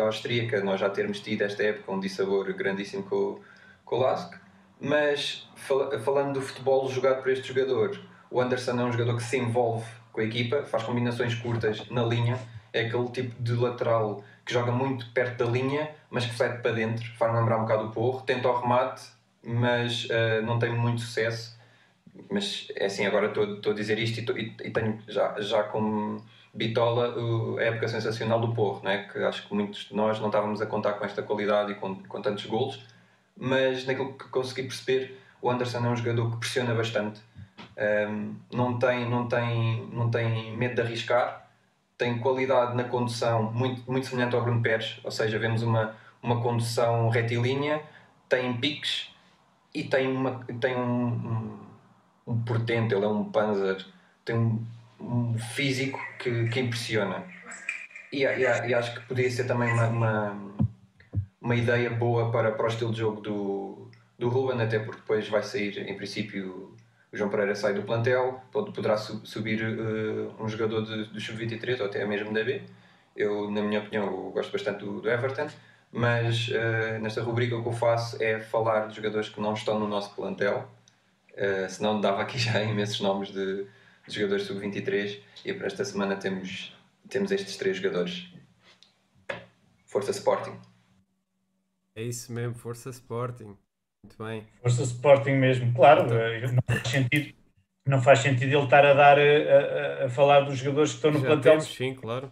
Austríaca 0.00 0.62
nós 0.62 0.80
já 0.80 0.90
termos 0.90 1.20
tido 1.20 1.42
esta 1.42 1.62
época 1.62 1.92
um 1.92 2.00
dissabor 2.00 2.52
grandíssimo 2.52 3.02
com, 3.04 3.40
com 3.84 3.96
o 3.96 4.00
Lask. 4.00 4.34
Mas 4.78 5.48
fal, 5.56 5.90
falando 6.00 6.34
do 6.34 6.42
futebol 6.42 6.88
jogado 6.90 7.22
por 7.22 7.32
este 7.32 7.48
jogador, 7.48 7.98
o 8.30 8.40
Anderson 8.40 8.78
é 8.78 8.84
um 8.84 8.92
jogador 8.92 9.16
que 9.16 9.22
se 9.22 9.38
envolve 9.38 9.86
com 10.12 10.20
a 10.20 10.24
equipa, 10.24 10.64
faz 10.64 10.82
combinações 10.82 11.34
curtas 11.34 11.88
na 11.88 12.02
linha, 12.04 12.38
é 12.76 12.86
aquele 12.86 13.08
tipo 13.08 13.42
de 13.42 13.52
lateral 13.54 14.22
que 14.44 14.52
joga 14.52 14.70
muito 14.70 15.10
perto 15.12 15.44
da 15.44 15.50
linha, 15.50 15.90
mas 16.10 16.24
que 16.24 16.34
fede 16.34 16.58
para 16.58 16.72
dentro, 16.72 17.04
faz-me 17.16 17.38
lembrar 17.38 17.58
um 17.58 17.62
bocado 17.62 17.86
o 17.86 17.90
Porro, 17.90 18.22
tenta 18.22 18.48
o 18.48 18.60
remate, 18.60 19.02
mas 19.42 20.04
uh, 20.04 20.44
não 20.44 20.58
tem 20.58 20.72
muito 20.72 21.00
sucesso. 21.00 21.56
Mas 22.30 22.68
é 22.76 22.86
assim, 22.86 23.04
agora 23.04 23.26
estou 23.26 23.72
a 23.72 23.74
dizer 23.74 23.98
isto 23.98 24.20
e, 24.20 24.24
tô, 24.24 24.36
e, 24.36 24.54
e, 24.62 24.70
tenho 24.70 24.98
já, 25.08 25.34
já 25.40 25.62
como 25.64 26.24
bitola 26.54 27.14
a 27.58 27.62
época 27.62 27.88
sensacional 27.88 28.40
do 28.40 28.54
Porro, 28.54 28.82
né? 28.82 29.08
que 29.12 29.18
acho 29.18 29.46
que 29.46 29.54
muitos 29.54 29.88
de 29.88 29.94
nós 29.94 30.18
não 30.20 30.28
estávamos 30.28 30.62
a 30.62 30.66
contar 30.66 30.94
com 30.94 31.04
esta 31.04 31.22
qualidade 31.22 31.72
e 31.72 31.74
com, 31.74 31.96
com 32.04 32.22
tantos 32.22 32.46
golos, 32.46 32.80
mas 33.36 33.84
naquilo 33.84 34.14
que 34.14 34.28
consegui 34.28 34.62
perceber, 34.62 35.20
o 35.42 35.50
Anderson 35.50 35.84
é 35.84 35.88
um 35.90 35.96
jogador 35.96 36.30
que 36.30 36.38
pressiona 36.38 36.74
bastante, 36.74 37.20
um, 38.08 38.34
não, 38.50 38.78
tem, 38.78 39.08
não, 39.08 39.28
tem, 39.28 39.86
não 39.92 40.10
tem 40.10 40.56
medo 40.56 40.76
de 40.76 40.80
arriscar, 40.80 41.45
tem 41.98 42.18
qualidade 42.18 42.76
na 42.76 42.84
condução 42.84 43.50
muito, 43.52 43.90
muito 43.90 44.06
semelhante 44.06 44.34
ao 44.34 44.42
Bruno 44.42 44.62
Pérez, 44.62 45.00
ou 45.02 45.10
seja, 45.10 45.38
vemos 45.38 45.62
uma, 45.62 45.96
uma 46.22 46.42
condução 46.42 47.08
retilínea, 47.08 47.82
tem 48.28 48.54
piques 48.56 49.10
e 49.74 49.84
tem, 49.84 50.06
uma, 50.08 50.44
tem 50.60 50.76
um, 50.76 51.06
um, 51.06 51.58
um 52.26 52.42
portento, 52.42 52.94
ele 52.94 53.04
é 53.04 53.08
um 53.08 53.24
panzer, 53.24 53.84
tem 54.24 54.36
um, 54.36 54.66
um 55.00 55.38
físico 55.38 55.98
que, 56.18 56.48
que 56.48 56.60
impressiona. 56.60 57.24
E, 58.12 58.24
e, 58.24 58.42
e, 58.42 58.74
acho 58.74 58.94
que 58.94 59.00
poderia 59.06 59.30
ser 59.30 59.44
também 59.44 59.72
uma, 59.72 59.86
uma, 59.88 60.36
uma, 61.40 61.56
ideia 61.56 61.90
boa 61.90 62.30
para, 62.30 62.52
para 62.52 62.64
o 62.64 62.68
estilo 62.68 62.92
de 62.92 62.98
jogo 62.98 63.20
do, 63.20 63.90
do 64.18 64.28
Ruben, 64.28 64.60
até 64.62 64.78
porque 64.78 65.00
depois 65.00 65.28
vai 65.28 65.42
sair, 65.42 65.78
em 65.78 65.96
princípio, 65.96 66.65
João 67.16 67.30
Pereira 67.30 67.54
sai 67.54 67.74
do 67.74 67.82
plantel, 67.82 68.42
pode, 68.52 68.72
poderá 68.72 68.96
subir 68.96 69.62
uh, 69.62 70.34
um 70.42 70.48
jogador 70.48 70.82
do, 70.82 71.06
do 71.06 71.20
Sub-23 71.20 71.80
ou 71.80 71.86
até 71.86 72.04
mesmo 72.04 72.32
da 72.32 72.44
B. 72.44 72.62
Eu, 73.16 73.50
na 73.50 73.62
minha 73.62 73.80
opinião, 73.80 74.30
gosto 74.30 74.52
bastante 74.52 74.84
do, 74.84 75.00
do 75.00 75.10
Everton, 75.10 75.48
mas 75.90 76.48
uh, 76.48 77.00
nesta 77.00 77.22
rubrica 77.22 77.56
o 77.56 77.62
que 77.62 77.68
eu 77.68 77.72
faço 77.72 78.22
é 78.22 78.38
falar 78.40 78.86
de 78.88 78.96
jogadores 78.96 79.28
que 79.28 79.40
não 79.40 79.54
estão 79.54 79.78
no 79.80 79.88
nosso 79.88 80.14
plantel, 80.14 80.68
uh, 81.32 81.70
senão 81.70 82.00
dava 82.00 82.22
aqui 82.22 82.36
já 82.38 82.62
imensos 82.62 83.00
nomes 83.00 83.28
de, 83.30 83.64
de 84.06 84.14
jogadores 84.14 84.44
Sub-23 84.46 85.18
e 85.44 85.54
para 85.54 85.66
esta 85.66 85.84
semana 85.84 86.16
temos, 86.16 86.76
temos 87.08 87.30
estes 87.32 87.56
três 87.56 87.76
jogadores. 87.76 88.28
Força 89.86 90.10
Sporting. 90.10 90.58
É 91.94 92.02
isso 92.02 92.30
mesmo, 92.30 92.54
Força 92.54 92.90
Sporting. 92.90 93.56
Muito 94.06 94.22
bem. 94.22 94.44
Força 94.62 94.82
Sporting 94.82 95.32
mesmo, 95.32 95.74
claro, 95.74 96.04
então. 96.04 96.18
Eh, 96.18 96.52
não 96.52 96.62
faz 96.66 96.88
sentido, 96.88 97.34
não 97.86 98.02
faz 98.02 98.18
sentido 98.20 98.56
ele 98.56 98.64
estar 98.64 98.86
a 98.86 98.94
dar 98.94 99.18
a, 99.18 100.02
a, 100.02 100.04
a 100.06 100.08
falar 100.08 100.40
dos 100.40 100.58
jogadores 100.58 100.90
que 100.90 100.96
estão 100.96 101.10
no 101.10 101.20
Já 101.20 101.26
plantel. 101.26 101.52
Temos, 101.52 101.74
sim, 101.74 101.94
claro. 101.94 102.30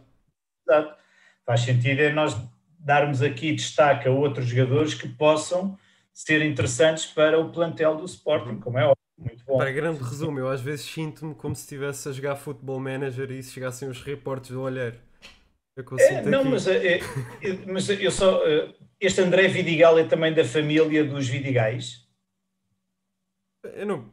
Exato. 0.67 0.97
Faz 1.45 1.61
sentido 1.61 2.01
é 2.01 2.13
nós 2.13 2.37
darmos 2.79 3.23
aqui 3.23 3.53
destaque 3.53 4.07
a 4.09 4.11
outros 4.13 4.47
jogadores 4.47 4.95
que 4.95 5.09
possam 5.09 5.77
ser 6.13 6.43
interessantes 6.43 7.07
para 7.07 7.39
o 7.41 7.51
plantel 7.51 7.97
do 7.97 8.05
Sporting, 8.05 8.51
uhum. 8.51 8.61
como 8.61 8.79
é 8.79 8.85
óbvio. 8.85 9.05
Muito 9.17 9.45
bom. 9.45 9.59
Para 9.59 9.71
grande 9.71 10.03
resumo, 10.03 10.39
eu 10.39 10.49
às 10.49 10.61
vezes 10.61 10.85
sinto-me 10.87 11.35
como 11.35 11.55
se 11.55 11.63
estivesse 11.63 12.09
a 12.09 12.13
jogar 12.13 12.37
futebol 12.37 12.81
manager 12.81 13.31
e 13.31 13.43
se 13.43 13.53
chegassem 13.53 13.89
os 13.89 14.03
reportes 14.03 14.51
do 14.51 14.61
olhar. 14.61 14.95
É, 15.77 16.23
não, 16.23 16.45
mas, 16.45 16.69
é, 16.69 16.99
é, 16.99 17.01
mas 17.67 17.89
eu 17.89 18.11
só. 18.11 18.41
Este 19.01 19.21
André 19.21 19.49
Vidigal 19.49 19.99
é 19.99 20.05
também 20.05 20.33
da 20.33 20.45
família 20.45 21.05
dos 21.05 21.29
Vidigais? 21.29 22.07
Eu 23.65 23.85
não. 23.85 24.13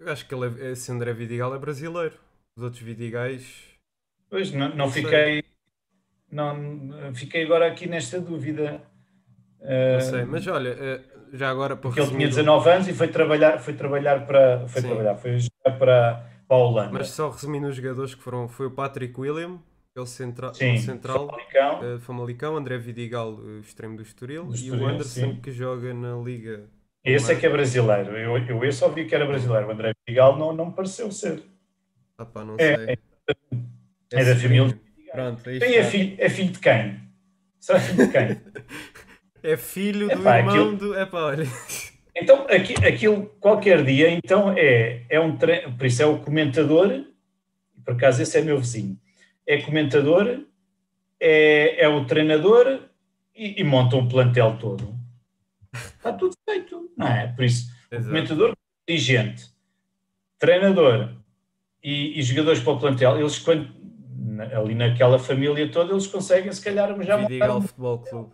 Eu 0.00 0.10
acho 0.10 0.26
que 0.26 0.34
ele 0.34 0.46
é, 0.46 0.72
esse 0.72 0.90
André 0.90 1.12
Vidigal 1.12 1.54
é 1.54 1.58
brasileiro. 1.58 2.14
Os 2.56 2.62
outros 2.62 2.82
Vidigais. 2.82 3.44
Pois, 4.30 4.50
não, 4.52 4.70
não, 4.70 4.76
não 4.76 4.90
fiquei. 4.90 5.44
Não, 6.30 7.14
fiquei 7.14 7.44
agora 7.44 7.66
aqui 7.66 7.86
nesta 7.86 8.18
dúvida. 8.18 8.82
Não 9.60 10.00
sei, 10.00 10.24
mas 10.24 10.46
olha, 10.46 10.70
eh, 10.70 11.00
já 11.34 11.50
agora 11.50 11.76
para 11.76 11.90
Porque 11.90 12.00
ele 12.00 12.10
tinha 12.10 12.26
19 12.26 12.70
anos 12.70 12.88
e 12.88 12.94
foi 12.94 13.08
trabalhar, 13.08 13.58
foi 13.58 13.74
trabalhar 13.74 14.26
para. 14.26 14.66
Foi 14.66 14.80
Sim. 14.80 14.88
trabalhar, 14.88 15.16
foi 15.16 15.38
jogar 15.38 15.78
para, 15.78 16.26
para 16.48 16.56
a 16.56 16.58
Holanda. 16.58 16.92
Mas 16.92 17.08
só 17.08 17.30
resumindo 17.30 17.68
os 17.68 17.76
jogadores 17.76 18.14
que 18.14 18.22
foram, 18.22 18.48
foi 18.48 18.66
o 18.66 18.70
Patrick 18.70 19.18
William, 19.20 19.60
ele 19.94 20.06
centra 20.06 20.54
sim, 20.54 20.78
central, 20.78 21.26
Famalicão. 21.28 21.96
Uh, 21.96 22.00
Famalicão, 22.00 22.56
André 22.56 22.78
Vidigal, 22.78 23.34
o 23.34 23.60
extremo 23.60 23.96
do 23.96 24.02
Estoril, 24.02 24.46
do 24.46 24.54
Estoril 24.54 24.74
e 24.74 24.82
o 24.82 24.88
Anderson 24.88 25.34
sim. 25.34 25.40
que 25.40 25.52
joga 25.52 25.92
na 25.92 26.16
Liga. 26.16 26.64
Esse 27.04 27.32
é 27.32 27.36
que 27.36 27.44
é 27.44 27.50
brasileiro. 27.50 28.16
Eu, 28.16 28.38
eu 28.38 28.64
esse 28.64 28.78
só 28.78 28.88
vi 28.88 29.04
que 29.04 29.14
era 29.14 29.26
brasileiro. 29.26 29.68
O 29.68 29.70
André 29.72 29.92
Vidigal 30.06 30.38
não, 30.38 30.52
não 30.52 30.66
me 30.66 30.72
pareceu 30.72 31.10
ser. 31.12 31.42
Ah 32.16 32.24
pá, 32.24 32.44
não 32.44 32.54
é, 32.58 32.76
sei. 32.76 32.86
É, 32.86 32.98
é, 34.12 34.20
é 34.20 34.24
da 34.24 34.36
família. 34.36 34.80
Pronto, 35.12 35.50
aí 35.50 35.58
é, 35.58 35.84
filho, 35.84 36.16
é 36.18 36.28
filho 36.30 36.52
de 36.52 36.58
quem? 36.58 37.00
Será 37.58 37.78
filho 37.78 38.06
de 38.06 38.12
quem? 38.12 38.40
é 39.42 39.56
filho 39.58 40.08
do 40.08 40.20
Epá, 40.20 40.38
irmão 40.38 40.54
aquilo... 40.54 40.76
do. 40.76 40.98
Epá, 40.98 41.22
olha. 41.24 41.46
Então, 42.16 42.46
aqui, 42.48 42.74
aquilo, 42.86 43.26
qualquer 43.40 43.84
dia, 43.84 44.10
então 44.10 44.52
é, 44.56 45.02
é 45.08 45.20
um 45.20 45.36
tre... 45.36 45.70
por 45.70 45.86
isso 45.86 46.02
é 46.02 46.06
o 46.06 46.18
comentador, 46.18 47.04
por 47.84 47.94
acaso 47.94 48.22
esse 48.22 48.38
é 48.38 48.42
meu 48.42 48.58
vizinho 48.58 48.98
é 49.46 49.60
comentador, 49.60 50.44
é, 51.20 51.84
é 51.84 51.88
o 51.88 52.04
treinador 52.04 52.80
e, 53.34 53.60
e, 53.60 53.64
monta 53.64 53.96
um 53.96 54.08
plantel 54.08 54.56
todo. 54.58 54.94
Está 55.72 56.12
tudo 56.12 56.36
feito, 56.48 56.90
não 56.96 57.06
é? 57.06 57.28
Por 57.28 57.44
isso, 57.44 57.70
Exato. 57.90 58.08
comentador, 58.08 58.56
dirigente, 58.86 59.50
treinador 60.38 61.16
e, 61.82 62.18
e, 62.18 62.22
jogadores 62.22 62.60
para 62.60 62.72
o 62.72 62.80
plantel, 62.80 63.18
eles 63.18 63.38
quando, 63.38 63.72
ali 64.56 64.74
naquela 64.74 65.18
família 65.18 65.70
toda, 65.70 65.92
eles 65.92 66.06
conseguem 66.06 66.52
se 66.52 66.62
calhar 66.62 66.88
já 67.02 67.16
montar. 67.16 67.60
Futebol 67.60 67.98
Clube. 67.98 68.32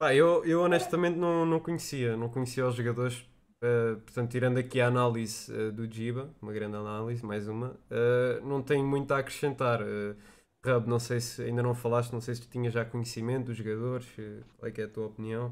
Ah, 0.00 0.14
eu, 0.14 0.44
eu 0.44 0.62
honestamente 0.62 1.16
não, 1.16 1.44
não 1.44 1.58
conhecia, 1.58 2.16
não 2.16 2.28
conhecia 2.28 2.66
os 2.66 2.76
jogadores 2.76 3.26
Uh, 3.60 3.96
portanto, 4.02 4.30
tirando 4.30 4.58
aqui 4.58 4.80
a 4.80 4.86
análise 4.86 5.52
uh, 5.52 5.72
do 5.72 5.90
Jiba, 5.92 6.30
uma 6.40 6.52
grande 6.52 6.76
análise, 6.76 7.26
mais 7.26 7.48
uma, 7.48 7.70
uh, 7.90 8.46
não 8.46 8.62
tenho 8.62 8.86
muito 8.86 9.12
a 9.12 9.18
acrescentar. 9.18 9.82
Uh, 9.82 10.16
não 10.86 10.98
sei 11.00 11.20
se 11.20 11.42
ainda 11.42 11.62
não 11.62 11.74
falaste, 11.74 12.12
não 12.12 12.20
sei 12.20 12.34
se 12.34 12.48
tinha 12.48 12.70
já 12.70 12.84
conhecimento 12.84 13.46
dos 13.46 13.56
jogadores, 13.56 14.06
qual 14.58 14.70
é, 14.70 14.80
é 14.80 14.84
a 14.84 14.88
tua 14.88 15.06
opinião? 15.06 15.50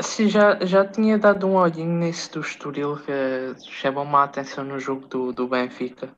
sim, 0.00 0.28
já, 0.28 0.64
já 0.64 0.86
tinha 0.86 1.18
dado 1.18 1.46
um 1.46 1.56
olhinho 1.56 1.90
nesse 1.90 2.30
do 2.30 2.40
Estoril 2.40 2.96
que 2.98 3.70
chamou-me 3.70 4.14
a 4.14 4.24
atenção 4.24 4.62
no 4.62 4.78
jogo 4.78 5.08
do, 5.08 5.32
do 5.32 5.48
Benfica 5.48 6.14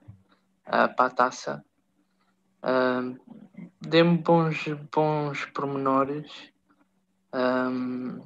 para 0.65 1.07
a 1.07 1.11
taça. 1.11 1.65
Deu-me 3.81 4.19
bons, 4.19 4.67
bons 4.93 5.47
pormenores. 5.47 6.53
Um, 7.33 8.21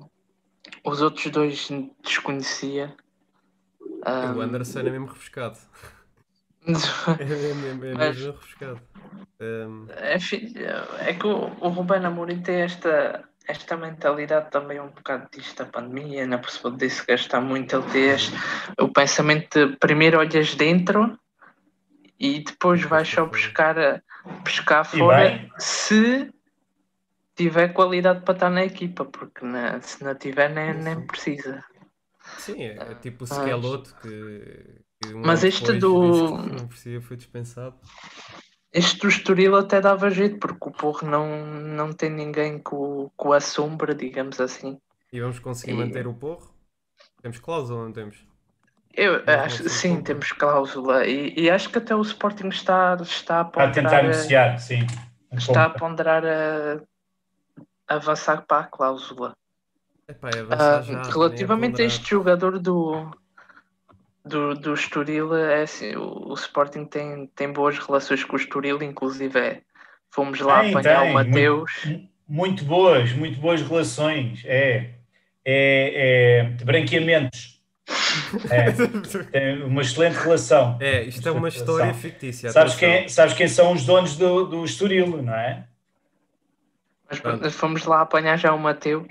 os 0.85 1.01
outros 1.01 1.27
dois 1.31 1.69
desconhecia. 2.03 2.95
Um, 3.81 4.39
o 4.39 4.41
Anderson 4.41 4.81
é 4.81 4.83
mesmo 4.85 5.07
refrescado. 5.07 5.59
é 6.69 7.25
mesmo, 7.25 7.85
é 7.85 7.95
mesmo 7.95 8.33
refrescado. 8.33 8.81
Um... 9.41 9.87
É, 9.91 11.11
é 11.11 11.15
que 11.15 11.27
o, 11.27 11.51
o 11.61 11.69
Ruben 11.69 12.05
Amorim 12.05 12.41
tem 12.41 12.63
esta, 12.63 13.25
esta 13.47 13.77
mentalidade 13.77 14.51
também 14.51 14.79
um 14.79 14.89
bocado 14.89 15.29
disto 15.35 15.65
da 15.65 15.71
pandemia, 15.71 16.27
na 16.27 16.39
percebeu 16.39 16.73
disse 16.73 17.07
gastar 17.07 17.41
muito, 17.41 17.75
ele 17.75 17.91
tem 17.91 18.11
este, 18.11 18.35
o 18.79 18.89
pensamento 18.89 19.67
de 19.67 19.77
primeiro 19.77 20.19
olhas 20.19 20.55
dentro 20.55 21.19
e 22.21 22.41
depois 22.41 22.83
vais 22.83 23.09
só 23.09 23.25
buscar, 23.25 24.03
pescar 24.45 24.85
fora 24.85 25.49
se 25.59 26.31
tiver 27.39 27.69
qualidade 27.69 28.23
para 28.23 28.35
estar 28.35 28.51
na 28.51 28.65
equipa, 28.65 29.05
porque 29.05 29.45
na, 29.47 29.81
se 29.81 30.03
não 30.03 30.15
tiver 30.17 30.51
nem, 30.51 30.75
nem 30.75 31.07
precisa. 31.07 31.65
Sim, 32.37 32.61
é, 32.63 32.77
é 32.77 32.95
tipo 32.97 33.25
o 33.25 33.27
Skeloto 33.27 33.95
que, 34.03 34.81
que 35.01 35.15
um 35.15 35.23
Mas 35.25 35.45
este 35.45 35.73
do. 35.75 36.37
Não 36.37 36.67
precisa, 36.67 37.01
foi 37.01 37.17
dispensado. 37.17 37.77
Este 38.71 38.99
do 38.99 39.09
Estoril 39.09 39.57
até 39.57 39.81
dava 39.81 40.11
jeito, 40.11 40.39
porque 40.39 40.69
o 40.69 40.73
Porro 40.73 41.09
não, 41.09 41.47
não 41.47 41.91
tem 41.91 42.11
ninguém 42.11 42.59
com, 42.59 43.11
com 43.17 43.33
a 43.33 43.41
sombra, 43.41 43.95
digamos 43.95 44.39
assim. 44.43 44.79
E 45.11 45.21
vamos 45.21 45.39
conseguir 45.39 45.73
e... 45.73 45.77
manter 45.77 46.07
o 46.07 46.13
Porro? 46.13 46.55
Temos 47.23 47.39
cláusula, 47.39 47.85
não 47.85 47.93
temos? 47.93 48.27
Eu 48.93 49.23
acho, 49.27 49.67
sim, 49.71 50.03
temos 50.03 50.33
cláusula. 50.33 51.07
E, 51.07 51.33
e, 51.35 51.49
acho 51.49 51.71
que 51.71 51.79
até 51.79 51.97
o 51.97 52.03
Sporting 52.03 52.49
está, 52.49 52.99
está 53.01 53.41
a 53.41 53.45
ponderar. 53.45 53.71
A 53.71 53.73
tentar 53.73 54.03
negociar, 54.03 54.59
sim. 54.59 54.87
Está 55.33 55.65
a 55.65 55.71
ponderar 55.71 56.25
a 56.27 56.83
avançar 57.89 58.43
para 58.47 58.65
a 58.65 58.65
cláusula. 58.65 59.37
Epá, 60.09 60.31
é 60.31 60.43
uh, 60.43 60.83
já, 60.83 61.03
relativamente 61.03 61.83
a 61.83 61.85
este 61.85 62.11
jogador 62.11 62.59
do, 62.59 63.11
do, 64.25 64.55
do 64.55 64.75
Estoril, 64.75 65.35
é 65.35 65.63
assim, 65.63 65.97
o, 65.97 66.31
o, 66.31 66.35
Sporting 66.35 66.85
tem, 66.85 67.27
tem 67.35 67.53
boas 67.53 67.79
relações 67.79 68.25
com 68.25 68.35
o 68.35 68.39
Estoril, 68.39 68.83
inclusive 68.83 69.39
é, 69.39 69.63
Fomos 70.11 70.41
lá 70.41 70.61
Tem, 70.61 70.75
apanhar 70.75 71.01
tem, 71.03 71.11
o 71.11 71.15
Mateus. 71.15 71.73
Muito 72.27 72.65
boas, 72.65 73.13
muito 73.13 73.39
boas 73.41 73.63
relações. 73.63 74.43
É, 74.45 74.91
é, 75.45 76.41
é 76.41 76.65
branqueamentos. 76.65 77.57
É, 78.51 78.73
tem 79.31 79.63
uma 79.63 79.81
excelente 79.81 80.17
relação. 80.17 80.77
É, 80.81 81.03
isto 81.05 81.27
é 81.27 81.33
uma 81.33 81.49
história 81.49 81.87
relação. 81.87 82.03
fictícia. 82.03 82.51
Sabes 82.51 82.75
quem, 82.75 83.09
sabes 83.09 83.33
quem 83.33 83.49
são 83.49 83.73
os 83.73 83.87
donos 83.87 84.17
do, 84.17 84.45
do 84.45 84.65
Estoril, 84.65 85.23
não 85.23 85.35
é? 85.35 85.65
Mas 87.11 87.21
Pronto. 87.21 87.51
fomos 87.51 87.85
lá 87.85 88.03
apanhar 88.03 88.37
já 88.39 88.53
o 88.53 88.59
Mateus. 88.59 89.07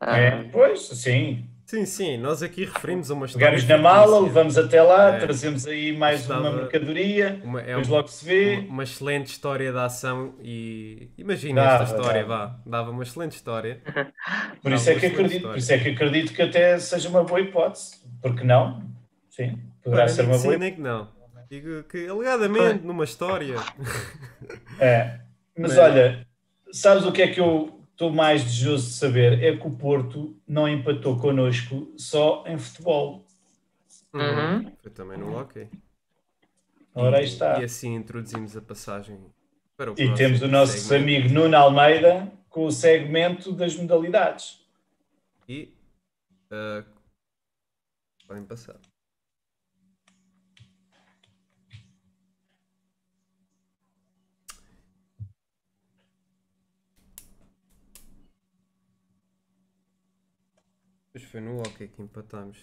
Ah, 0.00 0.18
é? 0.18 0.42
Pois, 0.52 0.80
sim. 0.88 1.48
Sim, 1.64 1.86
sim, 1.86 2.18
nós 2.18 2.42
aqui 2.42 2.66
referimos 2.66 3.10
a 3.10 3.14
uma 3.14 3.24
história 3.24 3.46
Pegamos 3.46 3.66
na 3.66 3.78
mala, 3.78 4.20
levamos 4.20 4.58
até 4.58 4.82
lá, 4.82 5.14
É. 5.14 5.18
trazemos 5.20 5.66
aí 5.66 5.96
mais 5.96 6.20
Estava- 6.22 6.40
uma 6.42 6.52
mercadoria, 6.52 7.40
Uma, 7.42 7.62
é 7.62 7.66
depois 7.68 7.88
um- 7.88 7.92
logo 7.92 8.08
se 8.08 8.24
vê. 8.26 8.56
uma, 8.58 8.68
uma 8.68 8.82
excelente 8.82 9.28
história 9.28 9.72
de 9.72 9.78
ação 9.78 10.34
e 10.42 11.08
imagina 11.16 11.62
Dava, 11.62 11.84
esta 11.84 11.96
história, 11.96 12.22
dava. 12.26 12.46
vá, 12.46 12.60
dava 12.66 12.90
uma 12.90 13.02
excelente 13.02 13.32
história. 13.36 13.80
Por 14.62 14.70
isso, 14.72 14.90
é 14.90 14.92
uma 14.92 15.00
que 15.00 15.06
acredito, 15.06 15.36
história. 15.36 15.48
por 15.54 15.56
isso 15.58 15.72
é 15.72 15.78
que 15.78 15.88
acredito 15.88 16.32
que 16.34 16.42
até 16.42 16.78
seja 16.78 17.08
uma 17.08 17.24
boa 17.24 17.40
hipótese. 17.40 18.02
Porque 18.20 18.44
não? 18.44 18.82
Sim, 19.30 19.58
poderá 19.82 20.02
Olha, 20.02 20.12
ser 20.12 20.22
uma 20.26 20.34
sim, 20.34 20.48
boa 20.48 20.58
nem 20.58 20.74
que 20.74 20.80
não. 20.80 21.08
Digo 21.48 21.84
que 21.84 22.06
alegadamente 22.06 22.84
numa 22.84 23.04
história. 23.04 23.56
É. 24.78 25.20
Mas 25.56 25.74
Mas- 25.74 25.78
olha, 25.78 26.26
sabes 26.72 27.04
o 27.04 27.12
que 27.12 27.22
é 27.22 27.28
que 27.32 27.40
eu 27.40 27.80
estou 27.92 28.10
mais 28.10 28.42
desejoso 28.42 28.88
de 28.88 28.92
saber? 28.94 29.42
É 29.42 29.56
que 29.56 29.66
o 29.66 29.70
Porto 29.70 30.36
não 30.46 30.68
empatou 30.68 31.18
connosco 31.18 31.92
só 31.96 32.44
em 32.46 32.58
futebol. 32.58 33.24
Uhum. 34.14 34.72
Foi 34.82 34.90
também 34.90 35.18
no 35.18 35.38
hockey. 35.38 35.68
Ora 36.94 37.18
aí 37.18 37.24
E- 37.24 37.28
está. 37.28 37.60
E 37.60 37.64
assim 37.64 37.94
introduzimos 37.94 38.56
a 38.56 38.60
passagem 38.60 39.18
para 39.76 39.92
o 39.92 39.94
E 39.98 40.12
temos 40.14 40.42
o 40.42 40.48
nosso 40.48 40.76
segmento. 40.78 41.24
amigo 41.24 41.34
Nuno 41.34 41.56
Almeida 41.56 42.30
com 42.50 42.66
o 42.66 42.70
segmento 42.72 43.52
das 43.52 43.74
modalidades. 43.76 44.60
E 45.48 45.72
ah, 46.50 46.84
podem 48.26 48.44
passar. 48.44 48.76
Pois 61.12 61.24
foi 61.24 61.40
no 61.40 61.58
hockey 61.60 61.88
que 61.88 62.02
empatámos. 62.02 62.56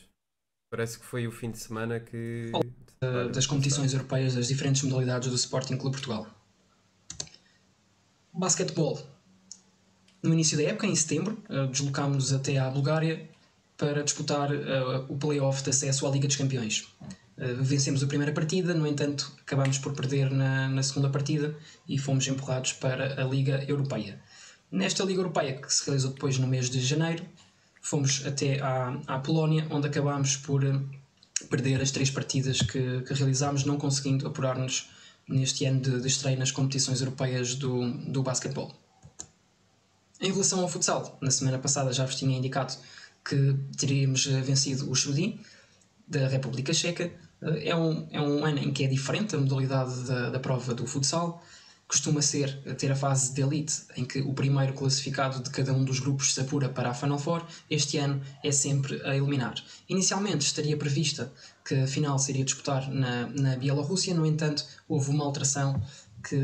Parece 0.72 1.00
que 1.00 1.06
foi 1.06 1.28
o 1.28 1.32
fim 1.32 1.52
de 1.52 1.58
semana 1.60 2.00
que. 2.00 2.52
da- 3.02 3.28
das 3.28 3.46
competições 3.46 3.94
europeias 3.94 4.36
das 4.36 4.48
diferentes 4.48 4.82
modalidades 4.84 5.30
do 5.30 5.36
Sporting 5.36 5.78
Clube 5.78 5.96
Portugal. 5.98 6.28
Basquetebol. 8.34 9.00
No 10.22 10.34
início 10.34 10.58
da 10.58 10.64
época, 10.64 10.86
em 10.86 10.96
setembro, 10.96 11.42
eh, 11.50 11.68
deslocámos-nos 11.68 12.34
até 12.34 12.58
à 12.58 12.70
Bulgária 12.70 13.30
para 13.78 14.04
disputar 14.04 14.54
eh, 14.54 15.06
o 15.08 15.16
play-off 15.18 15.64
de 15.64 15.70
acesso 15.70 16.06
à 16.06 16.12
Liga 16.12 16.28
dos 16.28 16.36
Campeões. 16.36 16.88
Eh, 17.38 17.54
Vencemos 17.54 18.04
a 18.04 18.08
primeira 18.08 18.34
partida, 18.34 18.74
no 18.74 18.86
entanto, 18.86 19.32
acabámos 19.42 19.78
por 19.78 19.94
perder 19.94 20.30
na, 20.30 20.68
na 20.70 20.84
segunda 20.84 21.10
partida 21.10 21.56
e 21.88 21.98
fomos 21.98 22.28
empurrados 22.28 22.74
para 22.74 23.20
a 23.22 23.26
Liga 23.26 23.64
Europeia. 23.68 24.22
Nesta 24.72 25.04
Liga 25.06 25.22
Europeia, 25.22 25.60
que 25.60 25.74
se 25.74 25.86
realizou 25.86 26.12
depois 26.12 26.38
no 26.38 26.46
mês 26.48 26.70
de 26.70 26.80
janeiro, 26.82 27.26
fomos 27.82 28.26
até 28.26 28.60
à, 28.62 29.00
à 29.08 29.20
Polónia, 29.20 29.66
onde 29.70 29.88
acabámos 29.88 30.36
por 30.38 30.64
eh, 30.64 30.80
perder 31.50 31.82
as 31.82 31.92
três 31.92 32.10
partidas 32.10 32.62
que, 32.62 33.02
que 33.02 33.14
realizámos, 33.14 33.64
não 33.64 33.78
conseguindo 33.78 34.28
apurar-nos 34.28 34.90
neste 35.28 35.66
ano 35.66 35.80
de, 35.80 36.02
de 36.02 36.08
estreia 36.08 36.38
nas 36.38 36.52
competições 36.52 37.02
europeias 37.02 37.56
do, 37.56 37.92
do 38.12 38.24
basquetebol. 38.24 38.74
Em 40.20 40.32
relação 40.32 40.60
ao 40.62 40.68
futsal, 40.68 41.18
na 41.22 41.32
semana 41.32 41.58
passada 41.60 41.94
já 41.94 42.06
vos 42.06 42.16
tinha 42.16 42.38
indicado 42.38 42.74
que 43.24 43.56
teríamos 43.78 44.28
eh, 44.28 44.42
vencido 44.42 44.90
o 44.90 44.96
Chudi 44.96 45.40
da 46.08 46.28
República 46.28 46.74
Checa. 46.74 47.12
Eh, 47.42 47.70
É 47.70 47.76
um, 47.76 48.08
é 48.12 48.20
um 48.22 48.44
ano 48.44 48.60
em 48.60 48.74
que 48.74 48.84
é 48.84 48.88
diferente 48.88 49.36
a 49.36 49.40
modalidade 49.40 50.04
da, 50.04 50.30
da 50.30 50.40
prova 50.40 50.74
do 50.74 50.86
futsal. 50.86 51.42
Costuma 51.90 52.22
ser 52.22 52.56
ter 52.78 52.92
a 52.92 52.96
fase 52.96 53.34
de 53.34 53.42
elite, 53.42 53.82
em 53.98 54.06
que 54.06 54.22
o 54.22 54.32
primeiro 54.32 54.74
classificado 54.74 55.42
de 55.42 55.50
cada 55.50 55.74
um 55.74 55.84
dos 55.84 56.00
grupos 56.00 56.36
se 56.36 56.40
apura 56.40 56.70
para 56.70 56.92
a 56.92 56.94
Final 56.94 57.18
Four. 57.18 57.44
Este 57.68 57.98
ano 57.98 58.22
é 58.44 58.52
sempre 58.52 59.02
a 59.04 59.16
eliminar. 59.16 59.56
Inicialmente 59.90 60.46
estaria 60.46 60.78
prevista 60.78 61.34
que 61.66 61.74
a 61.74 61.88
final 61.88 62.20
seria 62.20 62.46
disputar 62.46 62.88
na, 62.92 63.26
na 63.30 63.56
Bielorrússia, 63.56 64.14
no 64.14 64.24
entanto, 64.24 64.64
houve 64.88 65.10
uma 65.10 65.26
alteração 65.26 65.82
que, 66.24 66.38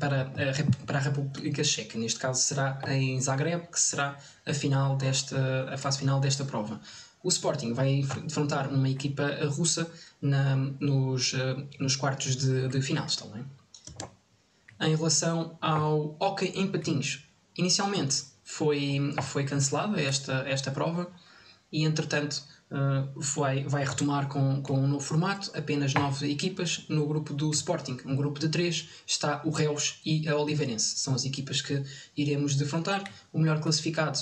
para, 0.00 0.22
a, 0.22 0.84
para 0.86 0.98
a 0.98 1.02
República 1.02 1.62
Checa. 1.62 1.98
Neste 1.98 2.18
caso 2.18 2.40
será 2.40 2.80
em 2.88 3.20
Zagreb, 3.20 3.66
que 3.66 3.78
será 3.78 4.16
a, 4.46 4.54
final 4.54 4.96
desta, 4.96 5.68
a 5.70 5.76
fase 5.76 5.98
final 5.98 6.18
desta 6.18 6.46
prova. 6.46 6.80
O 7.22 7.28
Sporting 7.28 7.74
vai 7.74 7.96
enfrentar 8.24 8.68
uma 8.68 8.88
equipa 8.88 9.28
russa 9.48 9.90
na, 10.22 10.56
nos, 10.56 11.34
eh, 11.34 11.56
nos 11.78 11.94
quartos 11.94 12.36
de, 12.36 12.68
de 12.68 12.80
final, 12.80 13.06
está 13.06 13.26
bem? 13.26 13.44
Em 14.80 14.94
relação 14.94 15.56
ao 15.60 16.16
hockey 16.20 16.52
em 16.54 16.70
patins, 16.70 17.24
inicialmente 17.56 18.24
foi, 18.44 19.14
foi 19.22 19.44
cancelada 19.44 20.00
esta, 20.00 20.44
esta 20.48 20.70
prova 20.70 21.10
e, 21.70 21.84
entretanto, 21.84 22.42
eh, 22.70 23.08
vai, 23.16 23.64
vai 23.64 23.84
retomar 23.84 24.28
com, 24.28 24.60
com 24.62 24.78
um 24.78 24.86
novo 24.86 25.04
formato, 25.04 25.50
apenas 25.54 25.94
nove 25.94 26.30
equipas 26.30 26.84
no 26.88 27.06
grupo 27.06 27.32
do 27.32 27.50
Sporting. 27.50 27.98
Um 28.04 28.14
grupo 28.14 28.38
de 28.38 28.48
três 28.48 28.88
está 29.06 29.40
o 29.44 29.50
Reus 29.50 30.00
e 30.04 30.28
a 30.28 30.36
Oliveirense. 30.36 30.98
São 30.98 31.14
as 31.14 31.24
equipas 31.24 31.62
que 31.62 31.82
iremos 32.16 32.56
defrontar. 32.56 33.02
O 33.32 33.38
melhor 33.38 33.60
classificado 33.60 34.18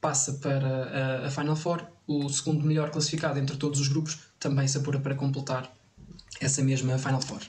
passa 0.00 0.34
para 0.34 1.24
a, 1.24 1.26
a 1.26 1.30
Final 1.30 1.56
Four. 1.56 1.86
O 2.06 2.28
segundo 2.28 2.64
melhor 2.64 2.90
classificado 2.90 3.38
entre 3.38 3.56
todos 3.56 3.80
os 3.80 3.88
grupos 3.88 4.18
também 4.38 4.68
se 4.68 4.76
apura 4.76 5.00
para 5.00 5.14
completar 5.14 5.74
essa 6.38 6.62
mesma 6.62 6.98
Final 6.98 7.22
Four. 7.22 7.40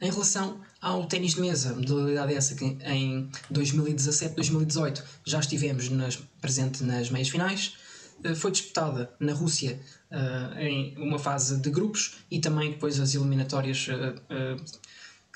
Em 0.00 0.10
relação 0.10 0.60
ao 0.80 1.06
ténis 1.06 1.34
de 1.34 1.40
mesa, 1.40 1.74
modalidade 1.74 2.34
essa 2.34 2.54
que 2.54 2.64
em 2.64 3.28
2017-2018 3.52 5.02
já 5.24 5.40
estivemos 5.40 5.88
nas, 5.88 6.16
presente 6.40 6.84
nas 6.84 7.10
meias 7.10 7.28
finais, 7.28 7.74
eh, 8.22 8.34
foi 8.34 8.50
disputada 8.50 9.10
na 9.18 9.32
Rússia 9.32 9.80
eh, 10.10 10.68
em 10.68 10.96
uma 10.98 11.18
fase 11.18 11.56
de 11.58 11.70
grupos 11.70 12.18
e 12.30 12.40
também 12.40 12.70
depois 12.70 12.98
as 13.00 13.14
eliminatórias 13.14 13.88
eh, 13.88 14.56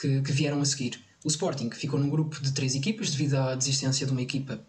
que, 0.01 0.23
que 0.23 0.33
vieram 0.33 0.61
a 0.61 0.65
seguir. 0.65 1.01
O 1.25 1.29
Sporting 1.29 1.71
ficou 1.71 1.99
num 1.99 2.09
grupo 2.11 2.41
de 2.43 2.53
três 2.53 2.75
equipas 2.75 3.11
devido 3.11 3.35
à 3.35 3.55
desistência 3.55 4.07
de 4.07 4.13
uma 4.13 4.23
equipa 4.23 4.61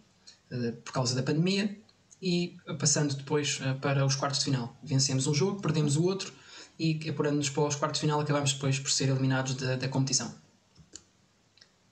por 0.86 0.94
causa 0.94 1.16
da 1.16 1.24
pandemia 1.24 1.76
e 2.22 2.58
passando 2.78 3.16
depois 3.16 3.60
para 3.82 4.06
os 4.06 4.16
quartos 4.16 4.38
de 4.38 4.46
final. 4.46 4.78
Vencemos 4.84 5.26
um 5.26 5.34
jogo, 5.34 5.60
perdemos 5.60 5.98
o 5.98 6.04
outro 6.04 6.32
e 6.78 7.00
apurando-nos 7.10 7.50
para 7.50 7.64
os 7.64 7.76
quartos 7.76 8.00
de 8.00 8.06
final 8.06 8.20
acabamos 8.20 8.54
depois 8.54 8.78
por 8.78 8.92
ser 8.92 9.10
eliminados 9.10 9.56
da, 9.56 9.78
da 9.78 9.88
competição. 9.88 10.43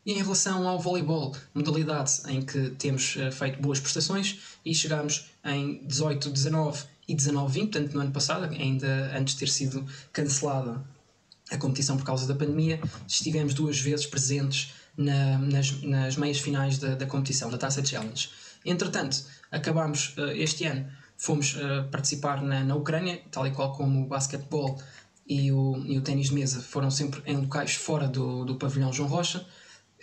E 0.05 0.13
em 0.13 0.17
relação 0.23 0.67
ao 0.67 0.79
voleibol, 0.79 1.35
modalidade 1.53 2.21
em 2.27 2.41
que 2.41 2.71
temos 2.71 3.15
eh, 3.17 3.29
feito 3.31 3.61
boas 3.61 3.79
prestações 3.79 4.39
e 4.65 4.73
chegámos 4.73 5.29
em 5.45 5.85
18, 5.85 6.29
19 6.29 6.83
e 7.07 7.13
19, 7.15 7.53
20, 7.53 7.71
portanto 7.71 7.93
no 7.93 8.01
ano 8.01 8.11
passado, 8.11 8.45
ainda 8.45 9.15
antes 9.15 9.33
de 9.35 9.39
ter 9.41 9.49
sido 9.49 9.85
cancelada 10.11 10.83
a 11.51 11.57
competição 11.57 11.97
por 11.97 12.05
causa 12.05 12.25
da 12.25 12.33
pandemia, 12.33 12.79
estivemos 13.07 13.53
duas 13.53 13.79
vezes 13.79 14.05
presentes 14.07 14.73
na- 14.97 15.37
nas, 15.37 15.81
nas 15.83 16.15
meias 16.15 16.39
finais 16.39 16.77
da, 16.77 16.95
da 16.95 17.05
competição, 17.05 17.49
da 17.49 17.57
Taça 17.57 17.83
Challenge. 17.85 18.29
Entretanto, 18.65 19.23
acabámos 19.51 20.13
eh, 20.17 20.37
este 20.37 20.65
ano, 20.65 20.87
fomos 21.17 21.55
eh, 21.59 21.83
participar 21.91 22.41
na, 22.41 22.63
na 22.63 22.75
Ucrânia, 22.75 23.21
tal 23.29 23.45
e 23.45 23.51
qual 23.51 23.73
como 23.73 24.01
o 24.01 24.07
basquetebol 24.07 24.81
e 25.27 25.51
o, 25.51 25.77
e 25.85 25.97
o 25.97 26.01
ténis 26.01 26.27
de 26.29 26.33
mesa 26.33 26.59
foram 26.59 26.89
sempre 26.89 27.21
em 27.25 27.37
locais 27.37 27.75
fora 27.75 28.07
do, 28.07 28.43
do 28.45 28.55
pavilhão 28.55 28.91
João 28.91 29.07
Rocha, 29.07 29.45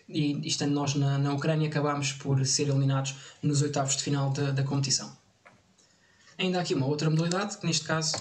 e 0.09 0.41
estando 0.47 0.73
nós 0.73 0.95
na, 0.95 1.19
na 1.19 1.33
Ucrânia, 1.35 1.69
acabámos 1.69 2.13
por 2.13 2.45
ser 2.47 2.69
eliminados 2.69 3.15
nos 3.43 3.61
oitavos 3.63 3.97
de 3.97 4.03
final 4.03 4.31
da, 4.31 4.51
da 4.53 4.63
competição. 4.63 5.17
Ainda 6.39 6.59
há 6.59 6.63
aqui 6.63 6.75
uma 6.75 6.87
outra 6.87 7.11
modalidade, 7.11 7.59
que 7.59 7.67
neste 7.67 7.85
caso 7.85 8.15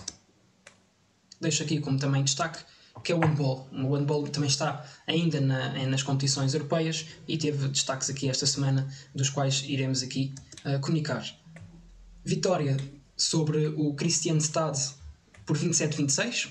deixo 1.39 1.63
aqui 1.63 1.79
como 1.79 1.97
também 1.99 2.23
destaque, 2.23 2.59
que 3.03 3.11
é 3.11 3.15
o 3.15 3.19
handball. 3.19 3.67
O 3.71 3.95
handball 3.95 4.27
também 4.27 4.49
está 4.49 4.83
ainda 5.05 5.39
na- 5.39 5.71
nas 5.85 6.01
competições 6.03 6.53
europeias 6.53 7.05
e 7.27 7.37
teve 7.37 7.67
destaques 7.67 8.09
aqui 8.09 8.27
esta 8.27 8.45
semana, 8.47 8.87
dos 9.13 9.29
quais 9.29 9.61
iremos 9.67 10.01
aqui 10.01 10.33
uh, 10.65 10.79
comunicar. 10.81 11.23
Vitória 12.25 12.75
sobre 13.15 13.67
o 13.67 13.93
Christianstad 13.93 14.75
por 15.45 15.57
27-26. 15.57 16.49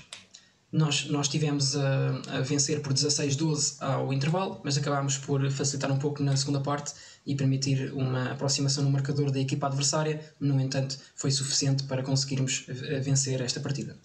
Nós, 0.77 1.05
nós 1.09 1.27
tivemos 1.27 1.75
a, 1.75 2.21
a 2.27 2.41
vencer 2.41 2.81
por 2.81 2.93
16-12 2.93 3.77
ao 3.79 4.13
intervalo, 4.13 4.61
mas 4.63 4.77
acabámos 4.77 5.17
por 5.17 5.49
facilitar 5.49 5.91
um 5.91 5.97
pouco 5.97 6.21
na 6.21 6.37
segunda 6.37 6.59
parte 6.59 6.93
e 7.25 7.35
permitir 7.35 7.91
uma 7.93 8.31
aproximação 8.31 8.83
no 8.83 8.91
marcador 8.91 9.31
da 9.31 9.39
equipa 9.39 9.65
adversária. 9.65 10.23
No 10.39 10.61
entanto, 10.61 10.95
foi 11.15 11.31
suficiente 11.31 11.83
para 11.85 12.03
conseguirmos 12.03 12.65
eh, 12.67 12.99
vencer 12.99 13.41
esta 13.41 13.59
partida. 13.59 13.97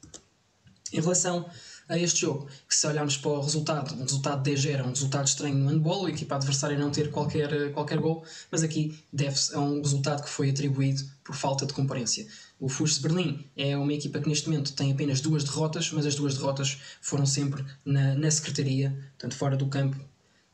Em 0.90 1.00
relação 1.00 1.46
a 1.88 1.98
este 1.98 2.22
jogo. 2.22 2.48
Que 2.68 2.74
se 2.74 2.86
olharmos 2.86 3.16
para 3.16 3.30
o 3.30 3.40
resultado, 3.40 3.94
um 3.94 4.02
resultado 4.02 4.42
de 4.42 4.50
10 4.50 4.66
era 4.66 4.84
um 4.84 4.90
resultado 4.90 5.26
estranho 5.26 5.56
no 5.56 5.68
handball, 5.68 6.06
a 6.06 6.10
equipa 6.10 6.36
adversária 6.36 6.78
não 6.78 6.90
ter 6.90 7.10
qualquer, 7.10 7.72
qualquer 7.72 7.98
gol, 7.98 8.24
mas 8.50 8.62
aqui 8.62 8.98
deve-se 9.12 9.54
a 9.54 9.60
um 9.60 9.80
resultado 9.80 10.22
que 10.22 10.28
foi 10.28 10.50
atribuído 10.50 11.02
por 11.22 11.34
falta 11.34 11.66
de 11.66 11.72
concorrência. 11.72 12.26
O 12.62 12.68
Fus 12.68 12.96
Berlim 12.96 13.44
é 13.56 13.76
uma 13.76 13.92
equipa 13.92 14.20
que 14.20 14.28
neste 14.28 14.48
momento 14.48 14.72
tem 14.72 14.92
apenas 14.92 15.20
duas 15.20 15.42
derrotas, 15.42 15.90
mas 15.90 16.06
as 16.06 16.14
duas 16.14 16.36
derrotas 16.36 16.78
foram 17.00 17.26
sempre 17.26 17.64
na, 17.84 18.14
na 18.14 18.30
secretaria, 18.30 18.96
portanto 19.18 19.34
fora 19.34 19.56
do 19.56 19.66
campo, 19.66 19.96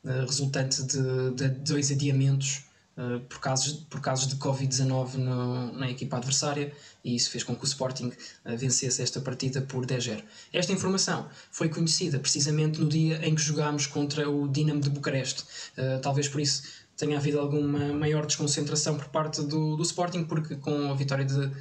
uh, 0.04 0.24
resultante 0.24 0.82
de, 0.84 1.30
de, 1.32 1.48
dois 1.50 1.90
adiamentos 1.90 2.62
uh, 2.96 3.20
por, 3.28 3.40
casos, 3.40 3.74
por 3.90 4.00
casos 4.00 4.26
de 4.26 4.36
Covid-19 4.36 5.18
na 5.74 5.90
equipa 5.90 6.16
adversária 6.16 6.72
e 7.04 7.14
isso 7.14 7.28
fez 7.30 7.44
com 7.44 7.54
que 7.54 7.64
o 7.64 7.66
Sporting 7.66 8.06
uh, 8.06 8.56
vencesse 8.56 9.02
esta 9.02 9.20
partida 9.20 9.60
por 9.60 9.84
10-0. 9.84 10.24
Esta 10.50 10.72
informação 10.72 11.28
foi 11.50 11.68
conhecida 11.68 12.18
precisamente 12.18 12.80
no 12.80 12.88
dia 12.88 13.20
em 13.22 13.34
que 13.34 13.42
jogámos 13.42 13.86
contra 13.86 14.30
o 14.30 14.48
Dinamo 14.48 14.80
de 14.80 14.88
Bucareste. 14.88 15.44
talvez 16.00 16.26
por 16.26 16.40
isso 16.40 16.62
tenha 16.96 17.18
havido 17.18 17.38
alguma 17.38 17.92
maior 17.92 18.24
desconcentração 18.24 18.96
por 18.96 19.08
parte 19.08 19.42
do, 19.42 19.76
do 19.76 19.82
Sporting, 19.82 20.24
porque 20.24 20.56
com 20.56 20.90
a 20.90 20.94
vitória 20.94 21.26
de 21.26 21.52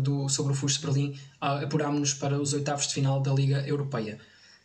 do, 0.00 0.28
sobre 0.28 0.52
o 0.52 0.54
Fus 0.54 0.76
Berlim, 0.76 1.18
apurámos-nos 1.40 2.14
para 2.14 2.40
os 2.40 2.52
oitavos 2.52 2.86
de 2.86 2.94
final 2.94 3.20
da 3.20 3.32
Liga 3.32 3.66
Europeia. 3.66 4.18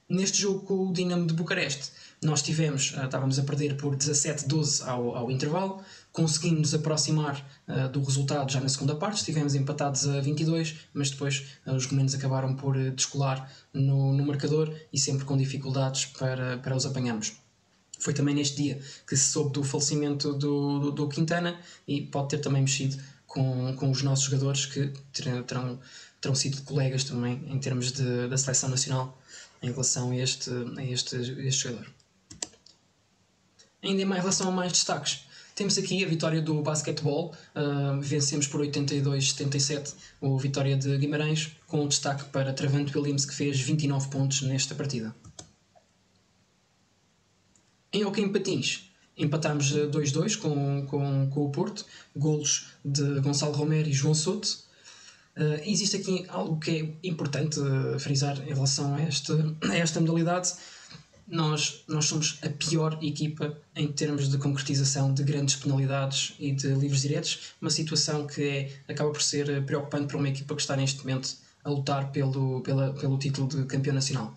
Neste 0.09 0.41
jogo 0.41 0.61
com 0.61 0.87
o 0.87 0.93
Dinamo 0.93 1.27
de 1.27 1.33
Bucareste, 1.33 1.91
nós 2.21 2.41
tivemos, 2.41 2.93
ah, 2.97 3.05
estávamos 3.05 3.37
a 3.37 3.43
perder 3.43 3.75
por 3.75 3.93
17-12 3.95 4.87
ao, 4.87 5.15
ao 5.15 5.29
intervalo, 5.29 5.81
conseguimos 6.13 6.73
aproximar 6.73 7.45
uh, 7.67 7.89
do 7.89 8.01
resultado 8.01 8.51
já 8.51 8.61
na 8.61 8.69
segunda 8.69 8.95
parte, 8.95 9.17
estivemos 9.17 9.53
empatados 9.53 10.07
a 10.07 10.21
22, 10.21 10.75
mas 10.93 11.11
depois 11.11 11.59
uh, 11.65 11.73
os 11.73 11.85
gomenos 11.85 12.15
acabaram 12.15 12.55
por 12.55 12.75
uh, 12.75 12.91
descolar 12.91 13.51
no, 13.73 14.13
no 14.13 14.25
marcador 14.25 14.73
e 14.91 14.97
sempre 14.97 15.25
com 15.25 15.37
dificuldades 15.37 16.05
para, 16.05 16.57
para 16.57 16.75
os 16.75 16.85
apanharmos. 16.85 17.33
Foi 17.99 18.13
também 18.13 18.33
neste 18.33 18.55
dia 18.57 18.79
que 19.07 19.15
se 19.15 19.31
soube 19.31 19.51
do 19.51 19.63
falecimento 19.63 20.33
do, 20.33 20.79
do, 20.79 20.91
do 20.91 21.09
Quintana 21.09 21.59
e 21.87 22.01
pode 22.01 22.29
ter 22.29 22.37
também 22.37 22.61
mexido 22.61 22.97
com, 23.27 23.75
com 23.75 23.91
os 23.91 24.01
nossos 24.01 24.25
jogadores 24.25 24.65
que 24.65 24.91
terão, 25.13 25.79
terão, 26.19 26.35
sido 26.35 26.61
colegas 26.63 27.03
também 27.03 27.43
em 27.47 27.59
termos 27.59 27.91
de, 27.91 28.27
da 28.27 28.37
seleção 28.37 28.69
nacional 28.69 29.17
em 29.61 29.69
relação 29.71 30.11
a 30.11 30.15
este, 30.15 30.49
a 30.77 30.83
este, 30.83 31.15
a 31.15 31.19
este 31.19 31.63
jogador. 31.63 31.87
Ainda 33.83 34.01
em 34.01 34.05
relação 34.07 34.47
a 34.47 34.51
mais 34.51 34.71
destaques, 34.71 35.27
temos 35.57 35.77
aqui 35.77 36.03
a 36.03 36.07
vitória 36.07 36.41
do 36.41 36.61
basquetebol, 36.61 37.33
uh, 37.55 37.99
vencemos 37.99 38.47
por 38.47 38.61
82-77 38.61 39.93
o 40.21 40.37
Vitória 40.37 40.77
de 40.77 40.95
Guimarães, 40.97 41.51
com 41.65 41.87
destaque 41.87 42.25
para 42.25 42.53
Travante 42.53 42.95
Williams, 42.95 43.25
que 43.25 43.33
fez 43.33 43.59
29 43.59 44.07
pontos 44.09 44.43
nesta 44.43 44.75
partida. 44.75 45.15
Em 47.91 48.05
hockey 48.05 48.21
em 48.21 48.31
patins, 48.31 48.86
Empatámos 49.17 49.73
2-2 49.73 50.37
com, 50.37 50.85
com, 50.85 51.29
com 51.29 51.45
o 51.45 51.49
Porto, 51.49 51.85
golos 52.15 52.67
de 52.85 53.19
Gonçalo 53.21 53.53
Romero 53.53 53.89
e 53.89 53.93
João 53.93 54.13
Souto. 54.13 54.47
Uh, 55.35 55.61
existe 55.65 55.97
aqui 55.97 56.25
algo 56.29 56.59
que 56.59 56.71
é 57.03 57.07
importante 57.07 57.59
uh, 57.59 57.99
frisar 57.99 58.39
em 58.47 58.53
relação 58.53 58.93
a 58.95 59.01
esta, 59.01 59.33
a 59.69 59.75
esta 59.75 59.99
modalidade. 59.99 60.53
Nós, 61.27 61.83
nós 61.87 62.05
somos 62.05 62.39
a 62.41 62.49
pior 62.49 62.97
equipa 63.01 63.57
em 63.75 63.91
termos 63.91 64.29
de 64.29 64.37
concretização 64.37 65.13
de 65.13 65.23
grandes 65.23 65.55
penalidades 65.55 66.33
e 66.39 66.51
de 66.51 66.67
livros 66.69 67.01
diretos, 67.01 67.53
uma 67.61 67.69
situação 67.69 68.25
que 68.25 68.41
é, 68.41 68.71
acaba 68.87 69.11
por 69.11 69.21
ser 69.21 69.63
preocupante 69.65 70.07
para 70.07 70.17
uma 70.17 70.29
equipa 70.29 70.55
que 70.55 70.61
está 70.61 70.75
neste 70.75 70.99
momento 70.99 71.35
a 71.63 71.69
lutar 71.69 72.11
pelo, 72.11 72.61
pela, 72.61 72.93
pelo 72.93 73.17
título 73.17 73.47
de 73.47 73.65
campeão 73.65 73.93
nacional. 73.93 74.33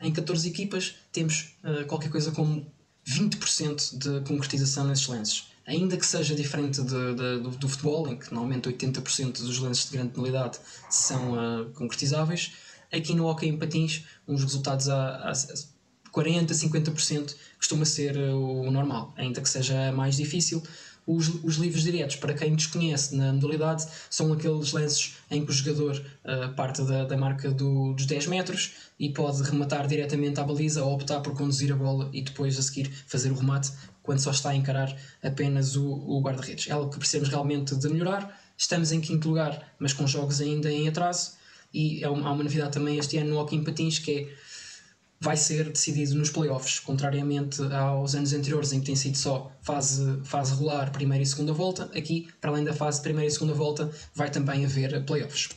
Em 0.00 0.12
14 0.12 0.48
equipas 0.48 0.96
temos 1.10 1.56
uh, 1.64 1.86
qualquer 1.86 2.10
coisa 2.10 2.30
como 2.30 2.70
20% 3.08 3.96
de 3.96 4.20
concretização 4.28 4.86
nesses 4.86 5.06
lances. 5.06 5.46
Ainda 5.66 5.96
que 5.96 6.06
seja 6.06 6.34
diferente 6.34 6.82
de, 6.82 7.14
de, 7.14 7.38
do, 7.40 7.50
do, 7.50 7.68
futebol, 7.68 8.08
em 8.08 8.16
que 8.16 8.32
normalmente 8.32 8.68
80% 8.68 9.32
dos 9.40 9.58
lances 9.58 9.90
de 9.90 9.96
grande 9.96 10.12
penalidade 10.12 10.58
são 10.90 11.32
uh, 11.32 11.70
concretizáveis, 11.74 12.52
aqui 12.92 13.14
no 13.14 13.26
hockey 13.26 13.48
em 13.48 13.58
patins, 13.58 14.04
uns 14.26 14.42
resultados 14.42 14.88
a, 14.88 15.30
a 15.30 15.32
40%, 15.32 16.48
50% 16.48 17.34
costuma 17.58 17.84
ser 17.84 18.16
uh, 18.16 18.36
o 18.36 18.70
normal, 18.70 19.12
ainda 19.16 19.40
que 19.40 19.48
seja 19.48 19.92
mais 19.92 20.16
difícil. 20.16 20.62
Os, 21.10 21.42
os 21.42 21.56
livros 21.56 21.84
diretos, 21.84 22.16
para 22.16 22.34
quem 22.34 22.54
desconhece 22.54 23.16
na 23.16 23.32
modalidade, 23.32 23.86
são 24.10 24.30
aqueles 24.30 24.72
lances 24.72 25.16
em 25.30 25.42
que 25.42 25.50
o 25.50 25.54
jogador 25.54 25.96
uh, 25.96 26.54
parte 26.54 26.82
da, 26.82 27.04
da 27.04 27.16
marca 27.16 27.50
do, 27.50 27.94
dos 27.94 28.04
10 28.04 28.26
metros 28.26 28.74
e 29.00 29.08
pode 29.08 29.42
rematar 29.42 29.86
diretamente 29.86 30.38
à 30.38 30.44
baliza 30.44 30.84
ou 30.84 30.92
optar 30.92 31.20
por 31.20 31.32
conduzir 31.34 31.72
a 31.72 31.76
bola 31.76 32.10
e 32.12 32.20
depois 32.20 32.58
a 32.58 32.62
seguir 32.62 32.92
fazer 33.06 33.32
o 33.32 33.36
remate 33.36 33.72
quando 34.02 34.18
só 34.18 34.30
está 34.30 34.50
a 34.50 34.54
encarar 34.54 34.94
apenas 35.22 35.76
o, 35.76 35.86
o 35.86 36.20
guarda-redes. 36.20 36.68
É 36.68 36.72
algo 36.72 36.90
que 36.90 36.98
precisamos 36.98 37.30
realmente 37.30 37.74
de 37.74 37.88
melhorar. 37.88 38.38
Estamos 38.58 38.92
em 38.92 39.00
quinto 39.00 39.28
lugar, 39.28 39.74
mas 39.78 39.94
com 39.94 40.06
jogos 40.06 40.42
ainda 40.42 40.70
em 40.70 40.88
atraso. 40.88 41.38
E 41.72 42.04
é 42.04 42.08
uma, 42.10 42.28
há 42.28 42.32
uma 42.32 42.44
novidade 42.44 42.72
também 42.72 42.98
este 42.98 43.16
ano 43.16 43.30
no 43.30 43.38
Hockey 43.38 43.62
Patins 43.62 43.98
que 43.98 44.10
é 44.12 44.47
vai 45.20 45.36
ser 45.36 45.70
decidido 45.70 46.14
nos 46.14 46.30
playoffs, 46.30 46.78
contrariamente 46.78 47.60
aos 47.72 48.14
anos 48.14 48.32
anteriores 48.32 48.72
em 48.72 48.80
que 48.80 48.86
tem 48.86 48.96
sido 48.96 49.16
só 49.16 49.50
fase, 49.60 50.20
fase 50.24 50.54
rolar, 50.54 50.92
primeira 50.92 51.22
e 51.22 51.26
segunda 51.26 51.52
volta. 51.52 51.84
Aqui, 51.96 52.28
para 52.40 52.50
além 52.50 52.64
da 52.64 52.72
fase 52.72 52.98
de 52.98 53.02
primeira 53.02 53.26
e 53.26 53.30
segunda 53.30 53.54
volta, 53.54 53.90
vai 54.14 54.30
também 54.30 54.64
haver 54.64 55.04
playoffs. 55.04 55.48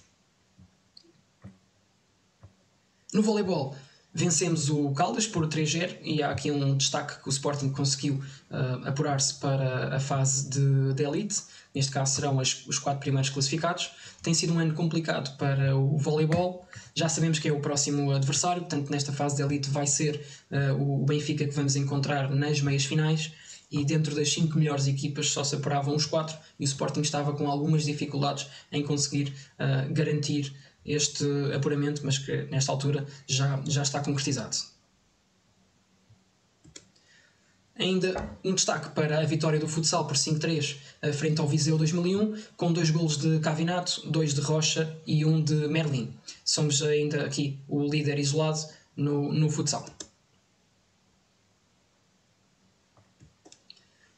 No 3.14 3.22
voleibol, 3.22 3.76
vencemos 4.14 4.70
o 4.70 4.92
Caldas 4.92 5.28
por 5.28 5.48
3-0 5.48 5.98
e 6.02 6.24
há 6.24 6.32
aqui 6.32 6.50
um 6.50 6.76
destaque 6.76 7.22
que 7.22 7.28
o 7.28 7.30
Sporting 7.30 7.70
conseguiu 7.70 8.16
uh, 8.16 8.88
apurar-se 8.88 9.36
para 9.36 9.96
a 9.96 10.00
fase 10.00 10.50
de, 10.50 10.94
de 10.94 11.04
elite. 11.04 11.42
Neste 11.74 11.92
caso 11.92 12.16
serão 12.16 12.40
as, 12.40 12.66
os 12.68 12.78
quatro 12.78 13.00
primeiros 13.00 13.30
classificados. 13.30 13.92
Tem 14.22 14.34
sido 14.34 14.54
um 14.54 14.60
ano 14.60 14.74
complicado 14.74 15.38
para 15.38 15.76
o 15.76 15.98
voleibol. 15.98 16.68
Já 16.94 17.08
sabemos 17.08 17.40
que 17.40 17.48
é 17.48 17.54
o 17.54 17.60
próximo 17.60 18.12
adversário, 18.12 18.62
portanto, 18.62 18.90
nesta 18.90 19.14
fase 19.14 19.38
de 19.38 19.44
elite 19.44 19.70
vai 19.70 19.88
ser 19.88 20.26
uh, 20.52 20.82
o 20.82 21.06
Benfica 21.06 21.46
que 21.46 21.54
vamos 21.54 21.76
encontrar 21.76 22.30
nas 22.30 22.62
meias 22.62 22.86
finais. 22.86 23.32
E 23.72 23.86
dentro 23.86 24.14
das 24.14 24.30
cinco 24.30 24.58
melhores 24.58 24.86
equipas 24.86 25.30
só 25.30 25.46
se 25.46 25.56
apuravam 25.56 25.96
os 25.96 26.06
quatro, 26.06 26.38
e 26.60 26.66
o 26.66 26.66
Sporting 26.66 27.00
estava 27.00 27.32
com 27.32 27.50
algumas 27.50 27.86
dificuldades 27.86 28.48
em 28.70 28.84
conseguir 28.84 29.34
uh, 29.58 29.94
garantir 29.94 30.54
este 30.86 31.26
apuramento, 31.56 32.02
mas 32.04 32.18
que 32.18 32.44
nesta 32.52 32.70
altura 32.70 33.06
já, 33.26 33.62
já 33.66 33.82
está 33.82 34.02
concretizado. 34.02 34.58
Ainda 37.78 38.38
um 38.44 38.54
destaque 38.54 38.90
para 38.90 39.20
a 39.20 39.26
vitória 39.26 39.60
do 39.60 39.68
futsal 39.68 40.06
por 40.06 40.16
5-3 40.16 40.78
eh, 41.02 41.14
frente 41.14 41.40
ao 41.40 41.48
Viseu 41.48 41.78
2001, 41.78 42.38
com 42.56 42.72
dois 42.72 42.90
golos 42.90 43.18
de 43.18 43.40
Cavinato, 43.40 44.10
dois 44.10 44.34
de 44.34 44.42
Rocha 44.42 44.96
e 45.08 45.26
um 45.26 45.42
de 45.42 45.68
Merlin. 45.68 46.14
Somos 46.44 46.82
ainda 46.84 47.26
aqui 47.26 47.58
o 47.68 47.84
líder 47.88 48.20
isolado 48.20 48.60
no, 48.96 49.32
no 49.32 49.50
futsal. 49.50 49.86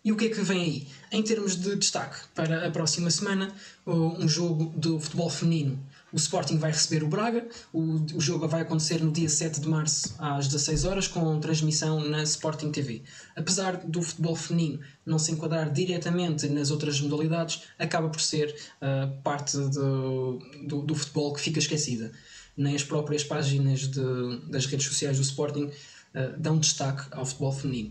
E 0.04 0.12
o 0.12 0.18
que 0.18 0.26
é 0.26 0.30
que 0.30 0.42
vem 0.42 0.62
aí? 0.62 0.88
Em 1.12 1.24
termos 1.24 1.56
de 1.56 1.76
destaque 1.78 2.18
para 2.36 2.68
a 2.68 2.72
próxima 2.72 3.10
semana, 3.10 3.56
um 3.88 4.28
jogo 4.28 4.74
do 4.76 5.00
futebol 5.00 5.30
feminino 5.30 5.80
o 6.14 6.18
Sporting 6.18 6.58
vai 6.58 6.72
receber 6.72 7.04
o 7.04 7.08
Braga. 7.08 7.48
O, 7.74 7.82
o 8.16 8.22
jogo 8.22 8.48
vai 8.48 8.62
acontecer 8.62 9.04
no 9.04 9.12
dia 9.12 9.28
7 9.28 9.60
de 9.60 9.68
março, 9.68 10.16
às 10.20 10.48
16 10.48 10.86
horas, 10.86 11.08
com 11.08 11.40
transmissão 11.40 12.00
na 12.08 12.22
Sporting 12.22 12.72
TV. 12.72 13.02
Apesar 13.36 13.78
do 13.78 14.02
futebol 14.04 14.36
feminino 14.36 14.80
não 15.04 15.18
se 15.18 15.32
enquadrar 15.32 15.72
diretamente 15.72 16.48
nas 16.48 16.70
outras 16.70 17.02
modalidades, 17.02 17.64
acaba 17.80 18.10
por 18.10 18.22
ser 18.22 18.56
uh, 18.80 19.22
parte 19.24 19.58
do, 19.58 20.40
do, 20.68 20.82
do, 20.84 20.96
futebol 20.96 21.34
que 21.34 21.42
fica 21.42 21.58
esquecida. 21.58 22.12
Nem 22.56 22.76
as 22.76 22.84
próprias 22.84 23.24
páginas 23.24 23.88
de, 23.88 24.52
das 24.52 24.68
redes 24.68 24.86
sociais 24.86 25.18
do 25.18 25.24
Sporting 25.24 25.64
uh, 25.66 26.38
dão 26.38 26.60
destaque 26.60 27.08
ao 27.12 27.26
futebol 27.26 27.52
feminino. 27.52 27.90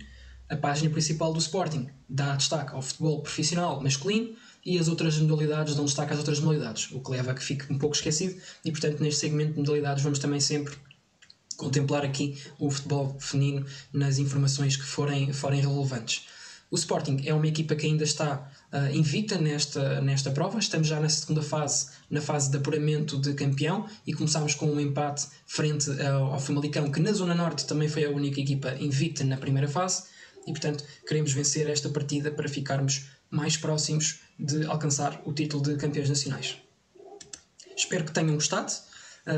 A 0.49 0.57
página 0.57 0.91
principal 0.91 1.33
do 1.33 1.41
Sporting 1.41 1.89
dá 2.09 2.37
destaque 2.37 2.73
ao 2.73 2.83
futebol 2.83 3.21
profissional 3.21 3.83
masculino 3.83 4.37
e 4.65 4.79
as 4.79 4.89
outras 4.89 5.19
modalidades 5.19 5.75
dão 5.75 5.85
destaque 5.85 6.13
às 6.13 6.19
outras 6.19 6.41
modalidades, 6.41 6.91
o 6.93 7.01
que 7.01 7.11
leva 7.11 7.33
a 7.33 7.35
que 7.35 7.43
fique 7.43 7.73
um 7.73 7.79
pouco 7.79 7.97
esquecido 7.97 8.41
e, 8.65 8.71
portanto, 8.71 9.01
neste 9.01 9.21
segmento 9.21 9.53
de 9.53 9.59
modalidades 9.59 10.03
vamos 10.03 10.19
também 10.19 10.41
sempre 10.41 10.75
contemplar 11.57 12.05
aqui 12.05 12.41
o 12.59 12.71
futebol 12.71 13.17
feminino 13.21 13.67
nas 13.93 14.19
informações 14.19 14.77
que 14.77 14.85
forem, 14.85 15.33
forem 15.33 15.61
relevantes. 15.61 16.27
O 16.73 16.75
Sporting 16.75 17.21
é 17.27 17.35
uma 17.35 17.47
equipa 17.47 17.77
que 17.77 17.85
ainda 17.85 18.03
está 18.03 18.51
uh, 18.73 18.97
invicta 18.97 19.37
nesta, 19.37 20.01
nesta 20.01 20.31
prova. 20.31 20.59
Estamos 20.59 20.89
já 20.89 20.99
na 20.99 21.09
segunda 21.11 21.43
fase, 21.43 21.89
na 22.09 22.23
fase 22.23 22.51
de 22.51 22.57
apuramento 22.57 23.19
de 23.19 23.35
campeão, 23.35 23.87
e 24.07 24.15
começámos 24.15 24.55
com 24.55 24.65
um 24.65 24.81
empate 24.81 25.27
frente 25.47 25.91
ao, 26.01 26.33
ao 26.33 26.41
Famalicão, 26.41 26.91
que 26.91 26.99
na 26.99 27.13
Zona 27.13 27.35
Norte 27.35 27.67
também 27.67 27.91
foi 27.91 28.07
a 28.07 28.11
única 28.11 28.41
equipa 28.41 28.75
invicta 28.81 29.23
na 29.23 29.37
primeira 29.37 29.69
fase. 29.69 30.05
E 30.47 30.51
portanto, 30.51 30.83
queremos 31.07 31.35
vencer 31.35 31.69
esta 31.69 31.91
partida 31.91 32.31
para 32.31 32.49
ficarmos 32.49 33.05
mais 33.33 33.57
próximos 33.57 34.21
de 34.39 34.67
alcançar 34.67 35.21
o 35.25 35.33
título 35.33 35.63
de 35.63 35.77
campeões 35.77 36.09
nacionais. 36.09 36.59
Espero 37.77 38.05
que 38.05 38.13
tenham 38.13 38.35
gostado. 38.35 38.71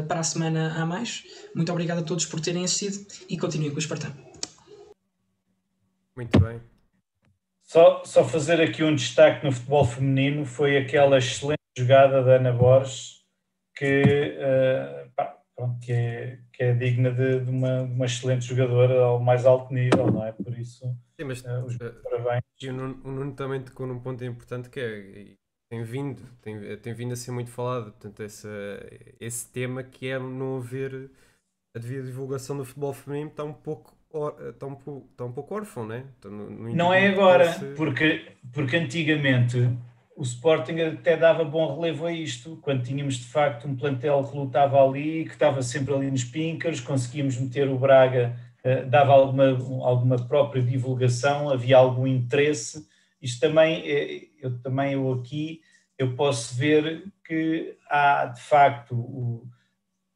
para 0.09 0.20
a 0.20 0.24
semana 0.24 0.74
há 0.74 0.84
mais. 0.84 1.24
Muito 1.55 1.70
obrigado 1.70 1.99
a 2.01 2.03
todos 2.03 2.26
por 2.26 2.40
terem 2.40 2.64
assistido 2.64 3.07
e 3.28 3.38
continuem 3.38 3.70
com 3.70 3.76
o 3.76 3.78
Espartão. 3.78 4.12
Muito 6.16 6.38
bem. 6.40 6.61
Só, 7.62 8.03
só 8.05 8.24
fazer 8.24 8.61
aqui 8.61 8.82
um 8.84 8.95
destaque 8.95 9.45
no 9.45 9.53
futebol 9.53 9.84
feminino 9.84 10.45
foi 10.45 10.76
aquela 10.76 11.18
excelente 11.18 11.61
jogada 11.76 12.22
da 12.22 12.36
Ana 12.36 12.53
Borges 12.53 13.24
que, 13.74 14.36
uh, 14.38 15.03
pronto, 15.57 15.78
que, 15.80 15.92
é, 15.92 16.38
que 16.52 16.62
é 16.62 16.74
digna 16.74 17.11
de, 17.11 17.40
de, 17.40 17.50
uma, 17.50 17.84
de, 17.84 17.92
uma, 17.92 18.05
excelente 18.07 18.44
jogadora 18.44 19.02
ao 19.02 19.20
mais 19.20 19.46
alto 19.46 19.72
nível, 19.72 20.11
não 20.11 20.24
é? 20.24 20.32
Por 20.32 20.57
isso, 20.59 20.84
Sim, 21.18 21.24
mas, 21.24 21.42
uh, 21.44 21.64
os 21.64 21.76
uh, 21.76 21.94
parabéns. 22.02 22.42
E 22.61 22.68
o 22.68 22.72
Nuno, 22.72 23.00
o 23.05 23.11
Nuno 23.11 23.32
também 23.32 23.62
tocou 23.62 23.86
num 23.86 24.00
ponto 24.00 24.24
importante 24.24 24.68
que 24.68 24.80
é 24.80 25.36
tem 25.70 25.82
vindo, 25.82 26.22
tem, 26.40 26.76
tem 26.76 26.94
vindo 26.94 27.12
a 27.12 27.16
ser 27.16 27.32
muito 27.32 27.50
falado, 27.50 27.90
portanto, 27.92 28.22
esse, 28.22 28.48
esse 29.18 29.50
tema 29.50 29.82
que 29.82 30.09
é 30.09 30.18
não 30.18 30.59
haver 30.59 31.11
a 31.74 31.78
devida 31.78 32.05
divulgação 32.05 32.57
do 32.57 32.64
futebol 32.64 32.92
feminino 32.92 33.30
está 33.30 33.42
um 33.42 33.52
pouco 33.52 33.94
está 34.50 34.66
um, 34.66 34.74
pouco, 34.76 35.09
está 35.11 35.24
um 35.24 35.32
pouco 35.32 35.55
órfão, 35.57 35.86
né? 35.86 36.05
Está 36.16 36.28
no, 36.30 36.48
no 36.48 36.74
não 36.74 36.92
é 36.92 37.09
agora, 37.09 37.46
parece... 37.46 37.74
porque, 37.74 38.32
porque 38.52 38.76
antigamente 38.76 39.68
o 40.17 40.23
Sporting 40.23 40.81
até 40.81 41.17
dava 41.17 41.45
bom 41.45 41.75
relevo 41.75 42.07
a 42.07 42.12
isto, 42.12 42.59
quando 42.62 42.85
tínhamos 42.85 43.17
de 43.17 43.27
facto 43.27 43.67
um 43.67 43.77
plantel 43.77 44.23
que 44.25 44.37
lutava 44.37 44.83
ali, 44.83 45.25
que 45.25 45.33
estava 45.33 45.62
sempre 45.62 45.93
ali 45.93 46.11
nos 46.11 46.25
pinkers, 46.25 46.81
conseguíamos 46.81 47.37
meter 47.37 47.69
o 47.69 47.79
Braga, 47.79 48.37
uh, 48.65 48.89
dava 48.89 49.12
alguma, 49.12 49.49
alguma 49.85 50.17
própria 50.17 50.62
divulgação, 50.62 51.51
havia 51.51 51.77
algum 51.77 52.07
interesse. 52.07 52.87
Isto 53.21 53.41
também, 53.41 53.83
eh, 53.87 54.29
eu 54.41 54.59
também 54.61 54.93
eu 54.93 55.12
aqui, 55.12 55.62
eu 55.99 56.15
posso 56.15 56.55
ver 56.55 57.05
que 57.27 57.77
há 57.89 58.27
de 58.27 58.41
facto 58.41 59.49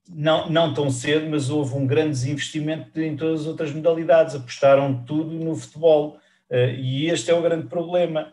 não, 0.09 0.49
não 0.49 0.75
tão 0.75 0.91
cedo, 0.91 1.29
mas 1.29 1.51
houve 1.51 1.75
um 1.75 1.87
grande 1.87 2.11
desinvestimento 2.11 3.01
em 3.01 3.17
todas 3.17 3.43
as 3.43 3.47
outras 3.47 3.73
modalidades, 3.73 4.35
apostaram 4.35 5.05
tudo 5.05 5.33
no 5.33 5.57
futebol. 5.57 6.19
Uh, 6.51 6.71
e 6.79 7.07
este 7.07 7.31
é 7.31 7.35
o 7.35 7.43
grande 7.43 7.67
problema. 7.67 8.33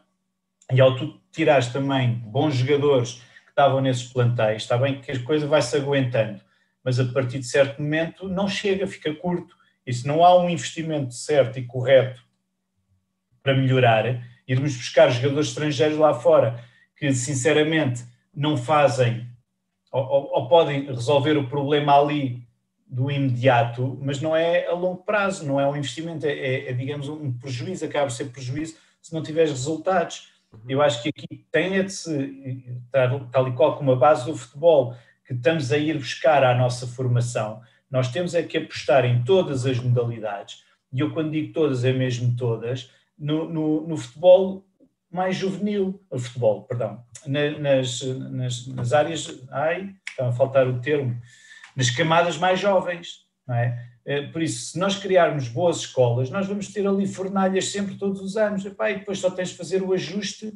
E 0.72 0.80
ao 0.80 0.95
tirares 1.36 1.67
também 1.67 2.13
bons 2.25 2.55
jogadores 2.55 3.13
que 3.43 3.49
estavam 3.49 3.81
nesses 3.81 4.03
plantéis, 4.03 4.63
está 4.63 4.77
bem 4.77 5.01
que 5.01 5.11
a 5.11 5.23
coisa 5.23 5.47
vai 5.47 5.61
se 5.61 5.75
aguentando, 5.75 6.41
mas 6.83 6.99
a 6.99 7.05
partir 7.05 7.39
de 7.39 7.45
certo 7.45 7.81
momento 7.81 8.27
não 8.27 8.47
chega, 8.47 8.88
fica 8.88 9.13
curto. 9.13 9.55
E 9.86 9.93
se 9.93 10.07
não 10.07 10.25
há 10.25 10.39
um 10.39 10.49
investimento 10.49 11.13
certo 11.13 11.59
e 11.59 11.63
correto 11.63 12.23
para 13.43 13.55
melhorar, 13.55 14.23
irmos 14.47 14.75
buscar 14.75 15.09
jogadores 15.09 15.49
estrangeiros 15.49 15.97
lá 15.97 16.13
fora 16.13 16.63
que 16.95 17.13
sinceramente 17.13 18.03
não 18.33 18.57
fazem 18.57 19.27
ou, 19.91 20.29
ou, 20.33 20.49
podem 20.49 20.88
resolver 20.88 21.38
o 21.38 21.47
problema 21.47 21.97
ali 21.97 22.45
do 22.86 23.09
imediato, 23.09 23.97
mas 24.01 24.21
não 24.21 24.36
é 24.36 24.67
a 24.67 24.73
longo 24.73 25.03
prazo, 25.03 25.45
não 25.45 25.59
é 25.59 25.65
um 25.67 25.75
investimento, 25.75 26.25
é, 26.25 26.31
é, 26.31 26.69
é 26.69 26.73
digamos 26.73 27.07
um 27.07 27.31
prejuízo, 27.31 27.86
acaba 27.86 28.07
de 28.07 28.13
ser 28.13 28.25
prejuízo 28.25 28.75
se 29.01 29.13
não 29.13 29.23
tiveres 29.23 29.51
resultados. 29.51 30.33
Eu 30.67 30.81
acho 30.81 31.01
que 31.01 31.09
aqui 31.09 31.45
tem 31.51 31.83
de 31.83 31.91
se, 31.91 32.81
tal, 32.91 33.47
e 33.47 33.53
qual 33.53 33.77
como 33.77 33.91
a 33.91 33.95
base 33.95 34.25
do 34.25 34.35
futebol, 34.35 34.95
que 35.25 35.33
estamos 35.33 35.71
a 35.71 35.77
ir 35.77 35.97
buscar 35.97 36.43
à 36.43 36.55
nossa 36.55 36.85
formação, 36.85 37.61
nós 37.89 38.11
temos 38.11 38.33
é 38.33 38.43
que 38.43 38.57
apostar 38.57 39.05
em 39.05 39.23
todas 39.23 39.65
as 39.65 39.79
modalidades, 39.79 40.63
e 40.91 40.99
eu 40.99 41.11
quando 41.11 41.31
digo 41.31 41.53
todas 41.53 41.83
é 41.83 41.91
mesmo 41.91 42.35
todas, 42.35 42.91
no, 43.17 43.47
no, 43.49 43.87
no 43.87 43.97
futebol 43.97 44.65
mais 45.09 45.35
juvenil, 45.35 46.01
futebol, 46.11 46.63
perdão, 46.63 47.03
nas, 47.25 48.01
nas, 48.01 48.67
nas 48.67 48.93
áreas, 48.93 49.43
ai, 49.49 49.95
está 50.09 50.27
a 50.27 50.31
faltar 50.31 50.67
o 50.67 50.79
termo, 50.81 51.19
nas 51.75 51.89
camadas 51.89 52.37
mais 52.37 52.59
jovens, 52.59 53.24
não 53.47 53.55
é? 53.55 53.89
é? 54.05 54.21
Por 54.27 54.41
isso, 54.41 54.71
se 54.71 54.79
nós 54.79 54.97
criarmos 54.97 55.47
boas 55.47 55.77
escolas, 55.77 56.29
nós 56.29 56.47
vamos 56.47 56.71
ter 56.71 56.85
ali 56.87 57.07
fornalhas 57.07 57.71
sempre 57.71 57.95
todos 57.95 58.21
os 58.21 58.37
anos, 58.37 58.65
Epá, 58.65 58.91
e 58.91 58.99
depois 58.99 59.19
só 59.19 59.29
tens 59.29 59.49
de 59.49 59.57
fazer 59.57 59.81
o 59.81 59.93
ajuste 59.93 60.53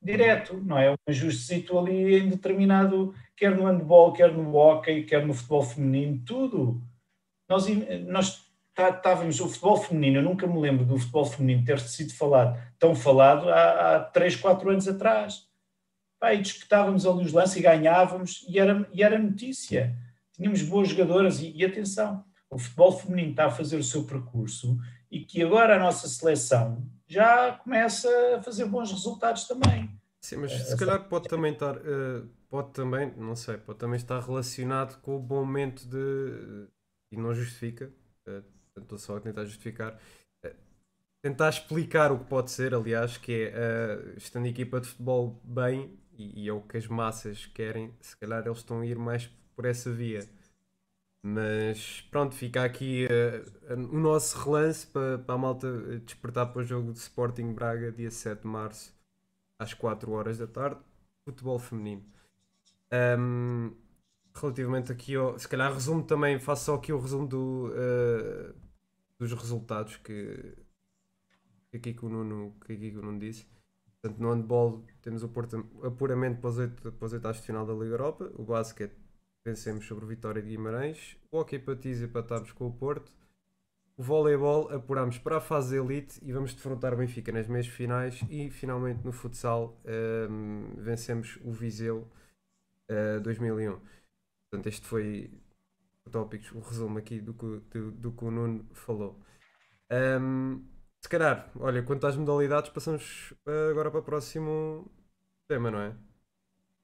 direto, 0.00 0.56
não 0.64 0.78
é? 0.78 0.90
Um 0.90 0.96
ajustecito 1.08 1.78
ali 1.78 2.18
em 2.18 2.28
determinado, 2.28 3.14
quer 3.36 3.56
no 3.56 3.66
handball, 3.66 4.12
quer 4.12 4.32
no 4.32 4.54
hockey, 4.54 5.04
quer 5.04 5.26
no 5.26 5.34
futebol 5.34 5.62
feminino, 5.62 6.22
tudo. 6.24 6.80
Nós, 7.48 7.66
nós 8.06 8.48
estávamos, 8.76 9.40
o 9.40 9.48
futebol 9.48 9.76
feminino, 9.76 10.18
eu 10.18 10.22
nunca 10.22 10.46
me 10.46 10.60
lembro 10.60 10.84
do 10.84 10.98
futebol 10.98 11.24
feminino 11.24 11.64
ter 11.64 11.80
sido 11.80 12.12
falado, 12.14 12.60
tão 12.78 12.94
falado 12.94 13.48
há, 13.48 13.96
há 13.96 14.00
3, 14.00 14.36
4 14.36 14.70
anos 14.70 14.88
atrás. 14.88 15.46
Pá, 16.20 16.34
e 16.34 16.42
disputávamos 16.42 17.06
ali 17.06 17.24
os 17.24 17.32
lances 17.32 17.56
e 17.56 17.62
ganhávamos 17.62 18.44
e 18.48 18.58
era, 18.58 18.88
e 18.92 19.02
era 19.02 19.18
notícia. 19.18 19.96
Tínhamos 20.38 20.62
boas 20.62 20.88
jogadoras 20.88 21.40
e, 21.40 21.52
e 21.52 21.64
atenção, 21.64 22.24
o 22.48 22.56
futebol 22.56 22.92
feminino 22.92 23.30
está 23.32 23.46
a 23.46 23.50
fazer 23.50 23.76
o 23.76 23.84
seu 23.84 24.04
percurso 24.04 24.78
e 25.10 25.20
que 25.20 25.42
agora 25.42 25.76
a 25.76 25.78
nossa 25.78 26.06
seleção 26.06 26.86
já 27.06 27.52
começa 27.52 28.08
a 28.36 28.42
fazer 28.42 28.66
bons 28.66 28.92
resultados 28.92 29.44
também. 29.44 29.90
Sim, 30.20 30.36
mas 30.36 30.52
se 30.52 30.76
calhar 30.76 31.08
pode 31.08 31.28
também 31.28 31.52
estar, 31.52 31.76
uh, 31.76 32.28
pode 32.48 32.70
também, 32.70 33.12
não 33.16 33.34
sei, 33.34 33.56
pode 33.56 33.78
também 33.78 33.96
estar 33.96 34.20
relacionado 34.20 35.00
com 35.00 35.16
o 35.16 35.18
bom 35.18 35.44
momento 35.44 35.86
de, 35.86 36.68
e 37.12 37.16
não 37.16 37.34
justifica, 37.34 37.90
uh, 38.26 38.44
estou 38.80 38.98
só 38.98 39.16
a 39.16 39.20
tentar 39.20 39.44
justificar, 39.44 39.98
uh, 40.44 40.54
tentar 41.22 41.48
explicar 41.48 42.12
o 42.12 42.18
que 42.18 42.26
pode 42.26 42.50
ser, 42.50 42.74
aliás, 42.74 43.16
que 43.16 43.50
é, 43.52 44.14
estando 44.16 44.46
a 44.46 44.48
equipa 44.48 44.80
de 44.80 44.88
futebol 44.88 45.40
bem, 45.44 45.98
e, 46.12 46.44
e, 46.44 46.48
é 46.48 46.52
o 46.52 46.60
que 46.60 46.76
as 46.76 46.86
massas 46.88 47.46
querem, 47.46 47.94
se 48.00 48.16
calhar 48.16 48.44
eles 48.44 48.58
estão 48.58 48.80
a 48.80 48.86
ir 48.86 48.98
mais 48.98 49.30
por 49.58 49.64
essa 49.64 49.90
via. 49.92 50.20
Mas 51.20 52.00
pronto, 52.12 52.32
fica 52.32 52.62
aqui 52.62 53.08
uh, 53.10 53.74
o 53.74 53.98
nosso 53.98 54.38
relance 54.38 54.86
para, 54.86 55.18
para 55.18 55.34
a 55.34 55.38
malta 55.38 55.98
despertar 55.98 56.46
para 56.46 56.62
o 56.62 56.64
jogo 56.64 56.92
de 56.92 57.00
Sporting 57.00 57.52
Braga, 57.52 57.90
dia 57.90 58.08
7 58.08 58.42
de 58.42 58.46
março, 58.46 58.94
às 59.58 59.74
4 59.74 60.12
horas 60.12 60.38
da 60.38 60.46
tarde, 60.46 60.80
futebol 61.24 61.58
feminino. 61.58 62.04
Um, 63.18 63.74
relativamente 64.32 64.92
aqui 64.92 65.16
ao. 65.16 65.36
Se 65.36 65.48
calhar 65.48 65.74
resumo 65.74 66.04
também, 66.04 66.38
faço 66.38 66.66
só 66.66 66.74
aqui 66.76 66.92
o 66.92 67.00
resumo 67.00 67.26
do, 67.26 67.72
uh, 67.72 68.54
dos 69.18 69.32
resultados 69.32 69.96
que, 69.96 70.56
que 71.72 71.78
aqui 71.78 71.94
que 71.94 72.06
o 72.06 72.08
Nuno, 72.08 72.54
que 72.64 72.74
aqui 72.74 72.92
que 72.92 72.96
o 72.96 73.02
Nuno 73.02 73.18
disse. 73.18 73.44
Portanto, 74.00 74.22
no 74.22 74.32
handball 74.32 74.84
temos 75.02 75.24
o 75.24 75.32
apuramento 75.84 76.40
para 76.40 76.50
os, 76.50 76.58
oito, 76.58 76.92
para 76.92 77.06
os 77.06 77.12
oitavos 77.12 77.38
de 77.38 77.46
final 77.46 77.66
da 77.66 77.72
Liga 77.72 77.86
Europa. 77.86 78.30
O 78.36 78.44
basquete 78.44 79.07
vencemos 79.44 79.86
sobre 79.86 80.04
o 80.04 80.08
Vitória 80.08 80.42
de 80.42 80.48
Guimarães. 80.48 81.16
O 81.30 81.38
hockey 81.38 81.58
patins 81.58 82.00
empatámos 82.00 82.52
com 82.52 82.66
o 82.66 82.72
Porto. 82.72 83.12
O 83.96 84.02
voleibol 84.02 84.72
apurámos 84.72 85.18
para 85.18 85.38
a 85.38 85.40
fase 85.40 85.76
elite 85.76 86.20
e 86.22 86.32
vamos 86.32 86.54
defrontar 86.54 86.94
o 86.94 86.96
Benfica 86.96 87.32
nas 87.32 87.48
meias 87.48 87.66
finais. 87.66 88.22
E 88.30 88.50
finalmente 88.50 89.04
no 89.04 89.12
futsal 89.12 89.80
um, 90.30 90.74
vencemos 90.76 91.38
o 91.42 91.50
Viseu 91.50 92.08
uh, 92.90 93.20
2001. 93.20 93.80
Portanto, 94.50 94.66
este 94.68 94.86
foi 94.86 95.30
o 96.54 96.60
resumo 96.60 96.98
aqui 96.98 97.20
do 97.20 97.34
que, 97.34 97.60
do, 97.70 97.90
do 97.90 98.12
que 98.12 98.24
o 98.24 98.30
Nuno 98.30 98.66
falou. 98.72 99.20
Um, 99.90 100.64
se 101.00 101.08
calhar, 101.08 101.50
olha, 101.58 101.82
quanto 101.82 102.06
às 102.06 102.16
modalidades, 102.16 102.70
passamos 102.70 103.34
agora 103.70 103.90
para 103.90 104.00
o 104.00 104.02
próximo 104.02 104.90
tema, 105.46 105.70
não 105.70 105.80
é? 105.80 105.94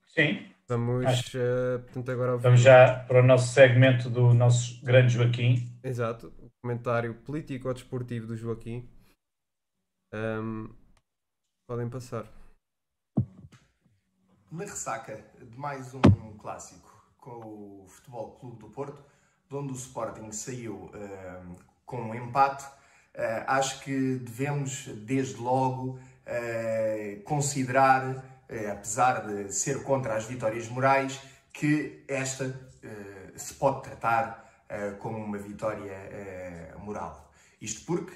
Sim. 0.06 0.53
Vamos, 0.68 1.34
uh, 1.34 1.82
portanto, 1.82 2.10
agora 2.10 2.32
ouvir... 2.32 2.42
Vamos 2.42 2.60
já 2.62 3.04
para 3.04 3.20
o 3.20 3.26
nosso 3.26 3.52
segmento 3.52 4.08
do 4.08 4.32
nosso 4.32 4.82
grande 4.82 5.12
Joaquim. 5.12 5.78
Exato, 5.82 6.32
o 6.38 6.50
comentário 6.62 7.14
político-desportivo 7.16 8.26
do 8.26 8.36
Joaquim. 8.36 8.88
Um, 10.14 10.74
podem 11.68 11.88
passar. 11.90 12.24
Na 14.50 14.64
ressaca 14.64 15.22
de 15.38 15.58
mais 15.58 15.92
um 15.94 16.00
clássico 16.38 16.94
com 17.18 17.30
o 17.30 17.86
Futebol 17.88 18.38
Clube 18.38 18.58
do 18.58 18.70
Porto, 18.70 19.04
de 19.48 19.56
onde 19.56 19.72
o 19.72 19.76
Sporting 19.76 20.30
saiu 20.32 20.84
uh, 20.86 21.56
com 21.84 22.00
um 22.00 22.14
empate, 22.14 22.64
uh, 22.64 23.44
acho 23.46 23.80
que 23.82 24.16
devemos, 24.16 24.86
desde 24.86 25.36
logo, 25.40 25.98
uh, 25.98 27.22
considerar, 27.24 28.33
apesar 28.70 29.26
de 29.26 29.52
ser 29.52 29.82
contra 29.82 30.14
as 30.14 30.24
vitórias 30.24 30.68
morais, 30.68 31.20
que 31.52 32.04
esta 32.08 32.54
se 33.36 33.54
pode 33.54 33.82
tratar 33.82 34.44
como 34.98 35.18
uma 35.18 35.38
vitória 35.38 35.96
moral. 36.78 37.32
Isto 37.60 37.84
porque 37.86 38.14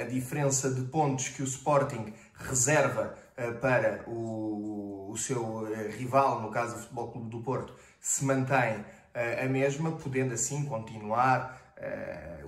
a 0.00 0.04
diferença 0.04 0.70
de 0.70 0.82
pontos 0.82 1.28
que 1.28 1.42
o 1.42 1.44
Sporting 1.44 2.12
reserva 2.34 3.16
para 3.60 4.04
o, 4.06 5.14
seu 5.16 5.66
rival, 5.96 6.42
no 6.42 6.50
caso 6.50 6.76
o 6.76 6.78
Futebol 6.80 7.10
Clube 7.12 7.30
do 7.30 7.40
Porto, 7.40 7.74
se 8.00 8.24
mantém 8.24 8.84
a 9.14 9.48
mesma, 9.48 9.92
podendo 9.92 10.34
assim 10.34 10.64
continuar 10.66 11.74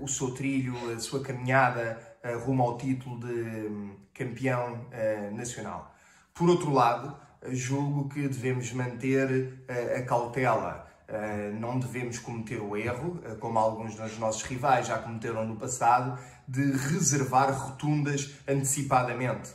o 0.01 0.09
seu 0.09 0.33
trilho, 0.33 0.74
a 0.93 0.99
sua 0.99 1.22
caminhada 1.22 1.99
rumo 2.45 2.62
ao 2.62 2.76
título 2.76 3.18
de 3.20 3.33
um, 3.33 3.97
campeão 4.12 4.87
nacional. 5.33 5.91
Por 6.35 6.49
outro 6.49 6.72
lado, 6.72 7.16
julgo 7.51 8.09
que 8.09 8.26
devemos 8.26 8.72
manter 8.72 9.64
a 9.99 10.03
cautela. 10.03 10.87
Uh, 11.12 11.61
não 11.61 11.78
devemos 11.78 12.18
cometer 12.18 12.59
o 12.59 12.74
erro, 12.74 13.20
uh, 13.26 13.37
como 13.37 13.59
alguns 13.59 13.95
dos 13.97 14.18
nossos 14.18 14.45
rivais 14.45 14.87
já 14.87 14.99
cometeram 14.99 15.47
no 15.47 15.57
passado, 15.57 16.18
de 16.49 16.72
reservar 16.72 17.53
rotundas 17.53 18.30
antecipadamente, 18.49 19.51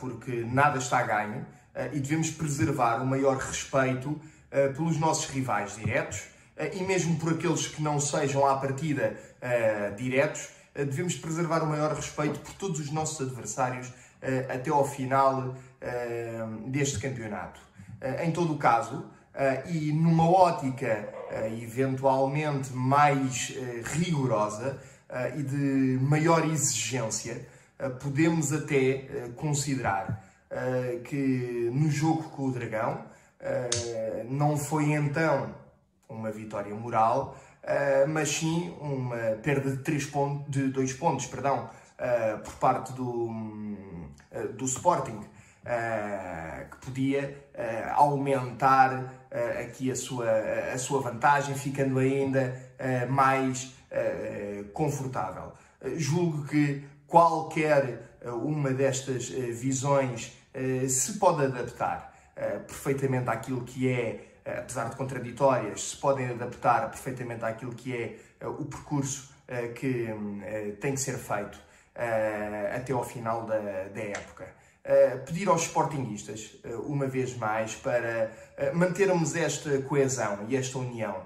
porque 0.00 0.44
nada 0.44 0.78
está 0.78 1.02
ganho 1.02 1.46
e 1.92 2.00
devemos 2.00 2.30
preservar 2.30 3.02
o 3.02 3.06
maior 3.06 3.36
respeito 3.36 4.20
pelos 4.74 4.98
nossos 4.98 5.26
rivais 5.26 5.76
diretos 5.76 6.24
e 6.72 6.82
mesmo 6.82 7.18
por 7.18 7.32
aqueles 7.32 7.66
que 7.66 7.82
não 7.82 8.00
sejam 8.00 8.46
à 8.46 8.56
partida 8.56 9.18
diretos, 9.96 10.48
devemos 10.74 11.16
preservar 11.16 11.62
o 11.62 11.66
maior 11.66 11.94
respeito 11.94 12.38
por 12.40 12.54
todos 12.54 12.80
os 12.80 12.90
nossos 12.90 13.20
adversários 13.26 13.92
até 14.48 14.70
ao 14.70 14.86
final 14.86 15.56
deste 16.66 16.98
campeonato. 16.98 17.60
Em 18.22 18.30
todo 18.32 18.54
o 18.54 18.58
caso, 18.58 19.10
Uh, 19.36 19.70
e 19.70 19.92
numa 19.92 20.26
ótica 20.30 21.12
eventualmente 21.60 22.72
mais 22.72 23.52
rigorosa 23.84 24.80
e 25.36 25.42
de 25.42 25.98
maior 26.00 26.46
exigência, 26.46 27.46
podemos 28.00 28.50
até 28.50 29.28
considerar 29.36 30.24
que 31.04 31.68
no 31.70 31.90
jogo 31.90 32.22
com 32.30 32.46
o 32.46 32.52
Dragão 32.52 33.04
não 34.26 34.56
foi 34.56 34.92
então 34.92 35.54
uma 36.08 36.30
vitória 36.30 36.74
moral, 36.74 37.36
mas 38.08 38.30
sim 38.30 38.74
uma 38.80 39.36
perda 39.42 39.70
de, 39.70 39.82
três 39.82 40.06
pontos, 40.06 40.50
de 40.50 40.68
dois 40.68 40.94
pontos 40.94 41.26
perdão, 41.26 41.68
por 42.42 42.54
parte 42.54 42.94
do, 42.94 43.28
do 44.56 44.64
Sporting. 44.64 45.20
Uh, 45.66 46.70
que 46.70 46.76
podia 46.76 47.36
uh, 47.52 48.00
aumentar 48.00 48.94
uh, 48.94 49.62
aqui 49.64 49.90
a 49.90 49.96
sua, 49.96 50.30
a 50.72 50.78
sua 50.78 51.00
vantagem, 51.00 51.56
ficando 51.56 51.98
ainda 51.98 52.54
mais 53.08 53.74
confortável. 54.74 55.54
julgo 55.96 56.46
que 56.46 56.84
qualquer 57.06 58.18
uma 58.24 58.70
destas 58.70 59.30
visões 59.30 60.36
se 60.86 61.18
pode 61.18 61.46
adaptar 61.46 62.12
perfeitamente 62.66 63.30
àquilo 63.30 63.64
que 63.64 63.90
é, 63.90 64.26
apesar 64.44 64.90
de 64.90 64.96
contraditórias, 64.96 65.90
se 65.90 65.96
podem 65.96 66.28
adaptar 66.28 66.90
perfeitamente 66.90 67.46
àquilo 67.46 67.72
que 67.72 67.96
é 67.96 68.46
o 68.46 68.66
percurso 68.66 69.32
que 69.74 70.08
tem 70.78 70.92
que 70.92 71.00
ser 71.00 71.16
feito 71.16 71.58
até 72.74 72.92
ao 72.92 73.04
final 73.04 73.46
da, 73.46 73.58
da 73.58 74.02
época. 74.02 74.65
Pedir 75.24 75.48
aos 75.48 75.62
sportinguistas, 75.62 76.60
uh, 76.64 76.80
uma 76.82 77.08
vez 77.08 77.36
mais, 77.36 77.74
para 77.74 78.30
uh, 78.56 78.76
mantermos 78.76 79.34
esta 79.34 79.82
coesão 79.82 80.46
e 80.48 80.54
esta 80.54 80.78
união, 80.78 81.22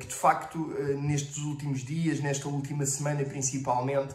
que 0.00 0.08
de 0.08 0.14
facto 0.14 0.58
nestes 1.00 1.38
últimos 1.38 1.84
dias, 1.84 2.18
nesta 2.18 2.48
última 2.48 2.84
semana 2.84 3.24
principalmente, 3.24 4.12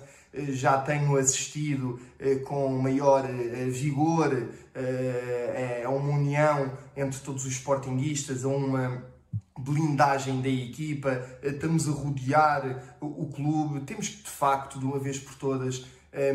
já 0.49 0.77
tenho 0.77 1.15
assistido 1.15 2.01
com 2.43 2.67
maior 2.81 3.25
vigor 3.69 4.49
a 5.85 5.89
uma 5.89 6.17
união 6.17 6.69
entre 6.97 7.17
todos 7.21 7.45
os 7.45 7.53
sportinguistas, 7.53 8.43
a 8.43 8.49
uma 8.49 9.05
blindagem 9.57 10.41
da 10.41 10.49
equipa, 10.49 11.25
estamos 11.41 11.87
a 11.87 11.93
rodear 11.93 12.97
o 12.99 13.31
clube, 13.33 13.85
temos 13.85 14.09
que 14.09 14.21
de 14.21 14.29
facto, 14.29 14.77
de 14.77 14.83
uma 14.83 14.99
vez 14.99 15.17
por 15.17 15.35
todas, 15.35 15.85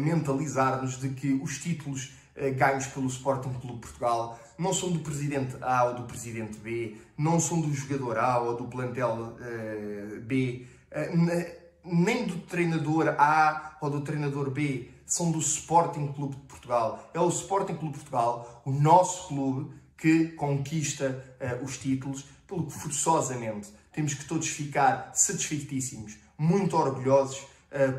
mentalizar-nos 0.01 0.99
de 0.99 1.11
que 1.11 1.35
os 1.35 1.59
títulos 1.59 2.13
eh, 2.13 2.18
ganhos 2.57 2.87
pelo 2.87 3.07
Sporting 3.07 3.53
Clube 3.61 3.81
Portugal 3.81 4.39
não 4.59 4.75
são 4.75 4.91
do 4.91 4.99
presidente 4.99 5.57
A 5.63 5.85
ou 5.85 5.95
do 5.95 6.03
presidente 6.03 6.59
B, 6.59 6.97
não 7.17 7.39
são 7.39 7.61
do 7.61 7.73
jogador 7.73 8.19
A 8.19 8.41
ou 8.41 8.57
do 8.57 8.65
plantel 8.65 9.37
uh, 9.39 10.21
B, 10.23 10.67
uh, 10.91 11.59
nem 11.85 12.27
do 12.27 12.37
treinador 12.41 13.15
A 13.17 13.79
ou 13.81 13.89
do 13.89 14.01
treinador 14.01 14.51
B, 14.51 14.91
são 15.07 15.31
do 15.31 15.39
Sporting 15.39 16.09
Clube 16.09 16.35
de 16.35 16.43
Portugal. 16.43 17.09
É 17.15 17.21
o 17.21 17.29
Sporting 17.29 17.77
Clube 17.77 17.95
de 17.95 18.01
Portugal, 18.01 18.63
o 18.67 18.73
nosso 18.73 19.29
clube, 19.29 19.73
que 19.97 20.27
conquista 20.33 21.25
uh, 21.41 21.65
os 21.65 21.79
títulos, 21.79 22.27
pelo 22.47 22.67
que 22.67 22.73
forçosamente 22.73 23.69
temos 23.93 24.15
que 24.15 24.25
todos 24.25 24.49
ficar 24.49 25.13
satisfeitíssimos, 25.15 26.19
muito 26.37 26.77
orgulhosos 26.77 27.47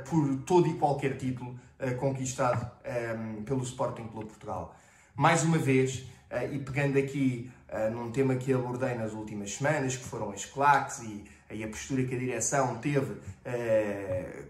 por 0.10 0.38
todo 0.48 0.68
e 0.68 0.74
qualquer 0.76 1.16
título 1.18 1.60
eh, 1.80 1.92
conquistado 1.92 2.70
um, 2.86 2.90
ehm, 2.90 3.44
pelo 3.44 3.64
Sporting 3.64 4.08
Clube 4.08 4.28
Portugal. 4.28 4.76
Mais 5.16 5.44
uma 5.44 5.58
vez, 5.58 6.00
uh, 6.30 6.54
e 6.54 6.60
pegando 6.60 7.00
aqui 7.00 7.50
uh, 7.72 7.90
num 7.90 8.12
tema 8.12 8.36
que 8.36 8.52
abordei 8.52 8.96
nas 8.96 9.14
últimas 9.14 9.54
semanas, 9.56 9.96
que 9.96 10.04
foram 10.04 10.30
as 10.32 10.44
claques 10.44 11.00
e, 11.00 11.24
e 11.50 11.64
a 11.64 11.68
postura 11.70 12.04
que 12.04 12.14
a 12.14 12.20
direção 12.20 12.80
teve 12.80 13.16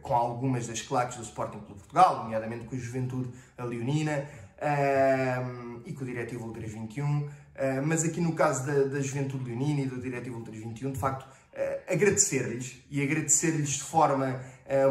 com 0.01 0.15
algumas 0.15 0.65
das 0.67 0.81
claques 0.81 1.17
do 1.17 1.23
Sporting 1.23 1.59
Clube 1.59 1.81
Portugal, 1.81 2.23
nomeadamente 2.23 2.65
com 2.65 2.75
a 2.75 2.79
Juventude 2.79 3.29
a 3.57 3.63
Leonina 3.63 4.25
ehm, 4.59 5.81
e 5.85 5.93
com 5.93 6.03
o 6.03 6.05
Diretivo 6.05 6.45
Ultra 6.45 6.67
21, 6.67 7.29
mas 7.85 8.03
aqui 8.03 8.19
no 8.19 8.33
caso 8.33 8.65
da, 8.65 8.83
da 8.85 8.99
Juventude 9.01 9.45
Leonina 9.45 9.81
e 9.81 9.85
do 9.85 10.01
Diretivo 10.01 10.37
Ultra 10.37 10.51
21, 10.51 10.91
de 10.91 10.99
facto, 10.99 11.25
agradecer-lhes 11.87 12.83
e 12.89 13.01
agradecer-lhes 13.01 13.69
de 13.69 13.83
forma 13.83 14.41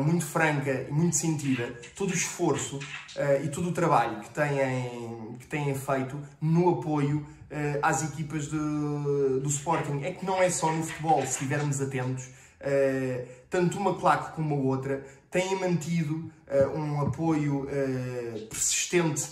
muito 0.05 0.27
franca 0.27 0.87
e 0.89 0.93
muito 0.93 1.15
sentida 1.15 1.73
todo 1.95 2.11
o 2.11 2.15
esforço 2.15 2.79
uh, 2.79 3.45
e 3.45 3.49
todo 3.49 3.69
o 3.69 3.73
trabalho 3.73 4.21
que 4.21 4.31
têm, 4.31 5.37
que 5.39 5.47
têm 5.47 5.75
feito 5.75 6.21
no 6.41 6.71
apoio 6.71 7.19
uh, 7.19 7.79
às 7.81 8.03
equipas 8.03 8.47
de, 8.47 8.59
do 8.59 9.49
Sporting. 9.49 10.03
É 10.03 10.13
que 10.13 10.27
não 10.27 10.43
é 10.43 10.51
só 10.51 10.73
no 10.73 10.83
futebol, 10.83 11.21
se 11.23 11.33
estivermos 11.33 11.81
atentos, 11.81 12.29
tanto 13.49 13.79
uma 13.79 13.95
claque 13.95 14.35
como 14.35 14.53
a 14.57 14.59
outra 14.59 15.07
têm 15.31 15.61
mantido 15.61 16.29
um 16.75 17.01
apoio 17.01 17.69
persistente 18.51 19.29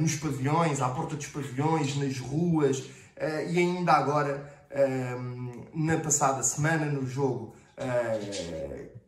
nos 0.00 0.14
pavilhões, 0.14 0.80
à 0.80 0.88
porta 0.88 1.16
dos 1.16 1.26
pavilhões, 1.26 1.96
nas 1.96 2.16
ruas 2.20 2.84
e 3.50 3.58
ainda 3.58 3.92
agora 3.92 4.48
na 5.74 5.98
passada 5.98 6.44
semana, 6.44 6.86
no 6.86 7.04
jogo 7.04 7.56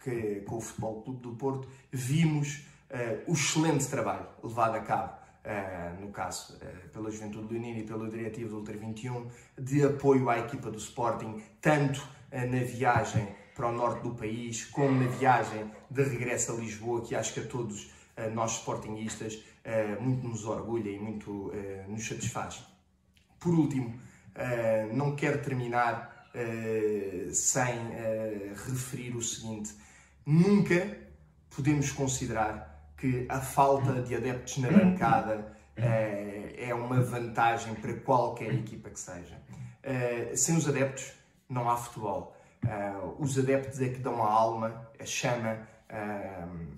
que, 0.07 0.42
com 0.46 0.57
o 0.57 0.61
Futebol 0.61 1.02
Clube 1.02 1.20
do 1.20 1.32
Porto, 1.32 1.68
vimos 1.90 2.64
uh, 2.90 3.30
o 3.30 3.32
excelente 3.32 3.86
trabalho 3.88 4.26
levado 4.42 4.76
a 4.76 4.80
cabo, 4.80 5.12
uh, 5.12 6.00
no 6.00 6.12
caso 6.12 6.57
pela 6.92 7.11
Juventude 7.11 7.52
Leonina 7.52 7.80
e 7.80 7.82
pelo 7.82 8.09
Diretivo 8.09 8.50
do 8.50 8.57
Ultra 8.59 8.76
21, 8.76 9.28
de 9.59 9.84
apoio 9.84 10.30
à 10.30 10.38
equipa 10.38 10.70
do 10.70 10.78
Sporting, 10.78 11.42
tanto 11.61 12.07
na 12.32 12.64
viagem 12.64 13.28
para 13.54 13.68
o 13.68 13.72
norte 13.72 14.02
do 14.02 14.14
país, 14.14 14.64
como 14.66 15.00
na 15.00 15.09
viagem 15.09 15.70
de 15.90 16.02
regresso 16.02 16.52
a 16.52 16.57
Lisboa, 16.57 17.02
que 17.02 17.14
acho 17.14 17.32
que 17.32 17.40
a 17.40 17.46
todos 17.46 17.90
nós 18.34 18.57
sportinguistas 18.57 19.42
muito 20.00 20.26
nos 20.26 20.44
orgulha 20.44 20.90
e 20.90 20.98
muito 20.98 21.52
nos 21.88 22.07
satisfaz. 22.07 22.66
Por 23.38 23.54
último, 23.54 23.94
Uh, 24.36 24.94
não 24.94 25.16
quero 25.16 25.42
terminar 25.42 26.28
uh, 26.34 27.34
sem 27.34 27.74
uh, 27.74 28.54
referir 28.68 29.16
o 29.16 29.22
seguinte: 29.22 29.74
nunca 30.27 30.99
podemos 31.49 31.91
considerar 31.93 32.93
que 32.99 33.27
a 33.29 33.41
falta 33.41 34.03
de 34.03 34.14
adeptos 34.14 34.59
na 34.59 34.70
bancada 34.70 35.57
é 35.77 36.74
uma 36.74 37.01
vantagem 37.01 37.74
para 37.74 37.95
qualquer 37.95 38.53
equipa 38.53 38.91
que 38.91 38.99
seja. 38.99 39.41
sem 40.35 40.57
os 40.57 40.68
adeptos, 40.68 41.12
não 41.49 41.70
há 41.70 41.77
futebol. 41.77 42.35
os 43.18 43.39
adeptos 43.39 43.81
é 43.81 43.89
que 43.89 43.99
dão 43.99 44.22
a 44.22 44.31
alma, 44.31 44.91
a 44.99 45.05
chama 45.05 45.59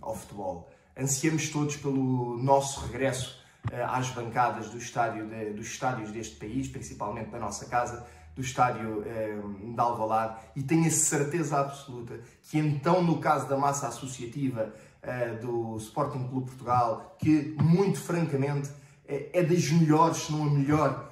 ao 0.01 0.15
futebol. 0.15 0.69
Ansiamos 0.97 1.49
todos 1.51 1.77
pelo 1.77 2.37
nosso 2.39 2.85
regresso 2.87 3.39
eh, 3.71 3.83
às 3.83 4.09
bancadas 4.11 4.71
do 4.71 4.79
estádio 4.79 5.27
de, 5.27 5.53
dos 5.53 5.67
estádios 5.67 6.11
deste 6.11 6.37
país, 6.37 6.69
principalmente 6.69 7.31
da 7.31 7.39
nossa 7.39 7.67
casa, 7.67 8.07
do 8.39 8.43
estádio 8.43 9.03
eh, 9.05 9.37
de 9.75 9.81
Alvalade, 9.81 10.37
e 10.55 10.63
tenho 10.63 10.87
a 10.87 10.91
certeza 10.91 11.59
absoluta 11.59 12.21
que 12.49 12.57
então, 12.57 13.03
no 13.03 13.19
caso 13.19 13.49
da 13.49 13.57
massa 13.57 13.89
associativa 13.89 14.73
eh, 15.03 15.35
do 15.41 15.77
Sporting 15.79 16.29
Clube 16.29 16.47
Portugal, 16.47 17.17
que 17.19 17.57
muito 17.61 17.99
francamente 17.99 18.71
é, 19.09 19.41
é 19.41 19.43
das 19.43 19.69
melhores, 19.73 20.19
se 20.19 20.33
não 20.33 20.45
a 20.45 20.51
melhor 20.51 21.09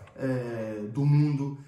do 0.95 1.05
mundo, 1.05 1.59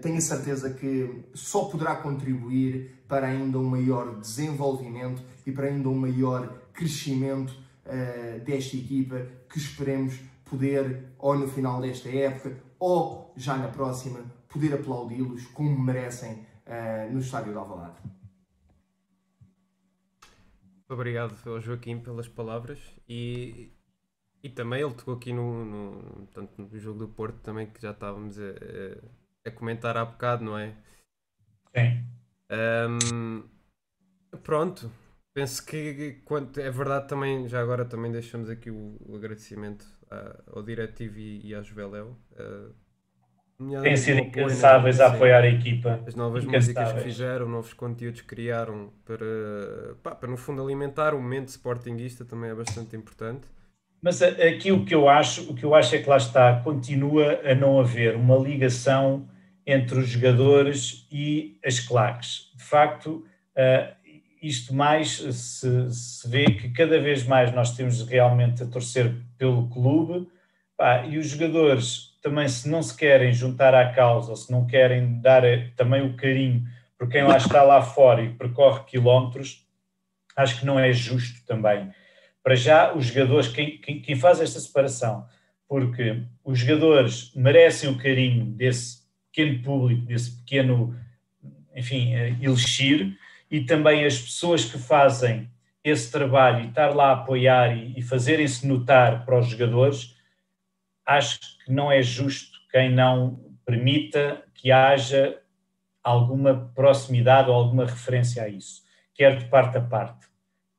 tenho 0.00 0.18
a 0.18 0.20
certeza 0.20 0.70
que 0.70 1.24
só 1.34 1.64
poderá 1.64 1.96
contribuir 1.96 3.02
para 3.08 3.26
ainda 3.26 3.58
um 3.58 3.64
maior 3.64 4.14
desenvolvimento 4.20 5.20
e 5.44 5.50
para 5.50 5.66
ainda 5.66 5.88
um 5.88 5.98
maior 5.98 6.56
crescimento 6.72 7.50
uh, 7.50 8.40
desta 8.44 8.76
equipa 8.76 9.26
que 9.48 9.58
esperemos 9.58 10.20
poder, 10.44 11.04
ou 11.18 11.38
no 11.38 11.48
final 11.48 11.80
desta 11.80 12.08
época, 12.08 12.56
ou 12.78 13.32
já 13.36 13.56
na 13.56 13.68
próxima, 13.68 14.20
poder 14.50 14.74
aplaudi-los 14.74 15.46
como 15.46 15.78
merecem 15.78 16.32
uh, 16.66 17.12
no 17.12 17.20
estádio 17.20 17.52
de 17.52 17.58
Alvalade. 17.58 17.98
Obrigado 20.88 21.36
ao 21.46 21.60
Joaquim 21.60 22.00
pelas 22.00 22.28
palavras 22.28 22.80
e, 23.08 23.72
e 24.42 24.50
também 24.50 24.82
ele 24.82 24.92
tocou 24.92 25.14
aqui 25.14 25.32
no, 25.32 25.64
no, 25.64 26.26
tanto 26.26 26.60
no 26.60 26.78
jogo 26.78 26.98
do 26.98 27.08
Porto 27.08 27.38
também 27.40 27.68
que 27.68 27.80
já 27.80 27.92
estávamos 27.92 28.38
a, 28.40 28.48
a, 28.48 29.48
a 29.48 29.52
comentar 29.52 29.96
há 29.96 30.04
bocado, 30.04 30.44
não 30.44 30.58
é? 30.58 30.74
Sim. 31.76 32.04
Um, 32.50 33.48
pronto, 34.42 34.90
penso 35.32 35.64
que 35.64 36.20
quanto, 36.24 36.58
é 36.58 36.68
verdade 36.72 37.06
também, 37.06 37.46
já 37.46 37.62
agora 37.62 37.84
também 37.84 38.10
deixamos 38.10 38.50
aqui 38.50 38.68
o, 38.68 38.96
o 39.06 39.14
agradecimento 39.14 39.86
ao 40.48 40.60
diretivo 40.60 41.20
e, 41.20 41.46
e 41.46 41.54
à 41.54 41.62
Juveléu. 41.62 42.16
Uh, 42.32 42.74
Têm 43.82 43.96
sido 43.96 44.20
incansáveis 44.20 45.00
a 45.00 45.08
apoiar 45.08 45.42
a 45.42 45.48
equipa. 45.48 46.00
As 46.06 46.14
novas 46.14 46.44
músicas 46.46 46.92
que 46.92 47.00
fizeram, 47.00 47.46
novos 47.46 47.74
conteúdos 47.74 48.22
que 48.22 48.26
criaram 48.26 48.90
para, 49.04 49.94
pá, 50.02 50.14
para 50.14 50.30
no 50.30 50.36
fundo 50.38 50.62
alimentar 50.62 51.12
o 51.14 51.20
momento 51.20 51.48
sportinguista 51.48 52.24
também 52.24 52.50
é 52.50 52.54
bastante 52.54 52.96
importante. 52.96 53.46
Mas 54.02 54.22
aqui 54.22 54.72
o 54.72 54.84
que 54.86 54.94
eu 54.94 55.10
acho, 55.10 55.50
o 55.50 55.54
que 55.54 55.62
eu 55.62 55.74
acho 55.74 55.94
é 55.94 55.98
que 55.98 56.08
lá 56.08 56.16
está, 56.16 56.58
continua 56.64 57.38
a 57.44 57.54
não 57.54 57.78
haver 57.78 58.16
uma 58.16 58.36
ligação 58.36 59.28
entre 59.66 59.98
os 59.98 60.08
jogadores 60.08 61.06
e 61.12 61.58
as 61.62 61.80
claques. 61.80 62.50
De 62.56 62.64
facto, 62.64 63.26
uh, 63.56 63.94
isto 64.40 64.74
mais 64.74 65.18
se, 65.18 65.90
se, 65.90 66.28
vê 66.28 66.46
que 66.46 66.70
cada 66.70 66.98
vez 66.98 67.26
mais 67.26 67.52
nós 67.52 67.76
temos 67.76 68.00
realmente 68.08 68.62
a 68.62 68.66
torcer 68.66 69.14
pelo 69.36 69.68
clube 69.68 70.26
pá, 70.78 71.04
e 71.04 71.18
os 71.18 71.28
jogadores 71.28 72.09
também 72.20 72.48
se 72.48 72.68
não 72.68 72.82
se 72.82 72.96
querem 72.96 73.32
juntar 73.32 73.74
à 73.74 73.92
causa 73.92 74.36
se 74.36 74.50
não 74.50 74.66
querem 74.66 75.20
dar 75.20 75.44
eh, 75.44 75.70
também 75.76 76.04
o 76.04 76.16
carinho 76.16 76.66
por 77.00 77.08
quem 77.08 77.22
lá 77.22 77.38
está 77.38 77.62
lá 77.62 77.80
fora 77.80 78.22
e 78.22 78.28
percorre 78.28 78.84
quilómetros, 78.84 79.66
acho 80.36 80.60
que 80.60 80.66
não 80.66 80.78
é 80.78 80.92
justo 80.92 81.42
também. 81.46 81.90
Para 82.42 82.54
já, 82.54 82.92
os 82.92 83.06
jogadores, 83.06 83.48
quem, 83.48 83.78
quem, 83.78 84.02
quem 84.02 84.14
faz 84.14 84.38
esta 84.38 84.60
separação, 84.60 85.26
porque 85.66 86.22
os 86.44 86.58
jogadores 86.58 87.32
merecem 87.34 87.88
o 87.88 87.96
carinho 87.96 88.44
desse 88.44 89.00
pequeno 89.32 89.62
público, 89.62 90.02
desse 90.04 90.30
pequeno, 90.40 90.94
enfim, 91.74 92.14
eh, 92.14 92.36
elixir, 92.42 93.16
e 93.50 93.62
também 93.62 94.04
as 94.04 94.18
pessoas 94.18 94.66
que 94.66 94.76
fazem 94.76 95.50
esse 95.82 96.12
trabalho 96.12 96.64
e 96.64 96.68
estar 96.68 96.94
lá 96.94 97.08
a 97.08 97.12
apoiar 97.12 97.74
e, 97.74 97.98
e 97.98 98.02
fazerem-se 98.02 98.66
notar 98.66 99.24
para 99.24 99.38
os 99.38 99.46
jogadores, 99.46 100.14
acho 101.10 101.40
que 101.64 101.72
não 101.72 101.90
é 101.90 102.00
justo 102.02 102.56
quem 102.70 102.94
não 102.94 103.40
permita 103.64 104.44
que 104.54 104.70
haja 104.70 105.40
alguma 106.02 106.70
proximidade 106.74 107.50
ou 107.50 107.56
alguma 107.56 107.84
referência 107.84 108.44
a 108.44 108.48
isso, 108.48 108.82
quer 109.12 109.36
de 109.36 109.46
parte 109.46 109.76
a 109.76 109.80
parte. 109.80 110.28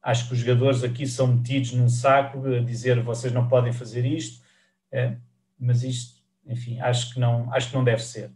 Acho 0.01 0.27
que 0.27 0.33
os 0.33 0.39
jogadores 0.39 0.83
aqui 0.83 1.05
são 1.05 1.27
metidos 1.27 1.73
num 1.73 1.89
saco 1.89 2.47
a 2.47 2.59
dizer 2.59 3.01
vocês 3.01 3.31
não 3.33 3.47
podem 3.47 3.73
fazer 3.73 4.05
isto, 4.05 4.43
eh, 4.91 5.15
mas 5.59 5.83
isto, 5.83 6.21
enfim, 6.47 6.79
acho 6.79 7.13
que 7.13 7.19
não, 7.19 7.53
acho 7.53 7.69
que 7.69 7.75
não 7.75 7.83
deve 7.83 8.01
ser. 8.01 8.31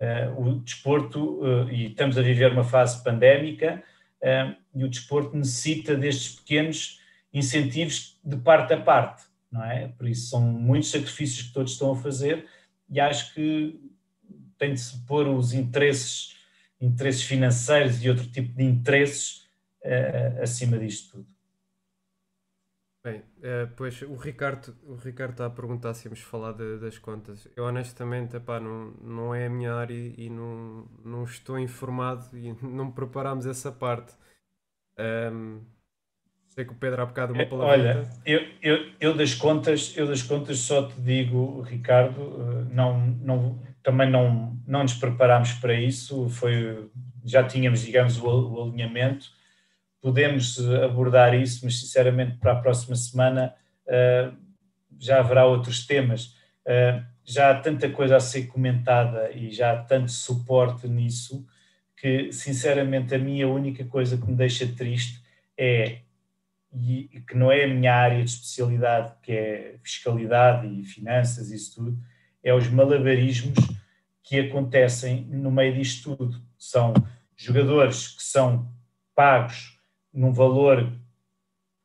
Uh, 0.00 0.48
o 0.48 0.60
desporto, 0.60 1.42
uh, 1.42 1.70
e 1.70 1.88
estamos 1.88 2.16
a 2.16 2.22
viver 2.22 2.52
uma 2.52 2.64
fase 2.64 3.04
pandémica, 3.04 3.82
e 4.74 4.84
o 4.84 4.88
desporto 4.88 5.34
necessita 5.36 5.94
destes 5.94 6.36
pequenos 6.36 7.00
incentivos 7.32 8.18
de 8.22 8.36
parte 8.36 8.74
a 8.74 8.80
parte, 8.80 9.29
não 9.50 9.64
é? 9.64 9.88
Por 9.88 10.08
isso 10.08 10.28
são 10.28 10.40
muitos 10.40 10.90
sacrifícios 10.90 11.48
que 11.48 11.52
todos 11.52 11.72
estão 11.72 11.92
a 11.92 11.96
fazer 11.96 12.46
e 12.88 13.00
acho 13.00 13.34
que 13.34 13.80
tem 14.58 14.74
de 14.74 14.80
se 14.80 14.98
pôr 15.06 15.26
os 15.28 15.52
interesses, 15.52 16.36
interesses 16.80 17.22
financeiros 17.22 18.04
e 18.04 18.08
outro 18.08 18.26
tipo 18.26 18.54
de 18.54 18.64
interesses 18.64 19.48
acima 20.42 20.78
disto 20.78 21.12
tudo. 21.12 21.40
Bem, 23.02 23.20
uh, 23.20 23.72
pois 23.76 24.02
o 24.02 24.14
Ricardo, 24.14 24.76
o 24.82 24.94
Ricardo 24.94 25.30
está 25.30 25.46
a 25.46 25.50
perguntar 25.50 25.94
se 25.94 26.06
íamos 26.06 26.20
falar 26.20 26.52
de, 26.52 26.78
das 26.78 26.98
contas. 26.98 27.48
Eu 27.56 27.64
honestamente, 27.64 28.36
epá, 28.36 28.60
não, 28.60 28.90
não 29.00 29.34
é 29.34 29.46
a 29.46 29.50
minha 29.50 29.72
área 29.72 29.94
e 29.94 30.28
não, 30.28 30.86
não 31.02 31.24
estou 31.24 31.58
informado 31.58 32.36
e 32.36 32.52
não 32.62 32.92
preparámos 32.92 33.46
essa 33.46 33.72
parte. 33.72 34.14
Um, 34.98 35.64
sei 36.50 36.64
que 36.64 36.72
o 36.72 36.76
Pedro 36.76 37.02
há 37.02 37.06
bocado 37.06 37.32
uma 37.32 37.42
é, 37.42 37.46
palavra. 37.46 37.72
Olha, 37.72 38.08
eu, 38.24 38.46
eu, 38.62 38.86
eu, 39.00 39.16
das 39.16 39.34
contas, 39.34 39.94
eu 39.96 40.06
das 40.06 40.22
contas 40.22 40.58
só 40.58 40.86
te 40.86 41.00
digo, 41.00 41.62
Ricardo, 41.62 42.20
eh, 42.20 42.74
não, 42.74 43.00
não, 43.00 43.58
também 43.82 44.10
não, 44.10 44.56
não 44.66 44.82
nos 44.82 44.94
preparámos 44.94 45.52
para 45.54 45.74
isso, 45.74 46.28
foi, 46.28 46.90
já 47.24 47.42
tínhamos, 47.42 47.80
digamos, 47.80 48.18
o, 48.18 48.26
o 48.26 48.62
alinhamento 48.62 49.40
podemos 50.00 50.58
eh, 50.58 50.84
abordar 50.84 51.34
isso, 51.34 51.64
mas 51.64 51.78
sinceramente 51.80 52.36
para 52.38 52.52
a 52.52 52.56
próxima 52.56 52.96
semana 52.96 53.54
uh, 53.86 54.36
já 54.98 55.18
haverá 55.20 55.44
outros 55.46 55.86
temas. 55.86 56.36
Uh, 56.66 57.04
já 57.24 57.50
há 57.50 57.54
tanta 57.54 57.88
coisa 57.90 58.16
a 58.16 58.20
ser 58.20 58.46
comentada 58.46 59.30
e 59.32 59.50
já 59.50 59.72
há 59.72 59.76
tanto 59.76 60.10
suporte 60.10 60.88
nisso 60.88 61.46
que, 61.96 62.32
sinceramente, 62.32 63.14
a 63.14 63.18
minha 63.18 63.46
única 63.46 63.84
coisa 63.84 64.16
que 64.16 64.26
me 64.26 64.34
deixa 64.34 64.66
triste 64.66 65.22
é, 65.56 65.98
e 66.72 67.22
que 67.26 67.36
não 67.36 67.50
é 67.50 67.64
a 67.64 67.68
minha 67.68 67.94
área 67.94 68.22
de 68.22 68.30
especialidade, 68.30 69.12
que 69.22 69.32
é 69.32 69.78
fiscalidade 69.82 70.66
e 70.66 70.84
finanças 70.84 71.50
e 71.50 71.56
isso 71.56 71.74
tudo, 71.74 71.98
é 72.42 72.54
os 72.54 72.68
malabarismos 72.68 73.58
que 74.22 74.38
acontecem 74.38 75.24
no 75.24 75.50
meio 75.50 75.74
disto 75.74 76.16
tudo. 76.16 76.40
São 76.56 76.94
jogadores 77.36 78.08
que 78.08 78.22
são 78.22 78.72
pagos 79.14 79.78
num 80.12 80.32
valor 80.32 80.92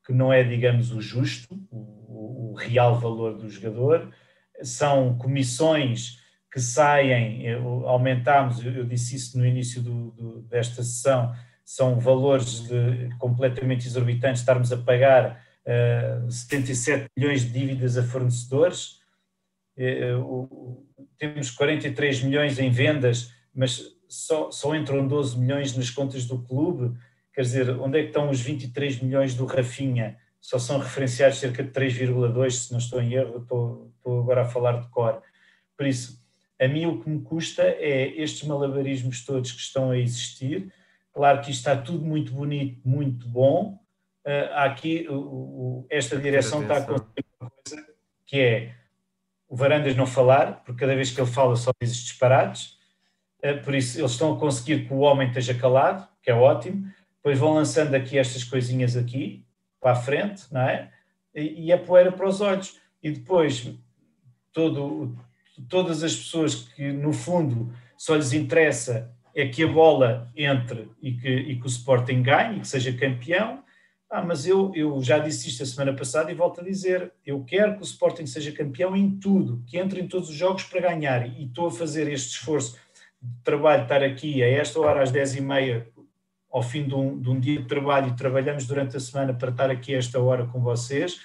que 0.05 0.13
não 0.13 0.31
é, 0.31 0.43
digamos, 0.43 0.91
o 0.91 1.01
justo, 1.01 1.59
o, 1.71 2.51
o 2.51 2.53
real 2.53 2.99
valor 2.99 3.35
do 3.37 3.49
jogador, 3.49 4.13
são 4.61 5.17
comissões 5.17 6.19
que 6.51 6.61
saem, 6.61 7.51
aumentámos, 7.85 8.63
eu 8.63 8.85
disse 8.85 9.15
isso 9.15 9.37
no 9.37 9.45
início 9.45 9.81
do, 9.81 10.11
do, 10.11 10.41
desta 10.43 10.83
sessão, 10.83 11.35
são 11.65 11.99
valores 11.99 12.61
de, 12.67 13.09
completamente 13.17 13.87
exorbitantes, 13.87 14.41
estarmos 14.41 14.71
a 14.71 14.77
pagar 14.77 15.43
uh, 15.65 16.27
eh, 16.27 16.29
77 16.29 17.09
milhões 17.17 17.41
de 17.41 17.49
dívidas 17.49 17.97
a 17.97 18.03
fornecedores, 18.03 18.99
uh, 19.77 20.85
temos 21.17 21.49
43 21.49 22.21
milhões 22.23 22.59
em 22.59 22.69
vendas, 22.69 23.33
mas 23.53 23.83
só, 24.07 24.51
só 24.51 24.75
entram 24.75 25.07
12 25.07 25.39
milhões 25.39 25.75
nas 25.75 25.89
contas 25.89 26.25
do 26.25 26.39
clube, 26.43 26.95
Quer 27.35 27.41
dizer, 27.41 27.69
onde 27.81 27.99
é 27.99 28.01
que 28.03 28.07
estão 28.07 28.29
os 28.29 28.39
23 28.39 29.01
milhões 29.01 29.35
do 29.35 29.45
Rafinha? 29.45 30.17
Só 30.39 30.57
são 30.57 30.79
referenciados 30.79 31.37
cerca 31.37 31.61
de 31.61 31.69
3,2, 31.69 32.51
se 32.51 32.71
não 32.71 32.79
estou 32.79 33.01
em 33.01 33.13
erro, 33.13 33.41
estou, 33.41 33.91
estou 33.97 34.21
agora 34.21 34.43
a 34.43 34.45
falar 34.45 34.79
de 34.79 34.87
cor. 34.87 35.21
Por 35.75 35.85
isso, 35.85 36.17
a 36.57 36.65
mim 36.65 36.85
o 36.85 37.01
que 37.01 37.09
me 37.09 37.21
custa 37.21 37.63
é 37.63 38.07
estes 38.21 38.47
malabarismos 38.47 39.25
todos 39.25 39.51
que 39.51 39.59
estão 39.59 39.91
a 39.91 39.97
existir. 39.97 40.71
Claro 41.15 41.41
que 41.41 41.49
isto 41.49 41.59
está 41.59 41.75
tudo 41.75 42.05
muito 42.05 42.31
bonito, 42.31 42.87
muito 42.87 43.27
bom. 43.27 43.79
Uh, 44.25 44.53
aqui 44.53 45.07
o, 45.09 45.15
o, 45.15 45.87
esta 45.89 46.17
direção 46.17 46.61
está 46.61 46.77
a 46.77 46.81
conseguir 46.81 47.25
uma 47.39 47.49
coisa 47.49 47.87
que 48.25 48.39
é 48.39 48.75
o 49.47 49.55
Varandas 49.55 49.95
não 49.95 50.05
falar, 50.05 50.63
porque 50.63 50.81
cada 50.81 50.95
vez 50.95 51.11
que 51.11 51.21
ele 51.21 51.29
fala 51.29 51.55
só 51.55 51.71
diz 51.81 51.95
disparates. 51.95 52.77
Uh, 53.43 53.63
por 53.63 53.73
isso, 53.73 53.99
eles 53.99 54.11
estão 54.11 54.35
a 54.35 54.39
conseguir 54.39 54.87
que 54.87 54.93
o 54.93 54.99
homem 54.99 55.29
esteja 55.29 55.53
calado, 55.53 56.07
que 56.21 56.29
é 56.29 56.33
ótimo 56.35 56.91
depois 57.25 57.39
vão 57.39 57.55
lançando 57.55 57.95
aqui 57.95 58.19
estas 58.19 58.43
coisinhas 58.43 58.95
aqui, 58.95 59.43
para 59.81 59.93
a 59.93 59.95
frente, 59.95 60.45
não 60.51 60.61
é? 60.61 60.91
E, 61.33 61.65
e 61.65 61.73
a 61.73 61.77
poeira 61.77 62.11
para 62.11 62.27
os 62.27 62.39
olhos. 62.39 62.79
E 63.01 63.09
depois, 63.09 63.67
todo, 64.53 65.17
todas 65.67 66.03
as 66.03 66.15
pessoas 66.15 66.53
que, 66.53 66.91
no 66.91 67.11
fundo, 67.11 67.73
só 67.97 68.15
lhes 68.15 68.31
interessa 68.31 69.11
é 69.35 69.47
que 69.47 69.63
a 69.63 69.67
bola 69.67 70.31
entre 70.35 70.89
e 71.01 71.11
que, 71.11 71.29
e 71.29 71.59
que 71.59 71.65
o 71.65 71.67
Sporting 71.67 72.23
ganhe, 72.23 72.61
que 72.61 72.67
seja 72.67 72.93
campeão. 72.93 73.61
Ah, 74.09 74.23
mas 74.23 74.47
eu, 74.47 74.71
eu 74.73 75.03
já 75.03 75.19
disse 75.19 75.49
isto 75.49 75.61
a 75.61 75.65
semana 75.65 75.93
passada 75.93 76.31
e 76.31 76.35
volto 76.35 76.61
a 76.61 76.63
dizer: 76.63 77.11
eu 77.25 77.43
quero 77.43 77.75
que 77.75 77.81
o 77.81 77.83
Sporting 77.83 78.25
seja 78.25 78.53
campeão 78.53 78.95
em 78.95 79.11
tudo, 79.19 79.61
que 79.67 79.77
entre 79.77 79.99
em 79.99 80.07
todos 80.07 80.29
os 80.29 80.35
jogos 80.35 80.63
para 80.63 80.79
ganhar. 80.79 81.27
E 81.27 81.45
estou 81.45 81.67
a 81.67 81.71
fazer 81.71 82.07
este 82.07 82.29
esforço 82.29 82.79
de 83.21 83.43
trabalho, 83.43 83.83
estar 83.83 84.01
aqui 84.01 84.41
a 84.41 84.47
esta 84.47 84.79
hora, 84.79 85.03
às 85.03 85.11
10h30, 85.11 85.85
ao 86.49 86.63
fim 86.63 86.87
de 86.87 86.95
um, 86.95 87.19
de 87.19 87.29
um, 87.29 87.37
dia 87.37 87.59
de 87.59 87.67
trabalho 87.67 88.07
e 88.07 88.15
trabalhamos 88.15 88.65
durante 88.65 88.95
a 88.95 88.99
semana 88.99 89.33
para 89.33 89.49
estar 89.49 89.69
aqui 89.69 89.93
a 89.93 89.97
esta 89.97 90.21
hora 90.21 90.45
com 90.45 90.61
vocês, 90.61 91.15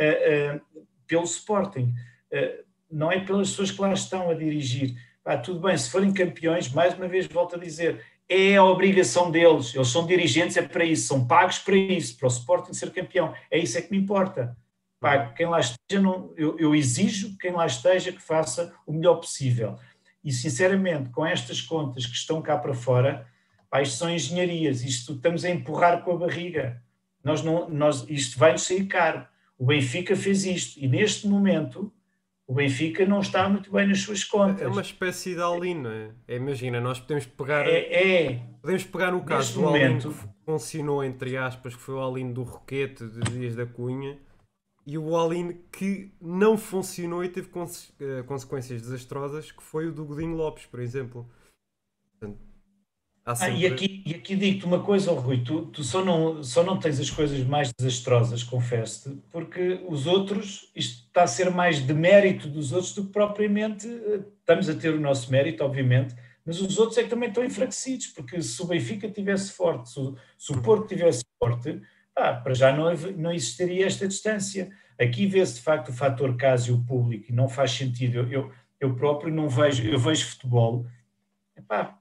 uh, 0.00 0.56
uh, 0.56 0.86
pelo 1.06 1.22
Sporting. 1.22 1.94
Uh, 2.32 2.64
não 2.90 3.12
é 3.12 3.20
pelas 3.20 3.50
pessoas 3.50 3.70
que 3.70 3.80
lá 3.80 3.92
estão 3.92 4.28
a 4.30 4.34
dirigir. 4.34 4.96
Ah, 5.24 5.36
tudo 5.36 5.60
bem, 5.60 5.76
se 5.76 5.90
forem 5.90 6.12
campeões, 6.12 6.70
mais 6.72 6.94
uma 6.94 7.06
vez 7.06 7.26
volto 7.26 7.54
a 7.54 7.58
dizer, 7.58 8.04
é 8.28 8.56
a 8.56 8.64
obrigação 8.64 9.30
deles. 9.30 9.74
Eles 9.74 9.88
são 9.88 10.06
dirigentes, 10.06 10.56
é 10.56 10.62
para 10.62 10.84
isso, 10.84 11.06
são 11.06 11.26
pagos 11.26 11.58
para 11.58 11.76
isso, 11.76 12.16
para 12.16 12.26
o 12.26 12.30
Sporting 12.30 12.72
ser 12.72 12.92
campeão. 12.92 13.34
É 13.50 13.58
isso 13.58 13.78
é 13.78 13.82
que 13.82 13.90
me 13.90 13.98
importa. 13.98 14.56
Pá, 14.98 15.26
quem 15.26 15.46
lá 15.46 15.60
esteja, 15.60 16.00
não, 16.00 16.32
eu, 16.36 16.58
eu 16.58 16.74
exijo 16.74 17.30
que 17.30 17.38
quem 17.38 17.52
lá 17.52 17.66
esteja 17.66 18.12
que 18.12 18.22
faça 18.22 18.74
o 18.86 18.92
melhor 18.92 19.16
possível. 19.16 19.76
E 20.24 20.32
sinceramente, 20.32 21.10
com 21.10 21.26
estas 21.26 21.60
contas 21.60 22.06
que 22.06 22.14
estão 22.14 22.40
cá 22.40 22.56
para 22.56 22.74
fora, 22.74 23.26
Pá, 23.72 23.80
isto 23.80 23.96
são 23.96 24.10
engenharias, 24.10 24.82
isto 24.82 25.14
estamos 25.14 25.46
a 25.46 25.50
empurrar 25.50 26.04
com 26.04 26.12
a 26.12 26.16
barriga. 26.18 26.82
Nós 27.24 27.42
não, 27.42 27.70
nós, 27.70 28.04
isto 28.06 28.38
vai 28.38 28.52
nos 28.52 28.64
sair 28.64 28.84
caro. 28.86 29.26
O 29.58 29.64
Benfica 29.64 30.14
fez 30.14 30.44
isto 30.44 30.78
e 30.78 30.86
neste 30.86 31.26
momento 31.26 31.90
o 32.46 32.54
Benfica 32.54 33.06
não 33.06 33.20
está 33.20 33.48
muito 33.48 33.72
bem 33.72 33.86
nas 33.86 34.00
suas 34.00 34.24
contas. 34.24 34.62
É 34.62 34.68
uma 34.68 34.80
espécie 34.80 35.34
de 35.34 35.40
all 35.40 35.60
não 35.60 35.90
é? 35.90 36.10
é? 36.28 36.36
Imagina, 36.36 36.80
nós 36.80 37.00
podemos 37.00 37.26
pegar. 37.26 37.66
É, 37.66 38.24
é. 38.24 38.42
Podemos 38.60 38.84
pegar 38.84 39.12
no 39.12 39.22
caso 39.22 39.54
do 39.54 39.60
momento... 39.62 40.08
all 40.08 40.14
que 40.14 40.28
funcionou, 40.44 41.04
entre 41.04 41.36
aspas, 41.36 41.74
que 41.74 41.80
foi 41.80 41.94
o 41.94 41.98
all 41.98 42.32
do 42.32 42.42
Roquete 42.42 43.06
de 43.06 43.20
Dias 43.30 43.54
da 43.54 43.66
Cunha, 43.66 44.18
e 44.86 44.98
o 44.98 45.14
all 45.14 45.30
que 45.70 46.12
não 46.20 46.58
funcionou 46.58 47.24
e 47.24 47.28
teve 47.28 47.48
conse 47.48 47.92
eh, 48.00 48.22
consequências 48.24 48.82
desastrosas, 48.82 49.52
que 49.52 49.62
foi 49.62 49.86
o 49.86 49.92
do 49.92 50.04
Godinho 50.04 50.36
Lopes, 50.36 50.66
por 50.66 50.80
exemplo. 50.80 51.26
Portanto, 53.24 53.42
ah, 53.44 53.50
e, 53.50 53.66
aqui, 53.66 54.02
e 54.04 54.14
aqui 54.14 54.34
digo-te 54.34 54.64
uma 54.66 54.82
coisa, 54.82 55.12
oh, 55.12 55.14
Rui, 55.14 55.42
tu, 55.44 55.66
tu 55.66 55.84
só, 55.84 56.04
não, 56.04 56.42
só 56.42 56.64
não 56.64 56.76
tens 56.76 56.98
as 56.98 57.08
coisas 57.08 57.38
mais 57.46 57.72
desastrosas, 57.72 58.42
confesso-te, 58.42 59.16
porque 59.30 59.80
os 59.88 60.08
outros, 60.08 60.72
isto 60.74 61.06
está 61.06 61.22
a 61.22 61.26
ser 61.28 61.48
mais 61.50 61.86
de 61.86 61.94
mérito 61.94 62.48
dos 62.48 62.72
outros 62.72 62.92
do 62.94 63.04
que 63.04 63.12
propriamente, 63.12 63.86
eh, 63.86 64.22
estamos 64.40 64.68
a 64.68 64.74
ter 64.74 64.92
o 64.92 65.00
nosso 65.00 65.30
mérito, 65.30 65.62
obviamente, 65.62 66.16
mas 66.44 66.60
os 66.60 66.76
outros 66.78 66.98
é 66.98 67.04
que 67.04 67.10
também 67.10 67.28
estão 67.28 67.44
enfraquecidos, 67.44 68.08
porque 68.08 68.42
se 68.42 68.60
o 68.60 68.66
Benfica 68.66 69.08
tivesse 69.08 69.52
forte, 69.52 69.90
se 69.90 70.00
o, 70.00 70.16
se 70.36 70.52
o 70.52 70.60
Porto 70.60 70.88
tivesse 70.88 71.24
forte, 71.38 71.80
ah, 72.16 72.34
para 72.34 72.54
já 72.54 72.76
não, 72.76 72.92
não 73.16 73.32
existiria 73.32 73.86
esta 73.86 74.06
distância. 74.08 74.70
Aqui 74.98 75.26
vê-se 75.26 75.54
de 75.54 75.60
facto 75.60 75.90
o 75.90 75.92
fator 75.92 76.36
caso 76.36 76.70
e 76.70 76.74
o 76.74 76.82
público, 76.82 77.26
e 77.30 77.32
não 77.32 77.48
faz 77.48 77.70
sentido. 77.70 78.18
Eu, 78.18 78.32
eu, 78.32 78.52
eu 78.80 78.94
próprio 78.96 79.32
não 79.32 79.48
vejo, 79.48 79.86
eu 79.86 79.98
vejo 79.98 80.26
futebol, 80.26 80.84
epá, 81.56 81.96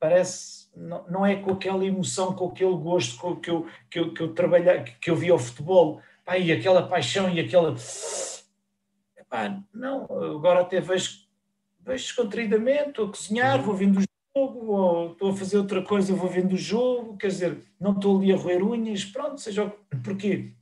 parece 0.00 0.63
não, 0.76 1.04
não 1.08 1.26
é 1.26 1.36
com 1.36 1.52
aquela 1.52 1.84
emoção, 1.84 2.34
com 2.34 2.48
aquele 2.48 2.76
gosto 2.76 3.18
com, 3.18 3.36
que, 3.36 3.50
eu, 3.50 3.66
que, 3.90 3.98
eu, 3.98 4.14
que 4.14 4.22
eu 4.22 4.34
trabalhei, 4.34 4.82
que 5.00 5.10
eu 5.10 5.16
vi 5.16 5.30
ao 5.30 5.38
futebol, 5.38 6.00
pá, 6.24 6.38
e 6.38 6.52
aquela 6.52 6.86
paixão 6.86 7.28
e 7.30 7.40
aquela. 7.40 7.74
Epá, 9.16 9.62
não, 9.72 10.04
agora 10.04 10.60
até 10.60 10.80
vejo, 10.80 11.26
vejo 11.80 12.04
descontraídamente, 12.04 12.90
estou 12.90 13.06
a 13.06 13.10
cozinhar, 13.10 13.62
vou 13.62 13.74
vendo 13.74 13.98
o 13.98 14.02
jogo, 14.36 14.72
ou 14.72 15.12
estou 15.12 15.30
a 15.30 15.36
fazer 15.36 15.58
outra 15.58 15.82
coisa, 15.82 16.14
vou 16.14 16.28
vendo 16.28 16.54
o 16.54 16.58
jogo, 16.58 17.16
quer 17.16 17.28
dizer, 17.28 17.58
não 17.80 17.92
estou 17.92 18.18
ali 18.18 18.32
a 18.32 18.36
roer 18.36 18.62
unhas, 18.64 19.04
pronto, 19.04 19.40
seja. 19.40 19.72
Porquê? 20.02 20.52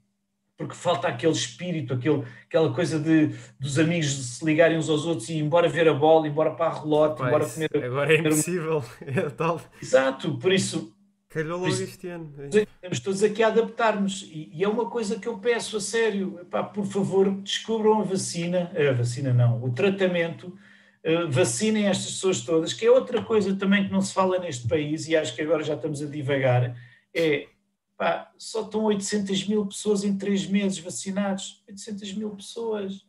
Porque 0.57 0.75
falta 0.75 1.09
aquele 1.09 1.33
espírito, 1.33 1.95
aquele, 1.95 2.23
aquela 2.47 2.73
coisa 2.73 2.99
de 2.99 3.35
dos 3.59 3.79
amigos 3.79 4.09
se 4.09 4.45
ligarem 4.45 4.79
uns 4.79 4.89
aos 4.89 5.05
outros 5.07 5.29
e 5.29 5.39
embora 5.39 5.69
ver 5.69 5.89
a 5.89 5.95
bola, 5.95 6.29
embora 6.29 6.53
para 6.53 6.67
a 6.67 6.81
relote, 6.81 7.19
Pai, 7.19 7.29
embora 7.29 7.47
comer. 7.49 7.85
Agora 7.85 8.15
é 8.15 8.19
impossível. 8.19 8.85
É 9.05 9.29
tal. 9.31 9.61
Exato, 9.81 10.39
por 10.39 10.53
isso. 10.53 10.95
Calhou 11.29 11.59
logo 11.59 11.69
este 11.69 12.09
ano. 12.09 12.31
Estamos 12.47 13.01
todos 13.01 13.23
aqui 13.23 13.43
a 13.43 13.49
adaptar-nos 13.49 14.23
e, 14.23 14.51
e, 14.53 14.63
é 14.63 14.69
uma 14.69 14.89
coisa 14.89 15.19
que 15.19 15.27
eu 15.27 15.39
peço 15.39 15.79
a 15.79 15.81
sério. 15.81 16.39
Epá, 16.41 16.63
por 16.63 16.85
favor, 16.85 17.31
descubram 17.31 18.01
a 18.01 18.05
vacina, 18.05 18.71
a 18.77 18.93
vacina 18.93 19.33
não, 19.33 19.63
o 19.63 19.73
tratamento. 19.73 20.57
Uh, 21.05 21.29
vacinem 21.29 21.89
estas 21.89 22.13
pessoas 22.13 22.43
todas, 22.43 22.73
que 22.73 22.87
é 22.87 22.91
outra 22.91 23.23
coisa 23.23 23.57
também 23.57 23.85
que 23.85 23.91
não 23.91 24.01
se 24.01 24.15
fala 24.15 24.39
neste 24.39 24.69
país, 24.69 25.09
e 25.09 25.17
acho 25.17 25.35
que 25.35 25.43
agora 25.43 25.65
já 25.65 25.75
estamos 25.75 26.01
a 26.01 26.07
divagar, 26.07 26.77
é 27.13 27.49
Pá, 28.03 28.33
só 28.37 28.63
estão 28.63 28.83
800 28.83 29.47
mil 29.47 29.65
pessoas 29.65 30.03
em 30.03 30.19
três 30.19 30.45
meses 30.45 30.81
vacinados. 30.81 31.63
800 31.69 32.13
mil 32.15 32.31
pessoas. 32.31 33.07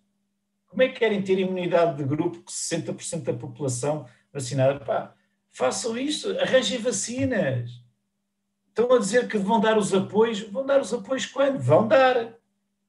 Como 0.68 0.84
é 0.84 0.88
que 0.88 1.00
querem 1.00 1.20
ter 1.20 1.40
imunidade 1.40 1.98
de 1.98 2.04
grupo 2.04 2.38
com 2.44 2.52
60% 2.52 3.24
da 3.24 3.34
população 3.34 4.06
vacinada? 4.32 4.80
Pá, 4.86 5.16
façam 5.50 5.98
isto, 5.98 6.30
arranjem 6.40 6.78
vacinas. 6.78 7.72
Estão 8.68 8.94
a 8.94 9.00
dizer 9.00 9.28
que 9.28 9.36
vão 9.36 9.60
dar 9.60 9.80
os 9.80 9.92
apoios. 9.96 10.42
Vão 10.42 10.64
dar 10.64 10.80
os 10.80 10.94
apoios 10.94 11.26
quando? 11.26 11.58
Vão 11.58 11.88
dar. 11.88 12.36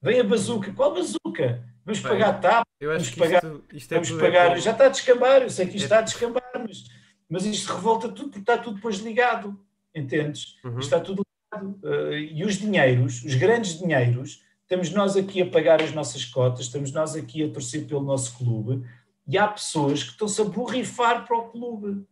Vem 0.02 0.20
a 0.20 0.24
bazuca. 0.24 0.74
Qual 0.74 0.92
bazuca? 0.92 1.64
Vamos 1.86 2.00
Bem, 2.00 2.12
pagar 2.12 2.38
TAP, 2.38 2.66
vamos 2.82 3.10
pagar, 3.14 3.44
isto, 3.44 3.64
isto 3.72 3.92
é 3.92 3.94
vamos 3.94 4.12
pagar, 4.12 4.52
é 4.52 4.60
já 4.60 4.72
está 4.72 4.86
a 4.86 4.88
descambar, 4.90 5.42
eu 5.42 5.50
sei 5.50 5.66
que 5.66 5.76
isto 5.76 5.82
é... 5.82 5.84
está 5.84 5.98
a 5.98 6.02
descambar, 6.02 6.50
mas, 6.54 6.84
mas 7.28 7.44
isto 7.44 7.74
revolta 7.74 8.08
tudo 8.08 8.28
porque 8.28 8.40
está 8.40 8.56
tudo 8.56 8.76
depois 8.76 8.96
ligado, 8.96 9.58
entendes? 9.94 10.56
Uhum. 10.64 10.78
Está 10.78 10.98
tudo 10.98 11.22
uh, 11.62 12.12
e 12.12 12.44
os 12.44 12.56
dinheiros, 12.56 13.22
os 13.24 13.34
grandes 13.34 13.78
dinheiros, 13.78 14.42
estamos 14.62 14.90
nós 14.90 15.16
aqui 15.16 15.42
a 15.42 15.46
pagar 15.46 15.82
as 15.82 15.92
nossas 15.92 16.24
cotas, 16.24 16.66
estamos 16.66 16.92
nós 16.92 17.14
aqui 17.14 17.42
a 17.44 17.48
torcer 17.50 17.86
pelo 17.86 18.02
nosso 18.02 18.36
clube, 18.36 18.86
e 19.26 19.38
há 19.38 19.46
pessoas 19.46 20.02
que 20.02 20.10
estão-se 20.10 20.40
a 20.40 20.44
borrifar 20.44 21.26
para 21.26 21.36
o 21.36 21.48
clube, 21.48 22.04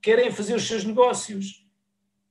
querem 0.00 0.30
fazer 0.30 0.54
os 0.54 0.66
seus 0.66 0.84
negócios. 0.84 1.64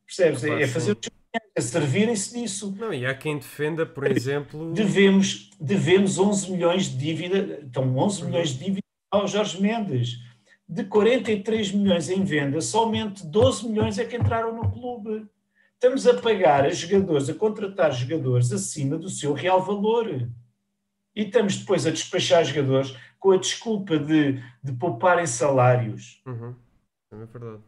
Percebes? 0.05 0.43
É, 0.43 0.61
é 0.61 0.67
fazer 0.67 0.91
os 0.91 0.99
seus 1.01 1.15
a 1.57 1.61
servirem-se 1.61 2.39
disso. 2.39 2.73
Não, 2.77 2.93
e 2.93 3.05
há 3.05 3.13
quem 3.13 3.37
defenda, 3.37 3.85
por 3.85 4.09
exemplo. 4.09 4.73
Devemos, 4.73 5.49
devemos 5.59 6.17
11 6.17 6.51
milhões 6.51 6.85
de 6.85 6.97
dívida, 6.97 7.59
então 7.63 7.97
11 7.97 8.21
uhum. 8.21 8.27
milhões 8.29 8.49
de 8.49 8.65
dívida 8.65 8.87
ao 9.11 9.27
Jorge 9.27 9.61
Mendes. 9.61 10.19
De 10.67 10.83
43 10.83 11.73
milhões 11.73 12.09
em 12.09 12.23
venda, 12.23 12.59
somente 12.59 13.25
12 13.25 13.67
milhões 13.69 13.99
é 13.99 14.05
que 14.05 14.17
entraram 14.17 14.55
no 14.55 14.71
clube. 14.71 15.27
Estamos 15.75 16.07
a 16.07 16.19
pagar 16.19 16.65
a 16.65 16.69
jogadores, 16.71 17.29
a 17.29 17.33
contratar 17.33 17.91
jogadores 17.91 18.51
acima 18.51 18.97
do 18.97 19.09
seu 19.09 19.33
real 19.33 19.61
valor. 19.61 20.29
E 21.15 21.21
estamos 21.21 21.57
depois 21.57 21.85
a 21.85 21.91
despachar 21.91 22.43
jogadores 22.43 22.95
com 23.19 23.31
a 23.31 23.37
desculpa 23.37 23.97
de, 23.97 24.41
de 24.63 24.73
pouparem 24.73 25.27
salários. 25.27 26.21
Uhum. 26.25 26.55
É 27.11 27.25
verdade. 27.25 27.63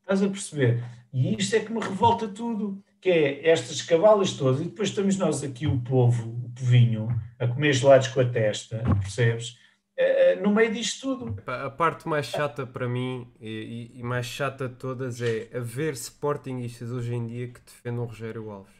Estás 0.00 0.22
a 0.22 0.28
perceber? 0.28 0.84
E 1.12 1.34
isto 1.34 1.54
é 1.56 1.60
que 1.60 1.72
me 1.72 1.80
revolta 1.80 2.26
tudo, 2.26 2.82
que 3.00 3.08
é 3.08 3.48
estas 3.48 3.82
cavalas 3.82 4.32
todas, 4.32 4.60
e 4.60 4.64
depois 4.64 4.88
estamos 4.88 5.16
nós 5.16 5.42
aqui, 5.42 5.66
o 5.66 5.80
povo, 5.80 6.28
o 6.28 6.50
povinho, 6.50 7.08
a 7.38 7.46
comer 7.46 7.72
gelados 7.72 8.08
com 8.08 8.20
a 8.20 8.24
testa, 8.24 8.82
percebes? 9.00 9.58
Eh, 9.96 10.36
no 10.36 10.50
meio 10.50 10.72
disto 10.72 11.16
tudo. 11.16 11.42
A 11.46 11.70
parte 11.70 12.08
mais 12.08 12.26
chata 12.26 12.66
para 12.66 12.88
mim 12.88 13.30
e, 13.40 13.90
e, 13.94 14.02
mais 14.02 14.26
chata 14.26 14.68
de 14.68 14.74
todas 14.74 15.20
é 15.20 15.48
haver 15.54 15.92
Sportingistas 15.94 16.90
hoje 16.90 17.14
em 17.14 17.26
dia 17.26 17.48
que 17.48 17.60
defendem 17.60 18.00
o 18.00 18.04
Rogério 18.04 18.50
Alves. 18.50 18.72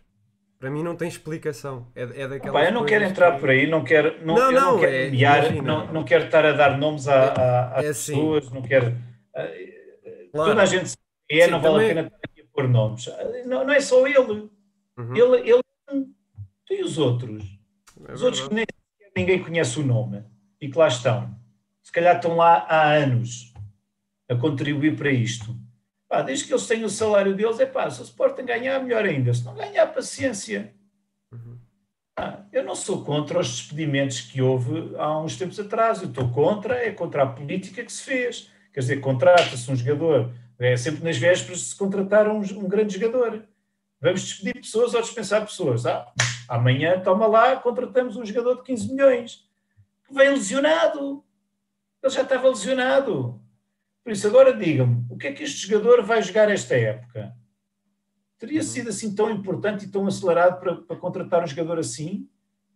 Para 0.58 0.70
mim 0.70 0.82
não 0.82 0.96
tem 0.96 1.08
explicação. 1.08 1.88
É, 1.94 2.02
é 2.02 2.28
daquela. 2.28 2.64
eu 2.64 2.72
não 2.72 2.86
quero 2.86 3.04
entrar 3.04 3.34
que... 3.34 3.40
por 3.40 3.50
aí, 3.50 3.66
não 3.66 3.84
quero, 3.84 4.24
não, 4.24 4.34
não, 4.34 4.52
não, 4.52 4.72
não 4.72 4.80
quero 4.80 4.92
é, 4.92 5.08
enviar, 5.08 5.52
não, 5.62 5.92
não 5.92 6.04
quero 6.04 6.24
estar 6.24 6.46
a 6.46 6.52
dar 6.52 6.78
nomes 6.78 7.08
a, 7.08 7.32
a, 7.32 7.78
a 7.78 7.82
é 7.82 7.88
assim. 7.88 8.14
pessoas, 8.14 8.50
não 8.50 8.62
quero. 8.62 8.96
Claro. 10.32 10.50
Toda 10.50 10.62
a 10.62 10.66
gente 10.66 10.88
sabe 10.88 11.02
é, 11.28 11.44
Sim, 11.44 11.50
não 11.50 11.60
vale 11.60 11.74
também... 11.74 11.86
a 11.86 11.94
pena 11.94 12.06
estar 12.06 12.18
aqui 12.24 12.40
a 12.40 12.44
pôr 12.52 12.68
nomes. 12.68 13.06
Não, 13.44 13.64
não 13.64 13.72
é 13.74 13.80
só 13.80 14.06
ele. 14.06 14.50
Uhum. 14.96 15.16
Ele, 15.16 15.50
ele 15.50 15.62
e 16.70 16.82
os 16.82 16.96
outros. 16.96 17.44
É 18.08 18.12
os 18.14 18.22
outros 18.22 18.48
que 18.48 18.54
nem 18.54 18.64
ninguém 19.14 19.42
conhece 19.42 19.78
o 19.78 19.84
nome 19.84 20.24
e 20.62 20.68
que 20.68 20.78
lá 20.78 20.86
estão. 20.86 21.34
Se 21.82 21.90
calhar 21.90 22.14
estão 22.14 22.36
lá 22.36 22.64
há 22.68 22.92
anos 22.92 23.52
a 24.28 24.36
contribuir 24.36 24.96
para 24.96 25.10
isto. 25.10 25.56
Pá, 26.08 26.22
desde 26.22 26.46
que 26.46 26.52
eles 26.52 26.66
tenham 26.68 26.86
o 26.86 26.90
salário 26.90 27.34
deles, 27.34 27.58
é 27.58 27.66
pá, 27.66 27.90
se 27.90 28.00
o 28.00 28.04
Sporting 28.04 28.44
ganhar, 28.44 28.78
melhor 28.78 29.04
ainda. 29.04 29.34
Se 29.34 29.44
não 29.44 29.54
ganhar, 29.54 29.88
paciência. 29.88 30.72
Uhum. 31.32 31.58
Ah, 32.16 32.44
eu 32.52 32.62
não 32.62 32.76
sou 32.76 33.04
contra 33.04 33.40
os 33.40 33.48
despedimentos 33.48 34.20
que 34.20 34.40
houve 34.40 34.94
há 34.96 35.18
uns 35.18 35.36
tempos 35.36 35.58
atrás. 35.58 36.00
Eu 36.00 36.08
estou 36.08 36.30
contra, 36.30 36.76
é 36.76 36.92
contra 36.92 37.24
a 37.24 37.26
política 37.26 37.82
que 37.84 37.92
se 37.92 38.02
fez. 38.04 38.48
Quer 38.72 38.80
dizer, 38.80 39.00
contrata-se 39.00 39.68
um 39.68 39.74
jogador. 39.74 40.32
É 40.60 40.76
sempre 40.76 41.02
nas 41.02 41.18
vésperas 41.18 41.58
de 41.58 41.64
se 41.64 41.76
contratar 41.76 42.28
um, 42.28 42.38
um 42.38 42.68
grande 42.68 42.94
jogador. 42.94 43.42
Vamos 44.00 44.22
despedir 44.22 44.54
pessoas 44.54 44.94
ou 44.94 45.02
dispensar 45.02 45.44
pessoas. 45.44 45.86
Ah, 45.86 46.06
amanhã, 46.48 47.00
toma 47.00 47.26
lá, 47.26 47.56
contratamos 47.56 48.16
um 48.16 48.24
jogador 48.24 48.58
de 48.58 48.62
15 48.62 48.92
milhões 48.92 49.51
vem 50.12 50.30
lesionado. 50.30 51.24
Ele 52.02 52.12
já 52.12 52.22
estava 52.22 52.48
lesionado. 52.48 53.40
Por 54.02 54.12
isso, 54.12 54.26
agora 54.26 54.52
digam-me, 54.52 55.06
o 55.08 55.16
que 55.16 55.28
é 55.28 55.32
que 55.32 55.44
este 55.44 55.68
jogador 55.68 56.02
vai 56.02 56.22
jogar 56.22 56.50
esta 56.50 56.74
época? 56.74 57.32
Teria 58.38 58.60
uhum. 58.60 58.66
sido 58.66 58.88
assim 58.90 59.14
tão 59.14 59.30
importante 59.30 59.84
e 59.84 59.88
tão 59.88 60.06
acelerado 60.06 60.58
para, 60.58 60.76
para 60.76 60.96
contratar 60.96 61.44
um 61.44 61.46
jogador 61.46 61.78
assim? 61.78 62.28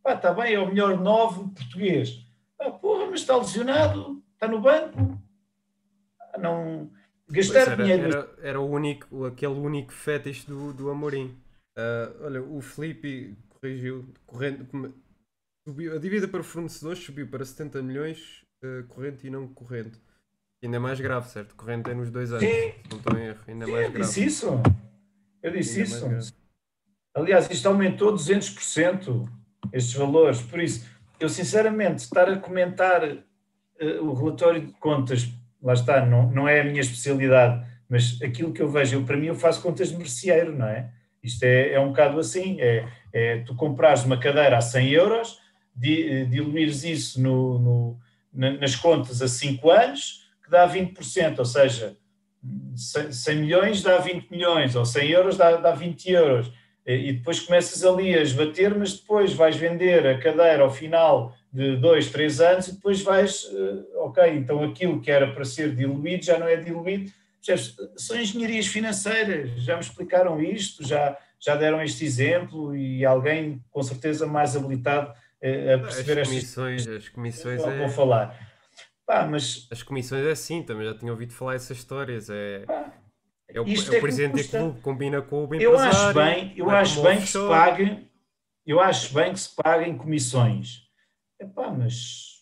Pá, 0.03 0.14
está 0.14 0.32
bem, 0.32 0.55
é 0.55 0.61
o 0.61 0.68
melhor 0.68 1.01
nove 1.01 1.51
português. 1.53 2.24
Ah, 2.61 2.70
porra, 2.70 3.07
mas 3.07 3.20
está 3.20 3.37
lesionado, 3.37 4.22
está 4.34 4.47
no 4.47 4.61
banco. 4.61 5.20
Ah, 6.20 6.39
não 6.39 6.89
gastar 7.28 7.72
era, 7.72 7.76
dinheiro. 7.76 8.07
Era, 8.07 8.34
era, 8.41 8.61
o 8.61 8.70
único, 8.70 9.24
aquele 9.24 9.55
único 9.55 9.93
fetiche 9.93 10.47
do, 10.47 10.72
do 10.72 10.91
Amorim. 10.91 11.37
Uh, 11.76 12.24
olha, 12.24 12.43
o 12.43 12.61
Felipe 12.61 13.37
corrigiu, 13.49 14.09
correndo, 14.24 14.95
Subiu, 15.67 15.97
a 15.97 15.99
dívida 15.99 16.29
para 16.29 16.45
fornecedores 16.45 17.03
subiu 17.03 17.27
para 17.27 17.45
70 17.45 17.83
milhões 17.83 18.45
uh, 18.62 18.87
corrente 18.87 19.27
e 19.27 19.31
não 19.31 19.49
corrente. 19.49 20.01
Ainda 20.62 20.79
mais 20.79 21.01
grave, 21.01 21.29
certo? 21.29 21.57
Corrente 21.57 21.91
é 21.91 21.95
nos 21.95 22.09
dois 22.09 22.31
anos. 22.31 22.45
Sim. 22.45 22.73
Não 22.89 22.99
estou 22.99 23.19
em 23.19 23.25
erro. 23.25 23.41
Ainda 23.49 23.64
é 23.64 23.73
mais 23.73 23.87
eu 23.87 23.91
grave. 23.91 24.07
disse 24.07 24.25
isso. 24.25 24.62
Eu 25.43 25.51
disse 25.51 25.83
Ainda 25.83 26.19
isso. 26.19 26.33
Aliás, 27.12 27.51
isto 27.51 27.67
aumentou 27.67 28.14
200% 28.14 29.29
estes 29.73 29.93
valores. 29.95 30.41
Por 30.41 30.61
isso, 30.61 30.89
eu 31.19 31.29
sinceramente, 31.29 32.05
estar 32.05 32.29
a 32.29 32.39
comentar 32.39 33.03
uh, 33.05 34.05
o 34.05 34.14
relatório 34.14 34.64
de 34.64 34.73
contas, 34.75 35.29
lá 35.61 35.73
está, 35.73 36.07
não, 36.07 36.31
não 36.31 36.47
é 36.49 36.61
a 36.61 36.64
minha 36.64 36.81
especialidade, 36.81 37.67
mas 37.89 38.23
aquilo 38.23 38.53
que 38.53 38.62
eu 38.62 38.71
vejo, 38.71 38.99
eu, 38.99 39.05
para 39.05 39.17
mim, 39.17 39.27
eu 39.27 39.35
faço 39.35 39.61
contas 39.62 39.89
de 39.89 39.97
merceeiro, 39.97 40.57
não 40.57 40.69
é? 40.69 40.93
Isto 41.21 41.43
é, 41.43 41.73
é 41.73 41.81
um 41.81 41.89
bocado 41.89 42.21
assim: 42.21 42.61
é, 42.61 42.89
é 43.12 43.39
tu 43.39 43.57
comprares 43.57 44.05
uma 44.05 44.17
cadeira 44.17 44.59
a 44.59 44.61
100 44.61 44.91
euros 44.91 45.45
diluires 45.77 46.85
isso 46.85 47.20
no, 47.20 47.59
no, 47.59 47.99
nas 48.33 48.74
contas 48.77 49.20
a 49.22 49.29
5 49.29 49.70
anos, 49.70 50.27
que 50.43 50.51
dá 50.51 50.68
20%, 50.68 51.39
ou 51.39 51.45
seja, 51.45 51.97
100 53.11 53.37
milhões 53.37 53.83
dá 53.83 53.99
20 53.99 54.31
milhões, 54.31 54.77
ou 54.77 54.85
100 54.85 55.11
euros 55.11 55.37
dá, 55.37 55.57
dá 55.57 55.72
20 55.72 56.11
euros. 56.11 56.53
E 56.87 57.14
depois 57.14 57.41
começas 57.41 57.85
ali 57.85 58.14
a 58.14 58.22
esbater, 58.22 58.72
mas 58.79 58.93
depois 58.93 59.33
vais 59.33 59.57
vender 59.57 60.07
a 60.07 60.18
cadeira 60.18 60.62
ao 60.62 60.70
final 60.70 61.35
de 61.53 61.77
2, 61.77 62.11
3 62.11 62.41
anos 62.41 62.68
e 62.68 62.74
depois 62.74 63.03
vais, 63.03 63.51
eh, 63.53 63.97
ok, 63.97 64.22
então 64.37 64.62
aquilo 64.62 65.01
que 65.01 65.11
era 65.11 65.33
para 65.33 65.45
ser 65.45 65.74
diluído 65.74 66.24
já 66.24 66.39
não 66.39 66.47
é 66.47 66.55
diluído. 66.55 67.11
São 67.97 68.20
engenharias 68.20 68.66
financeiras, 68.66 69.51
já 69.62 69.74
me 69.74 69.81
explicaram 69.81 70.41
isto, 70.41 70.87
já, 70.87 71.16
já 71.41 71.57
deram 71.57 71.83
este 71.83 72.05
exemplo 72.05 72.77
e 72.77 73.05
alguém 73.05 73.61
com 73.70 73.83
certeza 73.83 74.27
mais 74.27 74.55
habilitado 74.55 75.11
eh, 75.11 75.16
a 75.74 75.78
perceber 75.78 76.20
as 76.20 76.28
comissões, 76.28 76.80
estas... 76.82 77.03
As 77.05 77.09
comissões 77.09 77.62
é... 77.62 77.78
vou 77.78 77.88
falar. 77.88 78.38
Pá, 79.07 79.26
mas... 79.26 79.68
As 79.70 79.82
comissões 79.82 80.26
é 80.26 80.30
assim, 80.32 80.62
também 80.62 80.86
já 80.86 80.99
tinha 80.99 81.12
ouvido 81.12 81.32
falar 81.32 81.55
essas 81.55 81.76
histórias. 81.76 82.28
É, 82.28 82.64
é 83.49 83.61
o, 83.61 83.64
é 83.64 83.66
o 83.66 83.94
é 83.94 84.01
presidente 84.01 84.42
do 84.42 84.49
clube, 84.49 84.80
combina 84.80 85.22
com 85.22 85.44
o 85.44 85.55
Eu 85.55 85.78
acho 85.78 86.12
bem, 86.12 86.53
eu 86.57 86.68
acho 86.68 87.03
bem 87.03 87.20
que 87.20 87.26
se 87.26 87.38
pague, 87.38 88.09
eu 88.66 88.80
acho 88.80 89.14
bem 89.14 89.32
que 89.32 89.40
se 89.40 89.55
paguem 89.55 89.97
comissões. 89.97 90.82
Epá, 91.40 91.70
mas 91.70 92.36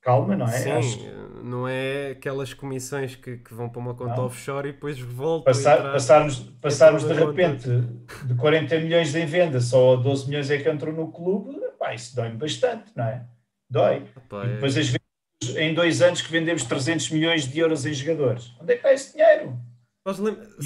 calma, 0.00 0.36
não 0.36 0.46
é? 0.46 0.52
Sim, 0.52 0.70
acho... 0.70 1.00
não 1.42 1.66
é 1.66 2.12
aquelas 2.12 2.54
comissões 2.54 3.16
que, 3.16 3.38
que 3.38 3.52
vão 3.52 3.68
para 3.68 3.80
uma 3.80 3.94
conta 3.94 4.16
não. 4.16 4.26
offshore 4.26 4.68
e 4.68 4.72
depois 4.72 4.98
voltam. 5.00 5.52
Passar, 5.52 5.78
entrar, 5.78 5.92
passarmos 5.92 6.38
passarmos 6.60 7.04
de 7.04 7.12
repente 7.12 7.68
de 8.24 8.34
40 8.36 8.78
milhões 8.78 9.14
em 9.14 9.26
venda 9.26 9.60
só 9.60 9.94
a 9.94 9.96
12 9.96 10.28
milhões 10.28 10.50
é 10.50 10.58
que 10.58 10.68
entrou 10.68 10.94
no 10.94 11.10
clube, 11.10 11.50
epá, 11.88 11.94
isso 11.94 12.14
dói-me 12.14 12.36
bastante, 12.36 12.92
não 12.94 13.04
é? 13.04 13.24
Dói. 13.68 14.04
Epá, 14.16 14.44
e 14.44 14.54
depois 14.54 14.76
é... 14.76 14.80
as 14.80 14.98
em 15.56 15.72
dois 15.72 16.02
anos 16.02 16.20
que 16.20 16.32
vendemos 16.32 16.64
300 16.64 17.10
milhões 17.10 17.46
de 17.46 17.58
euros 17.60 17.86
em 17.86 17.94
jogadores. 17.94 18.52
Onde 18.60 18.72
é 18.72 18.76
que 18.76 18.80
está 18.80 18.92
esse 18.92 19.12
dinheiro? 19.12 19.56
Mas 20.04 20.16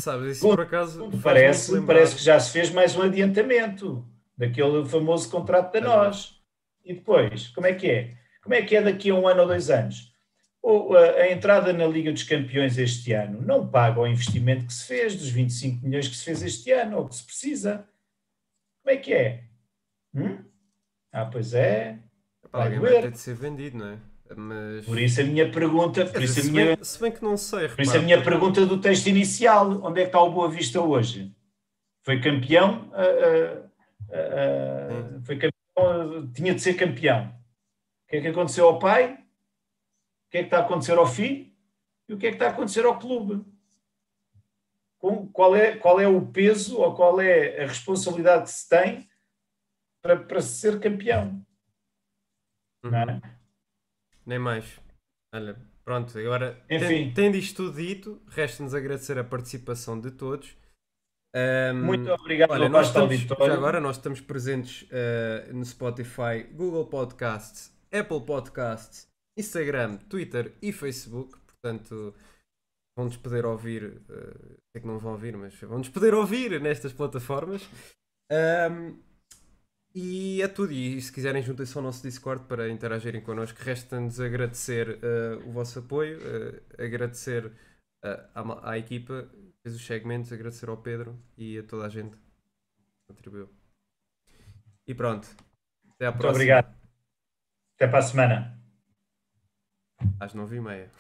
sabes, 0.03 0.37
isso 0.37 0.49
por 0.49 0.61
acaso. 0.61 1.11
Parece, 1.23 1.81
parece 1.83 2.17
que 2.17 2.23
já 2.23 2.39
se 2.41 2.51
fez 2.51 2.71
mais 2.71 2.97
um 2.97 3.03
adiantamento 3.03 4.07
daquele 4.37 4.85
famoso 4.87 5.29
contrato 5.31 5.73
da 5.73 5.79
é 5.79 5.83
nós. 5.83 6.41
E 6.85 6.95
depois, 6.95 7.49
como 7.49 7.67
é 7.67 7.75
que 7.75 7.91
é? 7.91 8.17
Como 8.43 8.55
é 8.55 8.63
que 8.63 8.75
é 8.75 8.83
daqui 8.83 9.11
a 9.11 9.15
um 9.15 9.29
ano 9.29 9.43
ou 9.43 9.47
dois 9.47 9.69
anos? 9.69 10.13
Ou 10.63 10.97
a, 10.97 11.01
a, 11.01 11.33
entrada 11.33 11.73
na 11.73 11.87
Liga 11.87 12.13
dos 12.13 12.23
Campeões 12.23 12.79
este 12.79 13.13
ano 13.13 13.43
não 13.43 13.69
paga 13.69 14.01
o 14.01 14.07
investimento 14.07 14.65
que 14.67 14.73
se 14.73 14.87
fez, 14.87 15.17
dos 15.17 15.29
25 15.29 15.85
milhões 15.85 16.09
que 16.09 16.17
se 16.17 16.25
fez 16.25 16.43
este 16.43 16.71
ano, 16.71 16.99
ou 16.99 17.09
que 17.09 17.17
se 17.17 17.25
precisa. 17.25 17.87
Como 18.83 18.97
é 18.97 18.97
que 18.97 19.13
é? 19.13 19.45
Hum? 20.15 20.52
Ah, 21.13 21.27
pois 21.27 21.53
é. 21.53 21.99
Vai, 22.51 22.79
vai 22.79 23.03
ter 23.03 23.11
de 23.11 23.19
ser 23.19 23.35
vendido, 23.35 23.79
não 23.79 23.87
é? 23.87 23.99
Mas... 24.35 24.87
Por 24.87 24.99
isso 24.99 25.21
a 25.21 25.25
minha 25.25 25.51
pergunta, 25.51 26.07
por 26.07 26.23
isso 26.23 26.41
a 26.41 26.43
se, 26.43 26.51
minha, 26.51 26.77
bem, 26.77 26.85
se 26.85 27.01
bem 27.01 27.13
que 27.13 27.23
não 27.23 27.37
sei, 27.37 27.69
por 27.69 27.81
isso 27.81 27.97
a 27.97 28.01
minha 28.01 28.23
pergunta 28.23 28.65
do 28.65 28.81
texto 28.81 29.07
inicial, 29.09 29.71
onde 29.85 30.01
é 30.01 30.05
que 30.05 30.09
está 30.09 30.23
o 30.23 30.33
Boa 30.33 30.49
Vista 30.51 30.81
hoje? 30.81 31.35
Foi 32.03 32.19
campeão, 32.19 32.91
uh, 32.93 33.69
uh, 34.09 35.19
uh, 35.19 35.23
foi 35.25 35.37
campeão, 35.37 36.33
tinha 36.33 36.55
de 36.55 36.61
ser 36.63 36.75
campeão. 36.75 37.27
O 37.27 38.11
que 38.11 38.17
é 38.17 38.21
que 38.23 38.29
aconteceu 38.29 38.67
ao 38.67 38.79
pai? 38.79 39.13
O 39.13 40.31
que 40.31 40.39
é 40.39 40.41
que 40.41 40.47
está 40.47 40.59
a 40.59 40.61
acontecer 40.61 40.97
ao 40.97 41.07
filho? 41.07 41.53
E 42.09 42.15
o 42.15 42.19
que 42.19 42.27
é 42.27 42.31
que 42.31 42.37
está 42.37 42.47
a 42.47 42.51
acontecer 42.51 42.85
ao 42.87 42.99
clube? 42.99 43.45
Com, 44.99 45.27
qual, 45.29 45.55
é, 45.55 45.77
qual 45.77 46.01
é 46.01 46.09
o 46.09 46.25
peso 46.27 46.79
ou 46.79 46.95
qual 46.95 47.21
é 47.21 47.63
a 47.63 47.67
responsabilidade 47.67 48.45
que 48.45 48.51
se 48.51 48.69
tem 48.69 49.09
para, 50.03 50.17
para 50.25 50.43
ser 50.43 50.81
campeão? 50.81 51.45
Uhum. 52.85 52.95
É? 52.95 53.23
Nem 54.27 54.39
mais. 54.39 54.81
Olha, 55.35 55.57
pronto, 55.85 56.19
agora 56.19 56.63
Enfim. 56.69 57.13
tendo 57.15 57.37
isto 57.37 57.65
tudo 57.65 57.77
dito, 57.77 58.23
resta-nos 58.29 58.75
agradecer 58.75 59.19
a 59.19 59.25
participação 59.25 59.99
de 59.99 60.11
todos. 60.11 60.57
Um, 61.35 61.85
Muito 61.87 62.11
obrigado 62.11 62.51
olha, 62.51 62.69
nós 62.69 62.89
estamos, 62.89 63.27
agora 63.31 63.81
nós 63.81 63.97
estamos 63.97 64.21
presentes 64.21 64.83
uh, 64.83 65.55
no 65.55 65.65
Spotify, 65.65 66.43
Google 66.53 66.87
Podcasts, 66.87 67.75
Apple 67.91 68.21
Podcasts, 68.27 69.09
Instagram, 69.39 69.97
Twitter 69.97 70.53
e 70.61 70.73
Facebook. 70.73 71.39
Portanto, 71.47 72.15
vão-nos 72.95 73.17
poder 73.17 73.47
ouvir. 73.47 73.85
Uh, 73.85 74.57
sei 74.73 74.83
que 74.83 74.87
não 74.87 74.99
vão 74.99 75.13
ouvir, 75.13 75.35
mas 75.37 75.55
vão-nos 75.55 75.89
poder 75.89 76.13
ouvir 76.13 76.61
nestas 76.61 76.93
plataformas. 76.93 77.67
Um, 78.31 78.99
e 79.95 80.41
é 80.41 80.49
tudo. 80.49 80.73
E 80.73 81.01
se 81.01 81.13
quiserem, 81.13 81.43
juntem-se 81.43 81.77
ao 81.77 81.83
nosso 81.83 82.03
Discord 82.03 82.45
para 82.47 82.69
interagirem 82.69 83.21
connosco. 83.21 83.59
Resta-nos 83.61 84.21
agradecer 84.21 84.89
uh, 84.89 85.49
o 85.49 85.53
vosso 85.53 85.79
apoio, 85.79 86.19
uh, 86.19 86.83
agradecer 86.83 87.47
uh, 87.47 87.53
à, 88.35 88.71
à, 88.73 88.79
equipa 88.79 89.29
que 89.33 89.63
fez 89.63 89.77
os 89.77 89.85
segmentos, 89.85 90.33
agradecer 90.33 90.69
ao 90.69 90.77
Pedro 90.77 91.19
e 91.37 91.59
a 91.59 91.63
toda 91.63 91.87
a 91.87 91.89
gente 91.89 92.17
que 92.17 92.23
contribuiu. 93.07 93.49
E 94.87 94.95
pronto. 94.95 95.29
Até 95.91 96.07
à 96.07 96.13
próxima. 96.13 96.29
Muito 96.29 96.37
obrigado. 96.37 96.75
Até 97.77 97.89
para 97.89 97.99
a 97.99 98.03
semana. 98.03 98.59
Às 100.19 100.35
nove 100.35 100.57
e 100.57 100.61
meia. 100.61 100.91